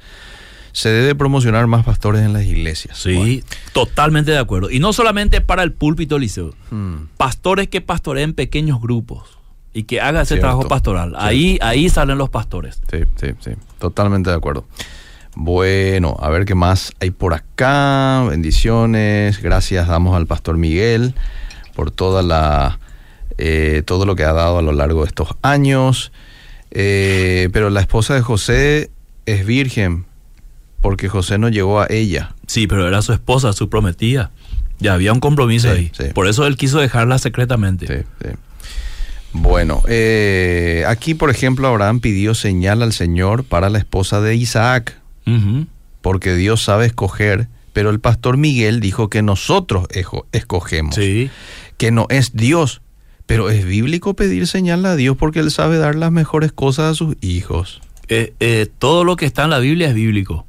Se 0.72 0.90
debe 0.90 1.16
promocionar 1.16 1.68
más 1.68 1.86
pastores 1.86 2.22
en 2.22 2.34
las 2.34 2.44
iglesias. 2.44 2.98
Sí, 3.00 3.44
totalmente 3.74 4.32
de 4.32 4.38
acuerdo. 4.38 4.70
Y 4.70 4.80
no 4.80 4.94
solamente 4.94 5.42
para 5.42 5.64
el 5.64 5.72
púlpito, 5.72 6.20
Liceo. 6.20 6.54
Bueno. 6.70 6.98
Mm. 6.98 7.08
Pastores 7.18 7.68
que 7.68 7.82
pastoreen 7.82 8.34
pequeños 8.34 8.80
grupos 8.80 9.35
y 9.76 9.84
que 9.84 10.02
hagan 10.02 10.22
ese 10.24 10.30
Cierto. 10.36 10.48
trabajo 10.48 10.68
pastoral. 10.68 11.14
Ahí, 11.18 11.60
ahí 11.62 11.90
salen 11.90 12.18
los 12.18 12.30
pastores. 12.30 12.82
Sí, 12.90 13.00
sí, 13.18 13.28
sí, 13.42 13.52
totalmente 13.78 14.32
de 14.32 14.36
acuerdo. 14.38 14.66
Bueno, 15.36 16.16
a 16.22 16.30
ver 16.30 16.46
qué 16.46 16.56
más 16.56 16.94
hay 17.02 17.12
por 17.12 17.34
acá. 17.34 18.24
Bendiciones, 18.30 19.42
gracias 19.42 19.88
damos 19.88 20.16
al 20.16 20.28
pastor 20.28 20.58
Miguel 20.58 21.14
por 21.76 21.92
toda 21.92 22.24
la 22.24 22.80
eh, 23.38 23.84
todo 23.86 24.06
lo 24.06 24.16
que 24.16 24.24
ha 24.24 24.32
dado 24.32 24.60
a 24.60 24.62
lo 24.62 24.72
largo 24.72 25.02
de 25.02 25.08
estos 25.10 25.30
años. 25.42 26.14
Eh, 26.72 27.50
pero 27.52 27.70
la 27.70 27.82
esposa 27.82 28.16
de 28.16 28.22
José 28.22 28.92
es 29.26 29.46
virgen 29.46 30.06
porque 30.82 31.10
José 31.10 31.38
no 31.38 31.50
llegó 31.50 31.82
a 31.82 31.88
ella. 31.90 32.34
Sí, 32.48 32.66
pero 32.68 32.88
era 32.88 33.02
su 33.02 33.12
esposa, 33.12 33.52
su 33.54 33.70
prometida. 33.70 34.32
Ya 34.80 34.94
había 34.94 35.12
un 35.12 35.20
compromiso 35.20 35.70
Sí, 35.74 35.78
ahí. 35.78 35.92
sí. 35.98 36.14
Por 36.14 36.28
eso 36.28 36.46
él 36.48 36.56
quiso 36.58 36.80
dejarla 36.80 37.18
secretamente. 37.18 37.88
Sí, 37.88 38.04
sí. 38.22 38.30
Bueno, 39.38 39.82
eh, 39.88 40.86
aquí 40.88 41.14
por 41.14 41.30
ejemplo 41.30 41.68
Abraham 41.68 42.00
pidió 42.00 42.34
señal 42.34 42.82
al 42.82 42.94
Señor 42.94 43.44
para 43.44 43.70
la 43.70 43.78
esposa 43.80 44.22
de 44.22 44.36
Isaac. 44.36 45.00
Porque 46.02 46.36
Dios 46.36 46.62
sabe 46.64 46.86
escoger, 46.86 47.48
pero 47.74 47.90
el 47.90 48.00
pastor 48.00 48.38
Miguel 48.38 48.80
dijo 48.80 49.10
que 49.10 49.22
nosotros 49.24 49.88
escogemos, 50.32 50.94
Sí. 50.96 51.30
que 51.78 51.90
no 51.92 52.06
es 52.10 52.34
Dios, 52.34 52.82
pero 53.26 53.50
es 53.50 53.66
bíblico 53.66 54.14
pedir 54.14 54.46
señal 54.48 54.86
a 54.86 54.96
Dios 54.96 55.18
porque 55.18 55.40
Él 55.40 55.50
sabe 55.52 55.78
dar 55.80 55.96
las 55.96 56.12
mejores 56.12 56.52
cosas 56.52 56.92
a 56.92 56.96
sus 56.96 57.16
hijos. 57.22 57.82
Eh, 58.08 58.34
eh, 58.40 58.68
todo 58.78 59.04
lo 59.04 59.16
que 59.16 59.26
está 59.26 59.44
en 59.46 59.50
la 59.50 59.60
Biblia 59.60 59.90
es 59.90 59.96
bíblico. 59.96 60.46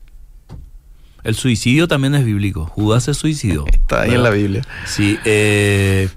El 1.24 1.34
suicidio 1.34 1.88
también 1.88 2.14
es 2.14 2.24
bíblico. 2.24 2.66
Judas 2.66 3.04
se 3.04 3.14
suicidó. 3.14 3.64
Está 3.72 4.02
ahí 4.02 4.14
en 4.14 4.22
la. 4.22 4.30
Biblia. 4.30 4.62
Sí. 4.84 5.18
eh, 5.24 6.08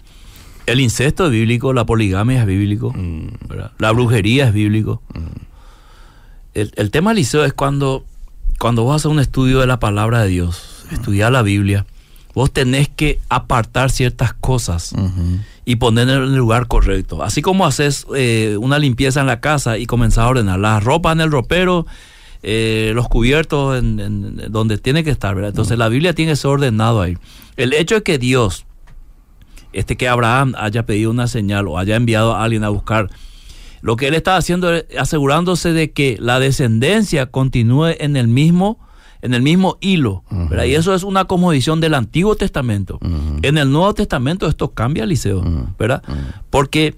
el 0.72 0.80
incesto 0.80 1.26
es 1.26 1.32
bíblico, 1.32 1.74
la 1.74 1.86
poligamia 1.86 2.41
es 2.41 2.45
bíblico, 2.45 2.91
Mm, 2.95 3.28
la 3.78 3.91
brujería 3.91 4.47
es 4.47 4.53
bíblico. 4.53 5.01
El, 6.53 6.72
el 6.76 6.91
tema, 6.91 7.13
Liceo, 7.13 7.45
es 7.45 7.53
cuando, 7.53 8.03
cuando 8.57 8.84
vos 8.84 8.95
haces 8.95 9.11
un 9.11 9.20
estudio 9.20 9.59
de 9.59 9.67
la 9.67 9.80
palabra 9.80 10.24
de 10.24 10.30
Dios, 10.30 10.86
estudiar 10.91 11.32
la 11.32 11.41
Biblia, 11.41 11.86
vos 12.34 12.51
tenés 12.51 12.89
que 12.89 13.20
apartar 13.30 13.91
ciertas 13.91 14.34
cosas 14.34 14.93
y 15.65 15.76
poner 15.76 16.09
en 16.09 16.15
el 16.24 16.36
lugar 16.36 16.67
correcto. 16.67 17.24
Así 17.24 17.41
como 17.41 17.65
haces 17.65 18.05
eh, 18.15 18.57
una 18.59 18.80
limpieza 18.80 19.22
en 19.22 19.28
la 19.28 19.39
casa 19.39 19.78
y 19.78 19.86
comenzás 19.86 20.20
a 20.26 20.28
ordenar 20.30 20.59
la 20.59 20.80
ropa 20.80 21.11
en 21.11 21.22
el 21.22 21.32
ropero, 21.32 21.86
eh, 22.41 22.91
los 22.95 23.07
cubiertos 23.09 23.78
en, 23.78 23.99
en- 23.99 24.39
en 24.39 24.51
donde 24.51 24.78
tiene 24.78 25.03
que 25.03 25.11
estar, 25.11 25.36
¿verdad? 25.36 25.49
Entonces 25.49 25.78
la 25.78 25.89
Biblia 25.89 26.13
tiene 26.13 26.32
que 26.32 26.36
ser 26.38 26.49
ordenado 26.51 27.01
ahí. 27.01 27.17
El 27.57 27.74
hecho 27.74 27.95
de 27.95 28.03
que 28.03 28.17
Dios, 28.17 28.65
este 29.74 29.97
que 29.97 30.07
Abraham 30.07 30.53
haya 30.57 30.86
pedido 30.86 31.11
una 31.11 31.28
señal 31.28 31.67
o 31.67 31.78
haya 31.78 31.95
enviado 31.95 32.34
a 32.36 32.43
alguien 32.43 32.63
a 32.63 32.70
buscar, 32.70 33.09
lo 33.82 33.95
que 33.95 34.07
él 34.07 34.13
está 34.13 34.36
haciendo 34.36 34.74
es 34.74 34.86
asegurándose 34.97 35.72
de 35.74 35.91
que 35.91 36.17
la 36.20 36.39
descendencia 36.39 37.28
continúe 37.28 37.95
en 37.99 38.15
el 38.17 38.28
mismo 38.28 38.80
en 39.22 39.34
el 39.34 39.41
mismo 39.41 39.78
hilo, 39.82 40.24
¿verdad? 40.30 40.63
Y 40.63 40.76
eso 40.76 40.95
es 40.95 41.03
una 41.03 41.26
comodición 41.26 41.82
del 41.82 41.93
Antiguo 41.93 42.36
Testamento. 42.36 42.99
En 43.41 43.57
el 43.57 43.70
Nuevo 43.70 43.93
Testamento 43.93 44.47
esto 44.47 44.72
cambia, 44.72 45.05
Liceo. 45.05 45.43
¿verdad? 45.78 46.01
Porque 46.49 46.95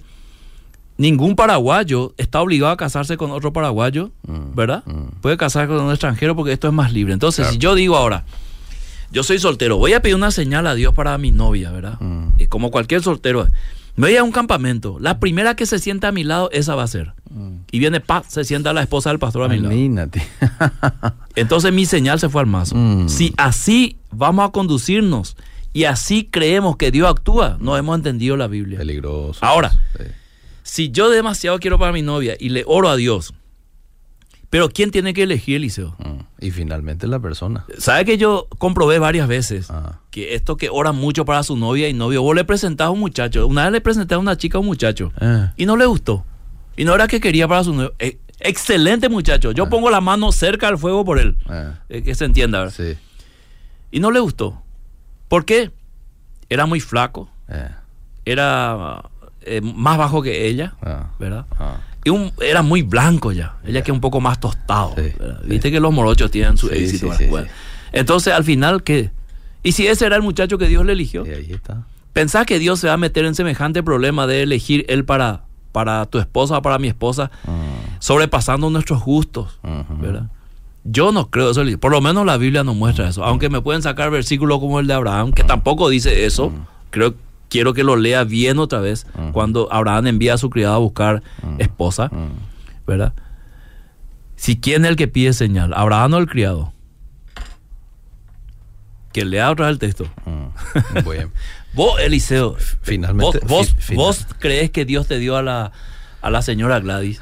ningún 0.98 1.34
paraguayo 1.34 2.14
está 2.18 2.40
obligado 2.40 2.72
a 2.72 2.76
casarse 2.76 3.16
con 3.16 3.32
otro 3.32 3.52
paraguayo. 3.52 4.10
¿verdad? 4.54 4.84
Puede 5.20 5.36
casarse 5.36 5.66
con 5.74 5.82
un 5.84 5.90
extranjero 5.90 6.36
porque 6.36 6.52
esto 6.52 6.68
es 6.68 6.74
más 6.74 6.92
libre. 6.92 7.12
Entonces, 7.12 7.42
Claro. 7.44 7.52
si 7.54 7.58
yo 7.58 7.74
digo 7.74 7.96
ahora, 7.96 8.24
yo 9.12 9.22
soy 9.22 9.38
soltero, 9.38 9.76
voy 9.76 9.92
a 9.92 10.00
pedir 10.02 10.16
una 10.16 10.30
señal 10.30 10.66
a 10.66 10.74
Dios 10.74 10.94
para 10.94 11.16
mi 11.18 11.30
novia, 11.30 11.70
¿verdad? 11.70 12.00
Mm. 12.00 12.28
Y 12.38 12.46
como 12.46 12.70
cualquier 12.70 13.02
soltero, 13.02 13.46
me 13.94 14.08
voy 14.08 14.16
a 14.16 14.24
un 14.24 14.32
campamento, 14.32 14.96
la 15.00 15.20
primera 15.20 15.54
que 15.54 15.66
se 15.66 15.78
sienta 15.78 16.08
a 16.08 16.12
mi 16.12 16.24
lado, 16.24 16.50
esa 16.52 16.74
va 16.74 16.82
a 16.82 16.86
ser. 16.88 17.12
Y 17.70 17.78
viene, 17.78 18.00
pa, 18.00 18.22
se 18.26 18.44
sienta 18.44 18.72
la 18.72 18.82
esposa 18.82 19.10
del 19.10 19.18
pastor 19.18 19.44
a 19.44 19.48
mi 19.48 19.56
lado. 19.58 19.72
Imagínate. 19.72 20.26
Entonces 21.36 21.72
mi 21.72 21.86
señal 21.86 22.18
se 22.20 22.28
fue 22.28 22.40
al 22.42 22.46
mazo. 22.46 22.74
Mm. 22.76 23.08
Si 23.08 23.32
así 23.36 23.96
vamos 24.10 24.48
a 24.48 24.52
conducirnos 24.52 25.36
y 25.72 25.84
así 25.84 26.28
creemos 26.30 26.76
que 26.76 26.90
Dios 26.90 27.08
actúa, 27.10 27.56
no 27.60 27.76
hemos 27.76 27.96
entendido 27.96 28.36
la 28.36 28.46
Biblia. 28.48 28.78
Peligroso. 28.78 29.38
Ahora, 29.44 29.70
Sí. 29.96 30.04
si 30.62 30.90
yo 30.90 31.08
demasiado 31.10 31.58
quiero 31.58 31.78
para 31.78 31.92
mi 31.92 32.02
novia 32.02 32.36
y 32.38 32.50
le 32.50 32.64
oro 32.66 32.88
a 32.90 32.96
Dios, 32.96 33.32
pero 34.52 34.68
¿quién 34.68 34.90
tiene 34.90 35.14
que 35.14 35.22
elegir, 35.22 35.56
Eliseo? 35.56 35.96
Mm. 35.98 36.44
Y 36.44 36.50
finalmente 36.50 37.06
la 37.06 37.18
persona. 37.18 37.64
¿Sabe 37.78 38.04
que 38.04 38.18
yo 38.18 38.48
comprobé 38.58 38.98
varias 38.98 39.26
veces 39.26 39.70
Ah. 39.70 40.00
que 40.10 40.34
esto 40.34 40.58
que 40.58 40.68
ora 40.70 40.92
mucho 40.92 41.24
para 41.24 41.42
su 41.42 41.56
novia 41.56 41.88
y 41.88 41.94
novio, 41.94 42.20
vos 42.20 42.36
le 42.36 42.44
presentás 42.44 42.88
a 42.88 42.90
un 42.90 43.00
muchacho, 43.00 43.46
una 43.46 43.62
vez 43.62 43.72
le 43.72 43.80
presenté 43.80 44.14
a 44.14 44.18
una 44.18 44.36
chica 44.36 44.58
a 44.58 44.60
un 44.60 44.66
muchacho 44.66 45.10
Eh. 45.22 45.48
y 45.56 45.64
no 45.64 45.78
le 45.78 45.86
gustó. 45.86 46.26
Y 46.76 46.84
no 46.84 46.94
era 46.94 47.08
que 47.08 47.18
quería 47.18 47.48
para 47.48 47.64
su 47.64 47.72
novio. 47.72 47.94
Eh, 47.98 48.18
excelente 48.40 49.08
muchacho, 49.08 49.52
yo 49.52 49.70
pongo 49.70 49.88
la 49.88 50.02
mano 50.02 50.32
cerca 50.32 50.68
al 50.68 50.76
fuego 50.76 51.02
por 51.02 51.18
él, 51.18 51.38
Eh. 51.48 51.72
eh, 51.88 52.02
que 52.02 52.14
se 52.14 52.26
entienda. 52.26 52.58
¿verdad? 52.58 52.74
Sí. 52.76 52.98
Y 53.90 54.00
no 54.00 54.10
le 54.10 54.20
gustó. 54.20 54.60
¿Por 55.28 55.46
qué? 55.46 55.70
Era 56.50 56.66
muy 56.66 56.80
flaco, 56.80 57.30
Eh. 57.48 57.70
era 58.26 59.02
eh, 59.44 59.60
más 59.62 59.96
bajo 59.96 60.20
que 60.22 60.46
ella, 60.46 60.74
Ah. 60.82 61.10
¿verdad? 61.18 61.46
Ah. 62.02 62.04
Y 62.04 62.10
un- 62.10 62.32
era 62.40 62.62
muy 62.62 62.82
blanco 62.82 63.32
ya. 63.32 63.54
Ella 63.64 63.82
que 63.82 63.90
es 63.90 63.94
un 63.94 64.00
poco 64.00 64.20
más 64.20 64.40
tostado. 64.40 64.94
Sí, 64.96 65.12
¿verdad? 65.18 65.40
sí. 65.42 65.48
Viste 65.48 65.70
que 65.70 65.80
los 65.80 65.92
morochos 65.92 66.30
tienen 66.30 66.56
su 66.56 66.68
Sí, 66.68 66.74
éxito. 66.76 67.12
sí. 67.16 67.26
Entonces, 67.92 68.32
al 68.32 68.44
final, 68.44 68.82
¿qué? 68.82 69.10
¿Y 69.62 69.72
si 69.72 69.86
ese 69.86 70.06
era 70.06 70.16
el 70.16 70.22
muchacho 70.22 70.58
que 70.58 70.66
Dios 70.66 70.84
le 70.84 70.92
eligió? 70.92 71.22
Ahí 71.24 71.52
está. 71.52 71.82
¿Pensás 72.12 72.44
que 72.46 72.58
Dios 72.58 72.80
se 72.80 72.88
va 72.88 72.94
a 72.94 72.96
meter 72.98 73.24
en 73.24 73.34
semejante 73.34 73.82
problema 73.82 74.26
de 74.26 74.42
elegir 74.42 74.84
él 74.88 75.04
para, 75.04 75.42
para 75.70 76.04
tu 76.06 76.18
esposa 76.18 76.58
o 76.58 76.62
para 76.62 76.78
mi 76.78 76.88
esposa, 76.88 77.30
Mm. 77.44 78.00
sobrepasando 78.00 78.68
nuestros 78.70 79.02
gustos? 79.02 79.58
¿verdad? 80.00 80.26
Yo 80.84 81.12
no 81.12 81.30
creo 81.30 81.50
eso. 81.52 81.62
Por 81.78 81.92
lo 81.92 82.00
menos 82.00 82.26
la 82.26 82.36
Biblia 82.36 82.64
no 82.64 82.74
muestra 82.74 83.08
eso. 83.08 83.24
Aunque 83.24 83.48
me 83.48 83.60
pueden 83.60 83.82
sacar 83.82 84.10
versículos 84.10 84.58
como 84.58 84.80
el 84.80 84.86
de 84.88 84.94
Abraham, 84.94 85.32
que 85.32 85.44
tampoco 85.44 85.88
dice 85.88 86.24
eso. 86.26 86.52
Creo, 86.90 87.14
quiero 87.52 87.74
que 87.74 87.84
lo 87.84 87.96
lea 87.96 88.24
bien 88.24 88.58
otra 88.58 88.80
vez. 88.80 89.06
Cuando 89.32 89.70
Abraham 89.70 90.06
envía 90.06 90.32
a 90.34 90.38
su 90.38 90.48
criado 90.48 90.74
a 90.74 90.78
buscar 90.78 91.22
esposa. 91.58 92.10
¿verdad? 92.86 93.12
Si 94.36 94.58
quién 94.58 94.84
es 94.86 94.90
el 94.90 94.96
que 94.96 95.06
pide 95.06 95.34
señal, 95.34 95.72
Abraham 95.74 96.14
o 96.14 96.18
el 96.18 96.26
criado. 96.26 96.72
Que 99.12 99.24
lea 99.26 99.50
otra 99.50 99.66
vez 99.66 99.74
el 99.74 99.78
texto. 99.78 100.06
Vos, 101.74 102.00
Eliseo, 102.00 102.56
Finalmente- 102.82 103.38
vos, 103.40 103.48
vos, 103.48 103.68
fi- 103.68 103.80
final- 103.80 103.96
vos 104.04 104.26
crees 104.38 104.70
que 104.70 104.84
Dios 104.84 105.06
te 105.06 105.18
dio 105.18 105.36
a 105.36 105.42
la, 105.42 105.72
a 106.22 106.30
la 106.30 106.42
señora 106.42 106.80
Gladys. 106.80 107.20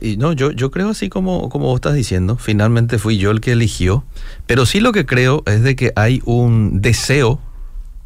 Y 0.00 0.16
no, 0.16 0.32
yo, 0.32 0.50
yo 0.52 0.70
creo 0.70 0.90
así 0.90 1.08
como, 1.08 1.48
como 1.48 1.66
vos 1.66 1.76
estás 1.76 1.94
diciendo, 1.94 2.36
finalmente 2.36 2.98
fui 2.98 3.18
yo 3.18 3.30
el 3.30 3.40
que 3.40 3.52
eligió, 3.52 4.04
pero 4.46 4.64
sí 4.66 4.80
lo 4.80 4.92
que 4.92 5.04
creo 5.06 5.42
es 5.46 5.62
de 5.62 5.74
que 5.76 5.92
hay 5.96 6.22
un 6.24 6.80
deseo 6.80 7.40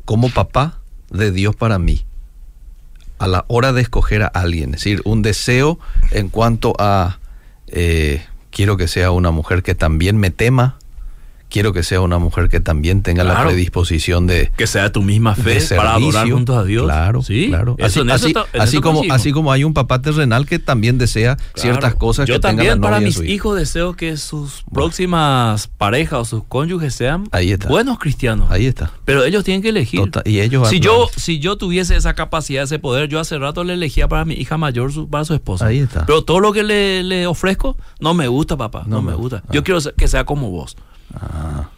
como 0.04 0.28
papá 0.30 0.80
de 1.16 1.32
Dios 1.32 1.56
para 1.56 1.78
mí 1.78 2.04
a 3.18 3.26
la 3.26 3.44
hora 3.48 3.72
de 3.72 3.80
escoger 3.80 4.22
a 4.22 4.26
alguien, 4.26 4.74
es 4.74 4.80
decir, 4.80 5.00
un 5.04 5.22
deseo 5.22 5.78
en 6.10 6.28
cuanto 6.28 6.74
a 6.78 7.18
eh, 7.68 8.24
quiero 8.50 8.76
que 8.76 8.88
sea 8.88 9.10
una 9.10 9.30
mujer 9.30 9.62
que 9.62 9.74
también 9.74 10.18
me 10.18 10.30
tema, 10.30 10.78
quiero 11.56 11.72
que 11.72 11.82
sea 11.82 12.00
una 12.02 12.18
mujer 12.18 12.48
que 12.48 12.60
también 12.60 13.02
tenga 13.02 13.24
la 13.24 13.42
predisposición 13.44 14.26
de, 14.26 14.52
Que 14.56 14.66
sea 14.66 14.92
tu 14.92 15.02
misma 15.02 15.34
fe 15.34 15.58
para 15.74 15.94
adorar 15.94 16.28
juntos 16.30 16.56
a 16.56 16.64
Dios. 16.64 16.84
Claro, 16.84 17.22
sí, 17.22 17.46
claro. 17.48 17.76
Eso, 17.78 18.04
así 18.58 18.80
como, 18.80 19.02
así 19.10 19.32
como 19.32 19.52
hay 19.52 19.64
un 19.64 19.72
papá 19.74 20.02
terrenal 20.02 20.44
que 20.46 20.58
también 20.58 20.98
desea 20.98 21.36
ciertas 21.54 21.94
cosas 21.94 22.26
Yo 22.28 22.34
que 22.34 22.40
tenga 22.40 22.56
también 22.56 22.74
la 22.80 22.80
para 22.82 23.00
mis 23.00 23.20
hijos 23.22 23.56
deseo 23.58 23.94
que 23.94 24.16
sus 24.16 24.64
próximas 24.72 25.68
parejas 25.68 26.20
o 26.20 26.24
sus 26.24 26.44
cónyuges 26.44 26.94
sean 26.94 27.28
Ahí 27.32 27.52
está. 27.52 27.68
buenos 27.68 27.98
cristianos. 27.98 28.50
Ahí 28.50 28.66
está. 28.66 28.90
Pero 29.04 29.24
ellos 29.24 29.44
tienen 29.44 29.62
que 29.62 29.70
elegir. 29.70 30.00
Total- 30.00 30.22
y 30.26 30.40
ellos 30.40 30.68
si 30.68 30.80
yo 30.80 31.08
si 31.16 31.38
yo 31.38 31.56
tuviese 31.56 31.96
esa 31.96 32.14
capacidad, 32.14 32.64
ese 32.64 32.78
poder, 32.78 33.08
yo 33.08 33.20
hace 33.20 33.38
rato 33.38 33.64
le 33.64 33.74
elegía 33.74 34.08
para 34.08 34.24
mi 34.24 34.34
hija 34.34 34.58
mayor 34.58 34.92
su- 34.92 35.08
para 35.08 35.24
su 35.24 35.34
esposa. 35.34 35.66
Ahí 35.66 35.78
está. 35.78 36.06
Pero 36.06 36.22
todo 36.22 36.40
lo 36.40 36.52
que 36.52 36.62
le, 36.62 37.02
le 37.02 37.26
ofrezco 37.26 37.76
no 38.00 38.14
me 38.14 38.28
gusta, 38.28 38.56
papá. 38.56 38.82
No, 38.86 38.96
No 38.96 39.02
me 39.02 39.10
me- 39.12 39.16
gusta. 39.16 39.42
ah. 39.46 39.50
Yo 39.52 39.64
quiero 39.64 39.80
ser- 39.80 39.94
que 39.94 40.08
sea 40.08 40.24
como 40.24 40.50
vos. 40.50 40.76
Ah, 41.20 41.68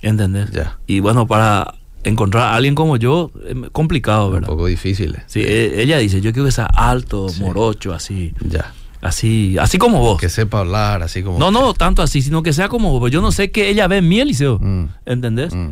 ¿Entendés? 0.00 0.50
Ya. 0.50 0.78
Y 0.86 1.00
bueno, 1.00 1.26
para 1.26 1.74
encontrar 2.04 2.44
a 2.44 2.54
alguien 2.56 2.74
como 2.74 2.96
yo, 2.96 3.30
es 3.46 3.54
complicado, 3.70 4.26
un 4.28 4.32
¿verdad? 4.34 4.48
poco 4.48 4.66
difícil. 4.66 5.14
eh. 5.14 5.22
Sí, 5.26 5.40
e- 5.40 5.80
ella 5.82 5.98
dice, 5.98 6.20
yo 6.20 6.32
quiero 6.32 6.46
que 6.46 6.52
sea 6.52 6.66
alto, 6.66 7.28
Sí. 7.28 7.40
morocho, 7.40 7.92
así, 7.94 8.34
Ya. 8.40 8.72
así, 9.00 9.56
así 9.58 9.78
como 9.78 10.00
vos. 10.00 10.20
Que 10.20 10.28
sepa 10.28 10.58
hablar, 10.60 11.02
así 11.02 11.22
como. 11.22 11.38
No, 11.38 11.50
no 11.52 11.72
tanto 11.74 12.02
así, 12.02 12.20
sino 12.22 12.42
que 12.42 12.52
sea 12.52 12.68
como 12.68 12.98
vos. 12.98 13.10
Yo 13.10 13.22
no 13.22 13.30
sé 13.32 13.50
qué 13.52 13.68
ella 13.70 13.86
ve 13.86 13.98
en 13.98 14.08
mí, 14.08 14.18
Eliseo. 14.20 14.58
Mm, 14.60 14.86
¿Entendés? 15.06 15.54
mm. 15.54 15.70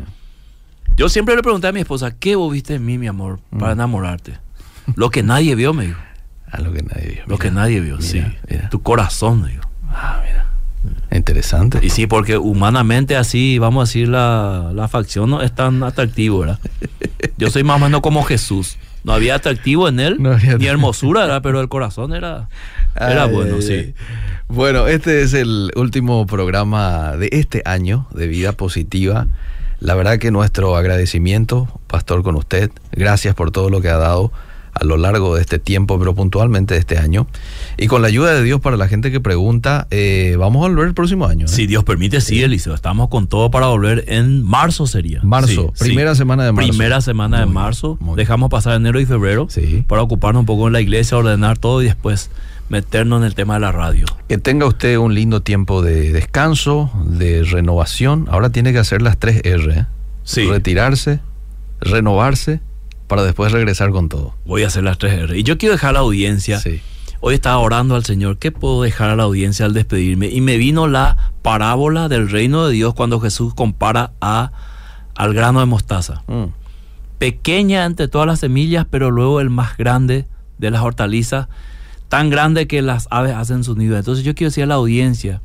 Yo 0.97 1.09
siempre 1.09 1.35
le 1.35 1.41
pregunté 1.41 1.67
a 1.67 1.71
mi 1.71 1.79
esposa, 1.81 2.11
¿qué 2.17 2.35
vos 2.35 2.51
viste 2.51 2.75
en 2.75 2.85
mí, 2.85 2.97
mi 2.97 3.07
amor, 3.07 3.39
para 3.59 3.71
Mm. 3.73 3.79
enamorarte? 3.79 4.37
Lo 4.95 5.09
que 5.09 5.23
nadie 5.23 5.55
vio, 5.55 5.73
me 5.73 5.87
dijo. 5.87 5.99
A 6.51 6.59
lo 6.61 6.71
que 6.73 6.81
nadie 6.83 7.07
vio. 7.07 7.21
Lo 7.27 7.35
Mira, 7.35 7.37
que 7.39 7.51
nadie 7.51 7.79
vio, 7.81 7.95
mira, 7.97 8.07
sí. 8.07 8.23
mira. 8.49 8.69
Tu 8.69 8.81
corazón, 8.81 9.41
me 9.41 9.49
dijo. 9.49 9.63
Ah, 9.89 10.21
mira. 10.25 10.45
Interesante. 11.11 11.79
Y 11.81 11.89
sí, 11.89 12.07
porque 12.07 12.37
humanamente 12.37 13.15
así, 13.15 13.59
vamos 13.59 13.81
a 13.81 13.85
decir, 13.89 14.07
la, 14.07 14.71
la 14.73 14.87
facción 14.87 15.29
no 15.29 15.41
es 15.41 15.53
tan 15.53 15.83
atractivo, 15.83 16.39
¿verdad? 16.39 16.59
Yo 17.37 17.49
soy 17.49 17.63
más 17.63 17.77
o 17.81 17.85
menos 17.85 18.01
como 18.01 18.23
Jesús. 18.23 18.77
No 19.03 19.13
había 19.13 19.35
atractivo 19.35 19.87
en 19.87 19.99
él, 19.99 20.17
No 20.19 20.31
había- 20.33 20.57
ni 20.57 20.67
hermosura, 20.67 21.21
¿verdad? 21.21 21.41
Pero 21.43 21.59
el 21.59 21.69
corazón 21.69 22.13
era, 22.13 22.49
era 22.95 23.23
Ay, 23.23 23.31
bueno, 23.33 23.55
ay, 23.57 23.61
sí. 23.61 23.73
ay. 23.73 23.93
Bueno, 24.47 24.87
este 24.87 25.21
es 25.23 25.33
el 25.33 25.71
último 25.75 26.25
programa 26.27 27.15
de 27.17 27.29
este 27.31 27.61
año 27.65 28.05
de 28.13 28.27
Vida 28.27 28.51
Positiva. 28.51 29.27
La 29.79 29.95
verdad 29.95 30.19
que 30.19 30.29
nuestro 30.29 30.75
agradecimiento, 30.75 31.67
Pastor, 31.87 32.21
con 32.21 32.35
usted. 32.35 32.69
Gracias 32.91 33.33
por 33.33 33.51
todo 33.51 33.69
lo 33.69 33.81
que 33.81 33.89
ha 33.89 33.97
dado 33.97 34.31
a 34.73 34.83
lo 34.85 34.97
largo 34.97 35.35
de 35.35 35.41
este 35.41 35.59
tiempo, 35.59 35.99
pero 35.99 36.15
puntualmente 36.15 36.73
de 36.75 36.79
este 36.79 36.97
año. 36.97 37.27
Y 37.77 37.87
con 37.87 38.01
la 38.01 38.07
ayuda 38.07 38.33
de 38.33 38.43
Dios 38.43 38.61
para 38.61 38.77
la 38.77 38.87
gente 38.87 39.11
que 39.11 39.19
pregunta, 39.19 39.87
eh, 39.91 40.35
vamos 40.39 40.63
a 40.65 40.69
volver 40.69 40.87
el 40.87 40.93
próximo 40.93 41.25
año. 41.27 41.45
¿eh? 41.45 41.49
Si 41.49 41.67
Dios 41.67 41.83
permite, 41.83 42.21
sí, 42.21 42.41
Eliseo. 42.41 42.73
Estamos 42.73 43.09
con 43.09 43.27
todo 43.27 43.51
para 43.51 43.67
volver 43.67 44.05
en 44.07 44.43
marzo 44.43 44.87
sería. 44.87 45.19
Marzo, 45.23 45.71
Sí, 45.75 45.83
primera 45.85 46.13
sí. 46.15 46.19
semana 46.19 46.45
de 46.45 46.51
marzo. 46.51 46.69
Primera 46.69 47.01
semana 47.01 47.39
de 47.39 47.45
Muy 47.45 47.55
marzo. 47.55 47.97
bien. 48.01 48.15
Dejamos 48.15 48.49
pasar 48.49 48.75
enero 48.75 48.99
y 48.99 49.05
febrero 49.05 49.47
Sí. 49.49 49.83
para 49.87 50.01
ocuparnos 50.01 50.41
un 50.41 50.45
poco 50.45 50.67
en 50.67 50.73
la 50.73 50.81
iglesia, 50.81 51.17
ordenar 51.17 51.57
todo 51.57 51.81
y 51.81 51.85
después 51.85 52.29
meternos 52.69 53.19
en 53.19 53.25
el 53.25 53.35
tema 53.35 53.55
de 53.55 53.59
la 53.59 53.71
radio. 53.73 54.05
Que 54.29 54.37
tenga 54.37 54.65
usted 54.65 54.95
un 54.97 55.13
lindo 55.13 55.41
tiempo 55.41 55.81
de 55.81 56.13
descanso, 56.13 56.89
de 57.05 57.43
renovación. 57.43 58.27
Ahora 58.31 58.49
tiene 58.51 58.71
que 58.71 58.79
hacer 58.79 59.01
las 59.01 59.17
tres 59.17 59.41
R. 59.43 59.73
¿eh? 59.79 59.85
Sí. 60.23 60.47
Retirarse, 60.47 61.19
renovarse, 61.81 62.61
para 63.11 63.23
después 63.23 63.51
regresar 63.51 63.91
con 63.91 64.07
todo. 64.07 64.35
Voy 64.45 64.63
a 64.63 64.67
hacer 64.67 64.85
las 64.85 64.97
tres 64.97 65.11
R. 65.11 65.37
Y 65.37 65.43
yo 65.43 65.57
quiero 65.57 65.73
dejar 65.73 65.89
a 65.89 65.93
la 65.95 65.99
audiencia. 65.99 66.61
Sí. 66.61 66.79
Hoy 67.19 67.33
estaba 67.33 67.57
orando 67.57 67.95
al 67.95 68.05
Señor, 68.05 68.37
¿qué 68.37 68.53
puedo 68.53 68.83
dejar 68.83 69.09
a 69.09 69.17
la 69.17 69.23
audiencia 69.23 69.65
al 69.65 69.73
despedirme? 69.73 70.29
Y 70.29 70.39
me 70.39 70.55
vino 70.55 70.87
la 70.87 71.33
parábola 71.41 72.07
del 72.07 72.29
reino 72.29 72.65
de 72.65 72.71
Dios 72.71 72.93
cuando 72.93 73.19
Jesús 73.19 73.53
compara 73.53 74.13
a, 74.21 74.53
al 75.13 75.33
grano 75.33 75.59
de 75.59 75.65
mostaza. 75.65 76.23
Mm. 76.27 76.53
Pequeña 77.17 77.83
entre 77.83 78.07
todas 78.07 78.27
las 78.27 78.39
semillas, 78.39 78.87
pero 78.89 79.11
luego 79.11 79.41
el 79.41 79.49
más 79.49 79.75
grande 79.75 80.25
de 80.57 80.71
las 80.71 80.81
hortalizas, 80.81 81.49
tan 82.07 82.29
grande 82.29 82.65
que 82.65 82.81
las 82.81 83.09
aves 83.11 83.35
hacen 83.35 83.65
su 83.65 83.75
nido. 83.75 83.97
Entonces 83.97 84.23
yo 84.23 84.35
quiero 84.35 84.51
decir 84.51 84.63
a 84.63 84.67
la 84.67 84.75
audiencia 84.75 85.41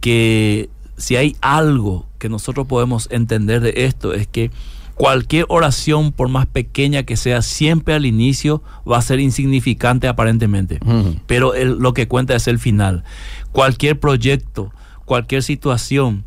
que 0.00 0.68
si 0.98 1.16
hay 1.16 1.38
algo 1.40 2.04
que 2.18 2.28
nosotros 2.28 2.66
podemos 2.66 3.08
entender 3.10 3.62
de 3.62 3.72
esto 3.76 4.12
es 4.12 4.26
que 4.26 4.50
cualquier 4.98 5.46
oración, 5.48 6.12
por 6.12 6.28
más 6.28 6.46
pequeña 6.46 7.04
que 7.04 7.16
sea, 7.16 7.40
siempre 7.40 7.94
al 7.94 8.04
inicio 8.04 8.62
va 8.90 8.98
a 8.98 9.02
ser 9.02 9.20
insignificante 9.20 10.08
aparentemente. 10.08 10.80
Pero 11.26 11.54
el- 11.54 11.78
lo 11.78 11.94
que 11.94 12.08
cuenta 12.08 12.34
es 12.34 12.48
el 12.48 12.58
final. 12.58 13.04
Cualquier 13.52 13.98
proyecto, 13.98 14.72
cualquier 15.04 15.42
situación, 15.42 16.24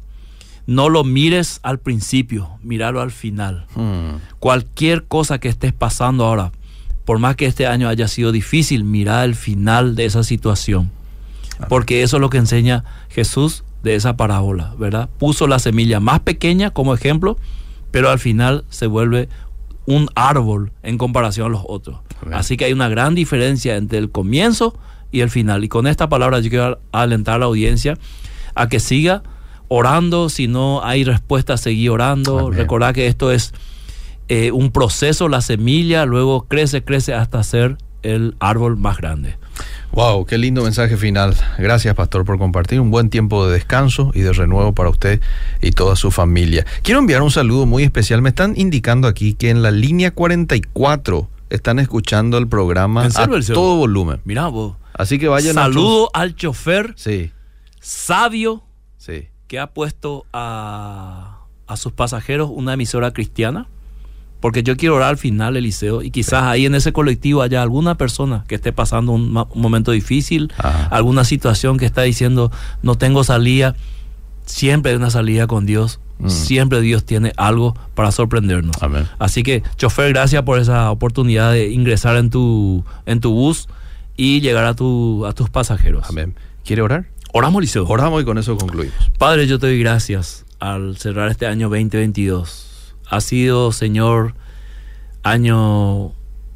no 0.68 0.90
lo 0.90 1.04
mires 1.04 1.60
al 1.64 1.80
principio, 1.80 2.50
míralo 2.64 3.02
al 3.02 3.12
final. 3.12 3.66
Cualquier 4.40 5.04
cosa 5.04 5.40
que 5.40 5.50
estés 5.50 5.74
pasando 5.74 6.26
ahora, 6.26 6.52
por 7.04 7.20
más 7.20 7.36
que 7.36 7.48
este 7.48 7.68
año 7.68 7.90
haya 7.90 8.08
sido 8.08 8.32
difícil, 8.32 8.84
mira 8.86 9.26
el 9.26 9.36
final 9.36 9.96
de 9.96 10.06
esa 10.06 10.24
situación. 10.24 10.92
Porque 11.68 12.04
eso 12.04 12.18
es 12.18 12.22
lo 12.22 12.30
que 12.30 12.38
enseña 12.38 12.86
Jesús 13.10 13.64
de 13.84 13.96
esa 13.96 14.16
parábola, 14.16 14.74
¿verdad? 14.80 15.10
Puso 15.20 15.46
la 15.48 15.60
semilla 15.60 16.00
más 16.00 16.22
pequeña 16.22 16.70
como 16.72 16.94
ejemplo, 16.94 17.38
pero 17.92 18.10
al 18.10 18.20
final 18.20 18.66
se 18.70 18.88
vuelve 18.88 19.30
un 19.86 20.10
árbol 20.16 20.72
en 20.84 20.98
comparación 20.98 21.48
a 21.48 21.50
los 21.50 21.64
otros. 21.66 22.00
Así 22.32 22.56
que 22.56 22.66
hay 22.66 22.74
una 22.74 22.88
gran 22.88 23.16
diferencia 23.16 23.76
entre 23.76 23.98
el 23.98 24.12
comienzo 24.12 24.78
y 25.12 25.22
el 25.22 25.30
final. 25.30 25.64
Y 25.64 25.70
con 25.70 25.88
esta 25.88 26.08
palabra 26.08 26.40
yo 26.40 26.50
quiero 26.50 26.80
alentar 26.92 27.36
a 27.36 27.40
la 27.40 27.46
audiencia 27.46 27.98
a 28.56 28.70
que 28.70 28.80
siga 28.80 29.24
orando. 29.68 30.30
Si 30.30 30.48
no 30.48 30.84
hay 30.84 31.04
respuesta, 31.04 31.58
seguir 31.58 31.90
orando. 31.90 32.40
Amén. 32.40 32.54
Recordad 32.54 32.94
que 32.94 33.08
esto 33.08 33.32
es 33.32 33.54
eh, 34.28 34.52
un 34.52 34.72
proceso, 34.72 35.28
la 35.28 35.42
semilla, 35.42 36.06
luego 36.06 36.48
crece, 36.48 36.84
crece 36.84 37.14
hasta 37.14 37.44
ser 37.44 37.78
el 38.04 38.36
árbol 38.40 38.78
más 38.78 38.98
grande. 38.98 39.38
Wow, 39.94 40.26
qué 40.26 40.38
lindo 40.38 40.64
mensaje 40.64 40.96
final. 40.96 41.36
Gracias, 41.58 41.94
pastor, 41.96 42.24
por 42.24 42.38
compartir 42.38 42.80
un 42.80 42.92
buen 42.92 43.10
tiempo 43.10 43.46
de 43.46 43.54
descanso 43.54 44.12
y 44.14 44.22
de 44.22 44.32
renuevo 44.32 44.74
para 44.74 44.90
usted 44.90 45.20
y 45.62 45.72
toda 45.72 45.98
su 45.98 46.12
familia. 46.12 46.66
Quiero 46.82 47.00
enviar 47.02 47.22
un 47.22 47.32
saludo 47.32 47.66
muy 47.66 47.84
especial. 47.84 48.22
Me 48.22 48.30
están 48.30 48.54
indicando 48.56 49.10
aquí 49.10 49.34
que 49.34 49.50
en 49.50 49.62
la 49.62 49.70
línea 49.72 50.12
44 50.12 51.28
están 51.50 51.80
escuchando 51.80 52.38
el 52.38 52.48
programa 52.48 53.04
¿En 53.04 53.12
serio, 53.12 53.36
a 53.36 53.42
todo 53.54 53.76
volumen. 53.76 54.22
Mirá 54.24 54.48
vos. 54.48 54.78
Así 54.94 55.20
que 55.20 55.28
vayan 55.28 55.58
a 55.58 55.64
Saludo 55.64 56.10
al 56.14 56.36
chofer 56.36 56.94
Sí, 56.96 57.32
sabio 57.82 58.64
sí. 58.98 59.28
que 59.48 59.60
ha 59.60 59.68
puesto 59.68 60.26
a, 60.32 61.40
a 61.68 61.76
sus 61.78 61.92
pasajeros 61.92 62.50
una 62.54 62.74
emisora 62.76 63.12
cristiana. 63.12 63.68
Porque 64.42 64.64
yo 64.64 64.76
quiero 64.76 64.96
orar 64.96 65.10
al 65.10 65.18
final, 65.18 65.56
Eliseo, 65.56 66.02
y 66.02 66.10
quizás 66.10 66.44
ahí 66.44 66.66
en 66.66 66.76
ese 66.76 66.92
colectivo 66.92 67.44
haya 67.44 67.62
alguna 67.62 67.96
persona 67.96 68.44
que 68.48 68.56
esté 68.56 68.74
pasando 68.74 69.12
un, 69.14 69.32
momento 69.32 69.92
difícil, 69.92 70.52
Ajá. 70.58 70.88
alguna 70.88 71.24
situación 71.24 71.78
que 71.78 71.86
está 71.86 72.02
diciendo, 72.02 72.52
no 72.82 72.96
tengo 72.96 73.24
salida. 73.24 73.76
Siempre 74.46 74.92
hay 74.92 74.98
una 74.98 75.12
salida 75.12 75.46
con 75.46 75.68
Dios. 75.68 76.00
Mm. 76.18 76.30
Siempre 76.30 76.82
Dios 76.82 77.06
tiene 77.06 77.34
algo 77.38 77.76
para 77.94 78.12
sorprendernos. 78.12 78.82
Amén. 78.82 79.08
Así 79.20 79.44
que, 79.44 79.64
chofer, 79.78 80.10
gracias 80.12 80.42
por 80.44 80.60
esa 80.60 80.90
oportunidad 80.92 81.52
de 81.52 81.70
ingresar 81.70 82.18
en 82.18 82.32
tu, 82.32 82.84
en 83.06 83.22
tu 83.22 83.32
bus 83.32 83.70
y 84.18 84.42
llegar 84.42 84.66
a, 84.66 84.76
tu, 84.76 85.26
a 85.28 85.34
tus 85.34 85.52
pasajeros. 85.52 86.10
Amén. 86.10 86.36
¿Quiere 86.66 86.82
orar? 86.82 87.06
Oramos, 87.32 87.60
Eliseo. 87.60 87.86
Oramos 87.88 88.22
y 88.24 88.26
con 88.26 88.40
eso 88.40 88.58
concluimos. 88.58 88.96
Padre, 89.18 89.48
yo 89.48 89.60
te 89.60 89.68
doy 89.68 89.80
gracias 89.80 90.46
al 90.60 90.98
cerrar 90.98 91.30
este 91.30 91.46
año 91.46 91.70
2022. 91.70 92.71
Ha 93.12 93.20
sido, 93.20 93.74
Señor, 93.74 94.36
año 95.22 96.14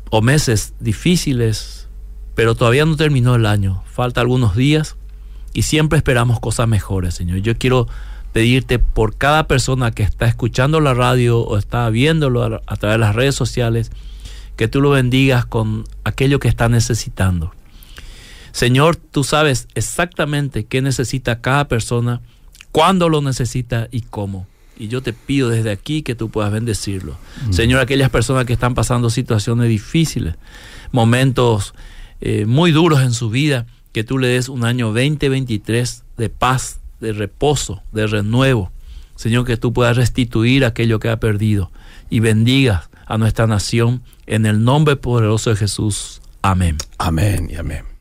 o 0.10 0.22
meses 0.22 0.74
difíciles, 0.80 1.89
pero 2.34 2.56
todavía 2.56 2.86
no 2.86 2.95
terminó 2.95 3.36
el 3.36 3.45
año. 3.45 3.84
Falta 3.86 4.22
algunos 4.22 4.56
días 4.56 4.95
y 5.53 5.64
siempre 5.64 5.97
esperamos 5.97 6.39
cosas 6.39 6.70
mejores, 6.70 7.14
Señor. 7.14 7.39
Yo 7.39 7.58
quiero 7.58 7.88
pedirte 8.32 8.80
por 8.80 9.18
cada 9.18 9.47
persona 9.47 9.91
que 9.91 10.03
está 10.03 10.28
escuchando 10.28 10.80
la 10.80 10.93
radio 10.93 11.41
o 11.41 11.58
está 11.58 11.89
viéndolo 11.89 12.41
a, 12.43 12.78
través 12.78 12.95
de 12.95 12.99
las 12.99 13.16
redes 13.16 13.36
sociales, 13.36 13.91
que 14.56 14.70
tú 14.70 14.80
lo 14.80 14.91
bendigas 14.91 15.45
con 15.45 15.84
aquello 16.06 16.39
que 16.39 16.47
está 16.47 16.70
necesitando. 16.70 17.53
Señor, 18.53 18.95
tú 18.95 19.26
sabes 19.26 19.68
exactamente 19.76 20.64
qué 20.64 20.82
necesita 20.82 21.41
cada 21.41 21.68
persona, 21.68 22.22
cuándo 22.72 23.10
lo 23.10 23.22
necesita 23.22 23.89
y 23.91 24.03
cómo. 24.03 24.47
Y 24.78 24.88
yo 24.88 25.01
te 25.01 25.13
pido 25.13 25.49
desde 25.49 25.71
aquí 25.71 26.01
que 26.01 26.15
tú 26.15 26.30
puedas 26.30 26.51
bendecirlo. 26.51 27.17
Señor, 27.49 27.80
aquellas 27.80 28.09
personas 28.09 28.45
que 28.45 28.53
están 28.53 28.76
pasando 28.76 29.09
situaciones 29.09 29.69
difíciles, 29.69 30.36
momentos 30.91 31.73
eh, 32.21 32.45
muy 32.45 32.71
duros 32.71 33.01
en 33.01 33.13
su 33.13 33.30
vida, 33.30 33.65
que 33.93 34.03
tú 34.03 34.17
le 34.17 34.28
des 34.28 34.49
un 34.49 34.65
año 34.65 34.88
2023 34.88 36.03
de 36.17 36.30
paz, 36.30 36.80
de 36.99 37.13
reposo, 37.13 37.82
de 37.93 38.07
renuevo. 38.07 38.71
Señor, 39.15 39.45
que 39.45 39.55
tú 39.55 39.71
puedas 39.71 39.95
restituir 39.95 40.65
aquello 40.65 40.99
que 40.99 41.09
ha 41.09 41.19
perdido 41.19 41.71
y 42.09 42.19
bendigas 42.19 42.89
a 43.05 43.17
nuestra 43.17 43.47
nación 43.47 44.03
en 44.26 44.45
el 44.45 44.63
nombre 44.63 44.97
poderoso 44.97 45.51
de 45.51 45.55
Jesús. 45.55 46.21
Amén. 46.41 46.78
Amén 46.97 47.49
y 47.49 47.55
amén. 47.55 47.95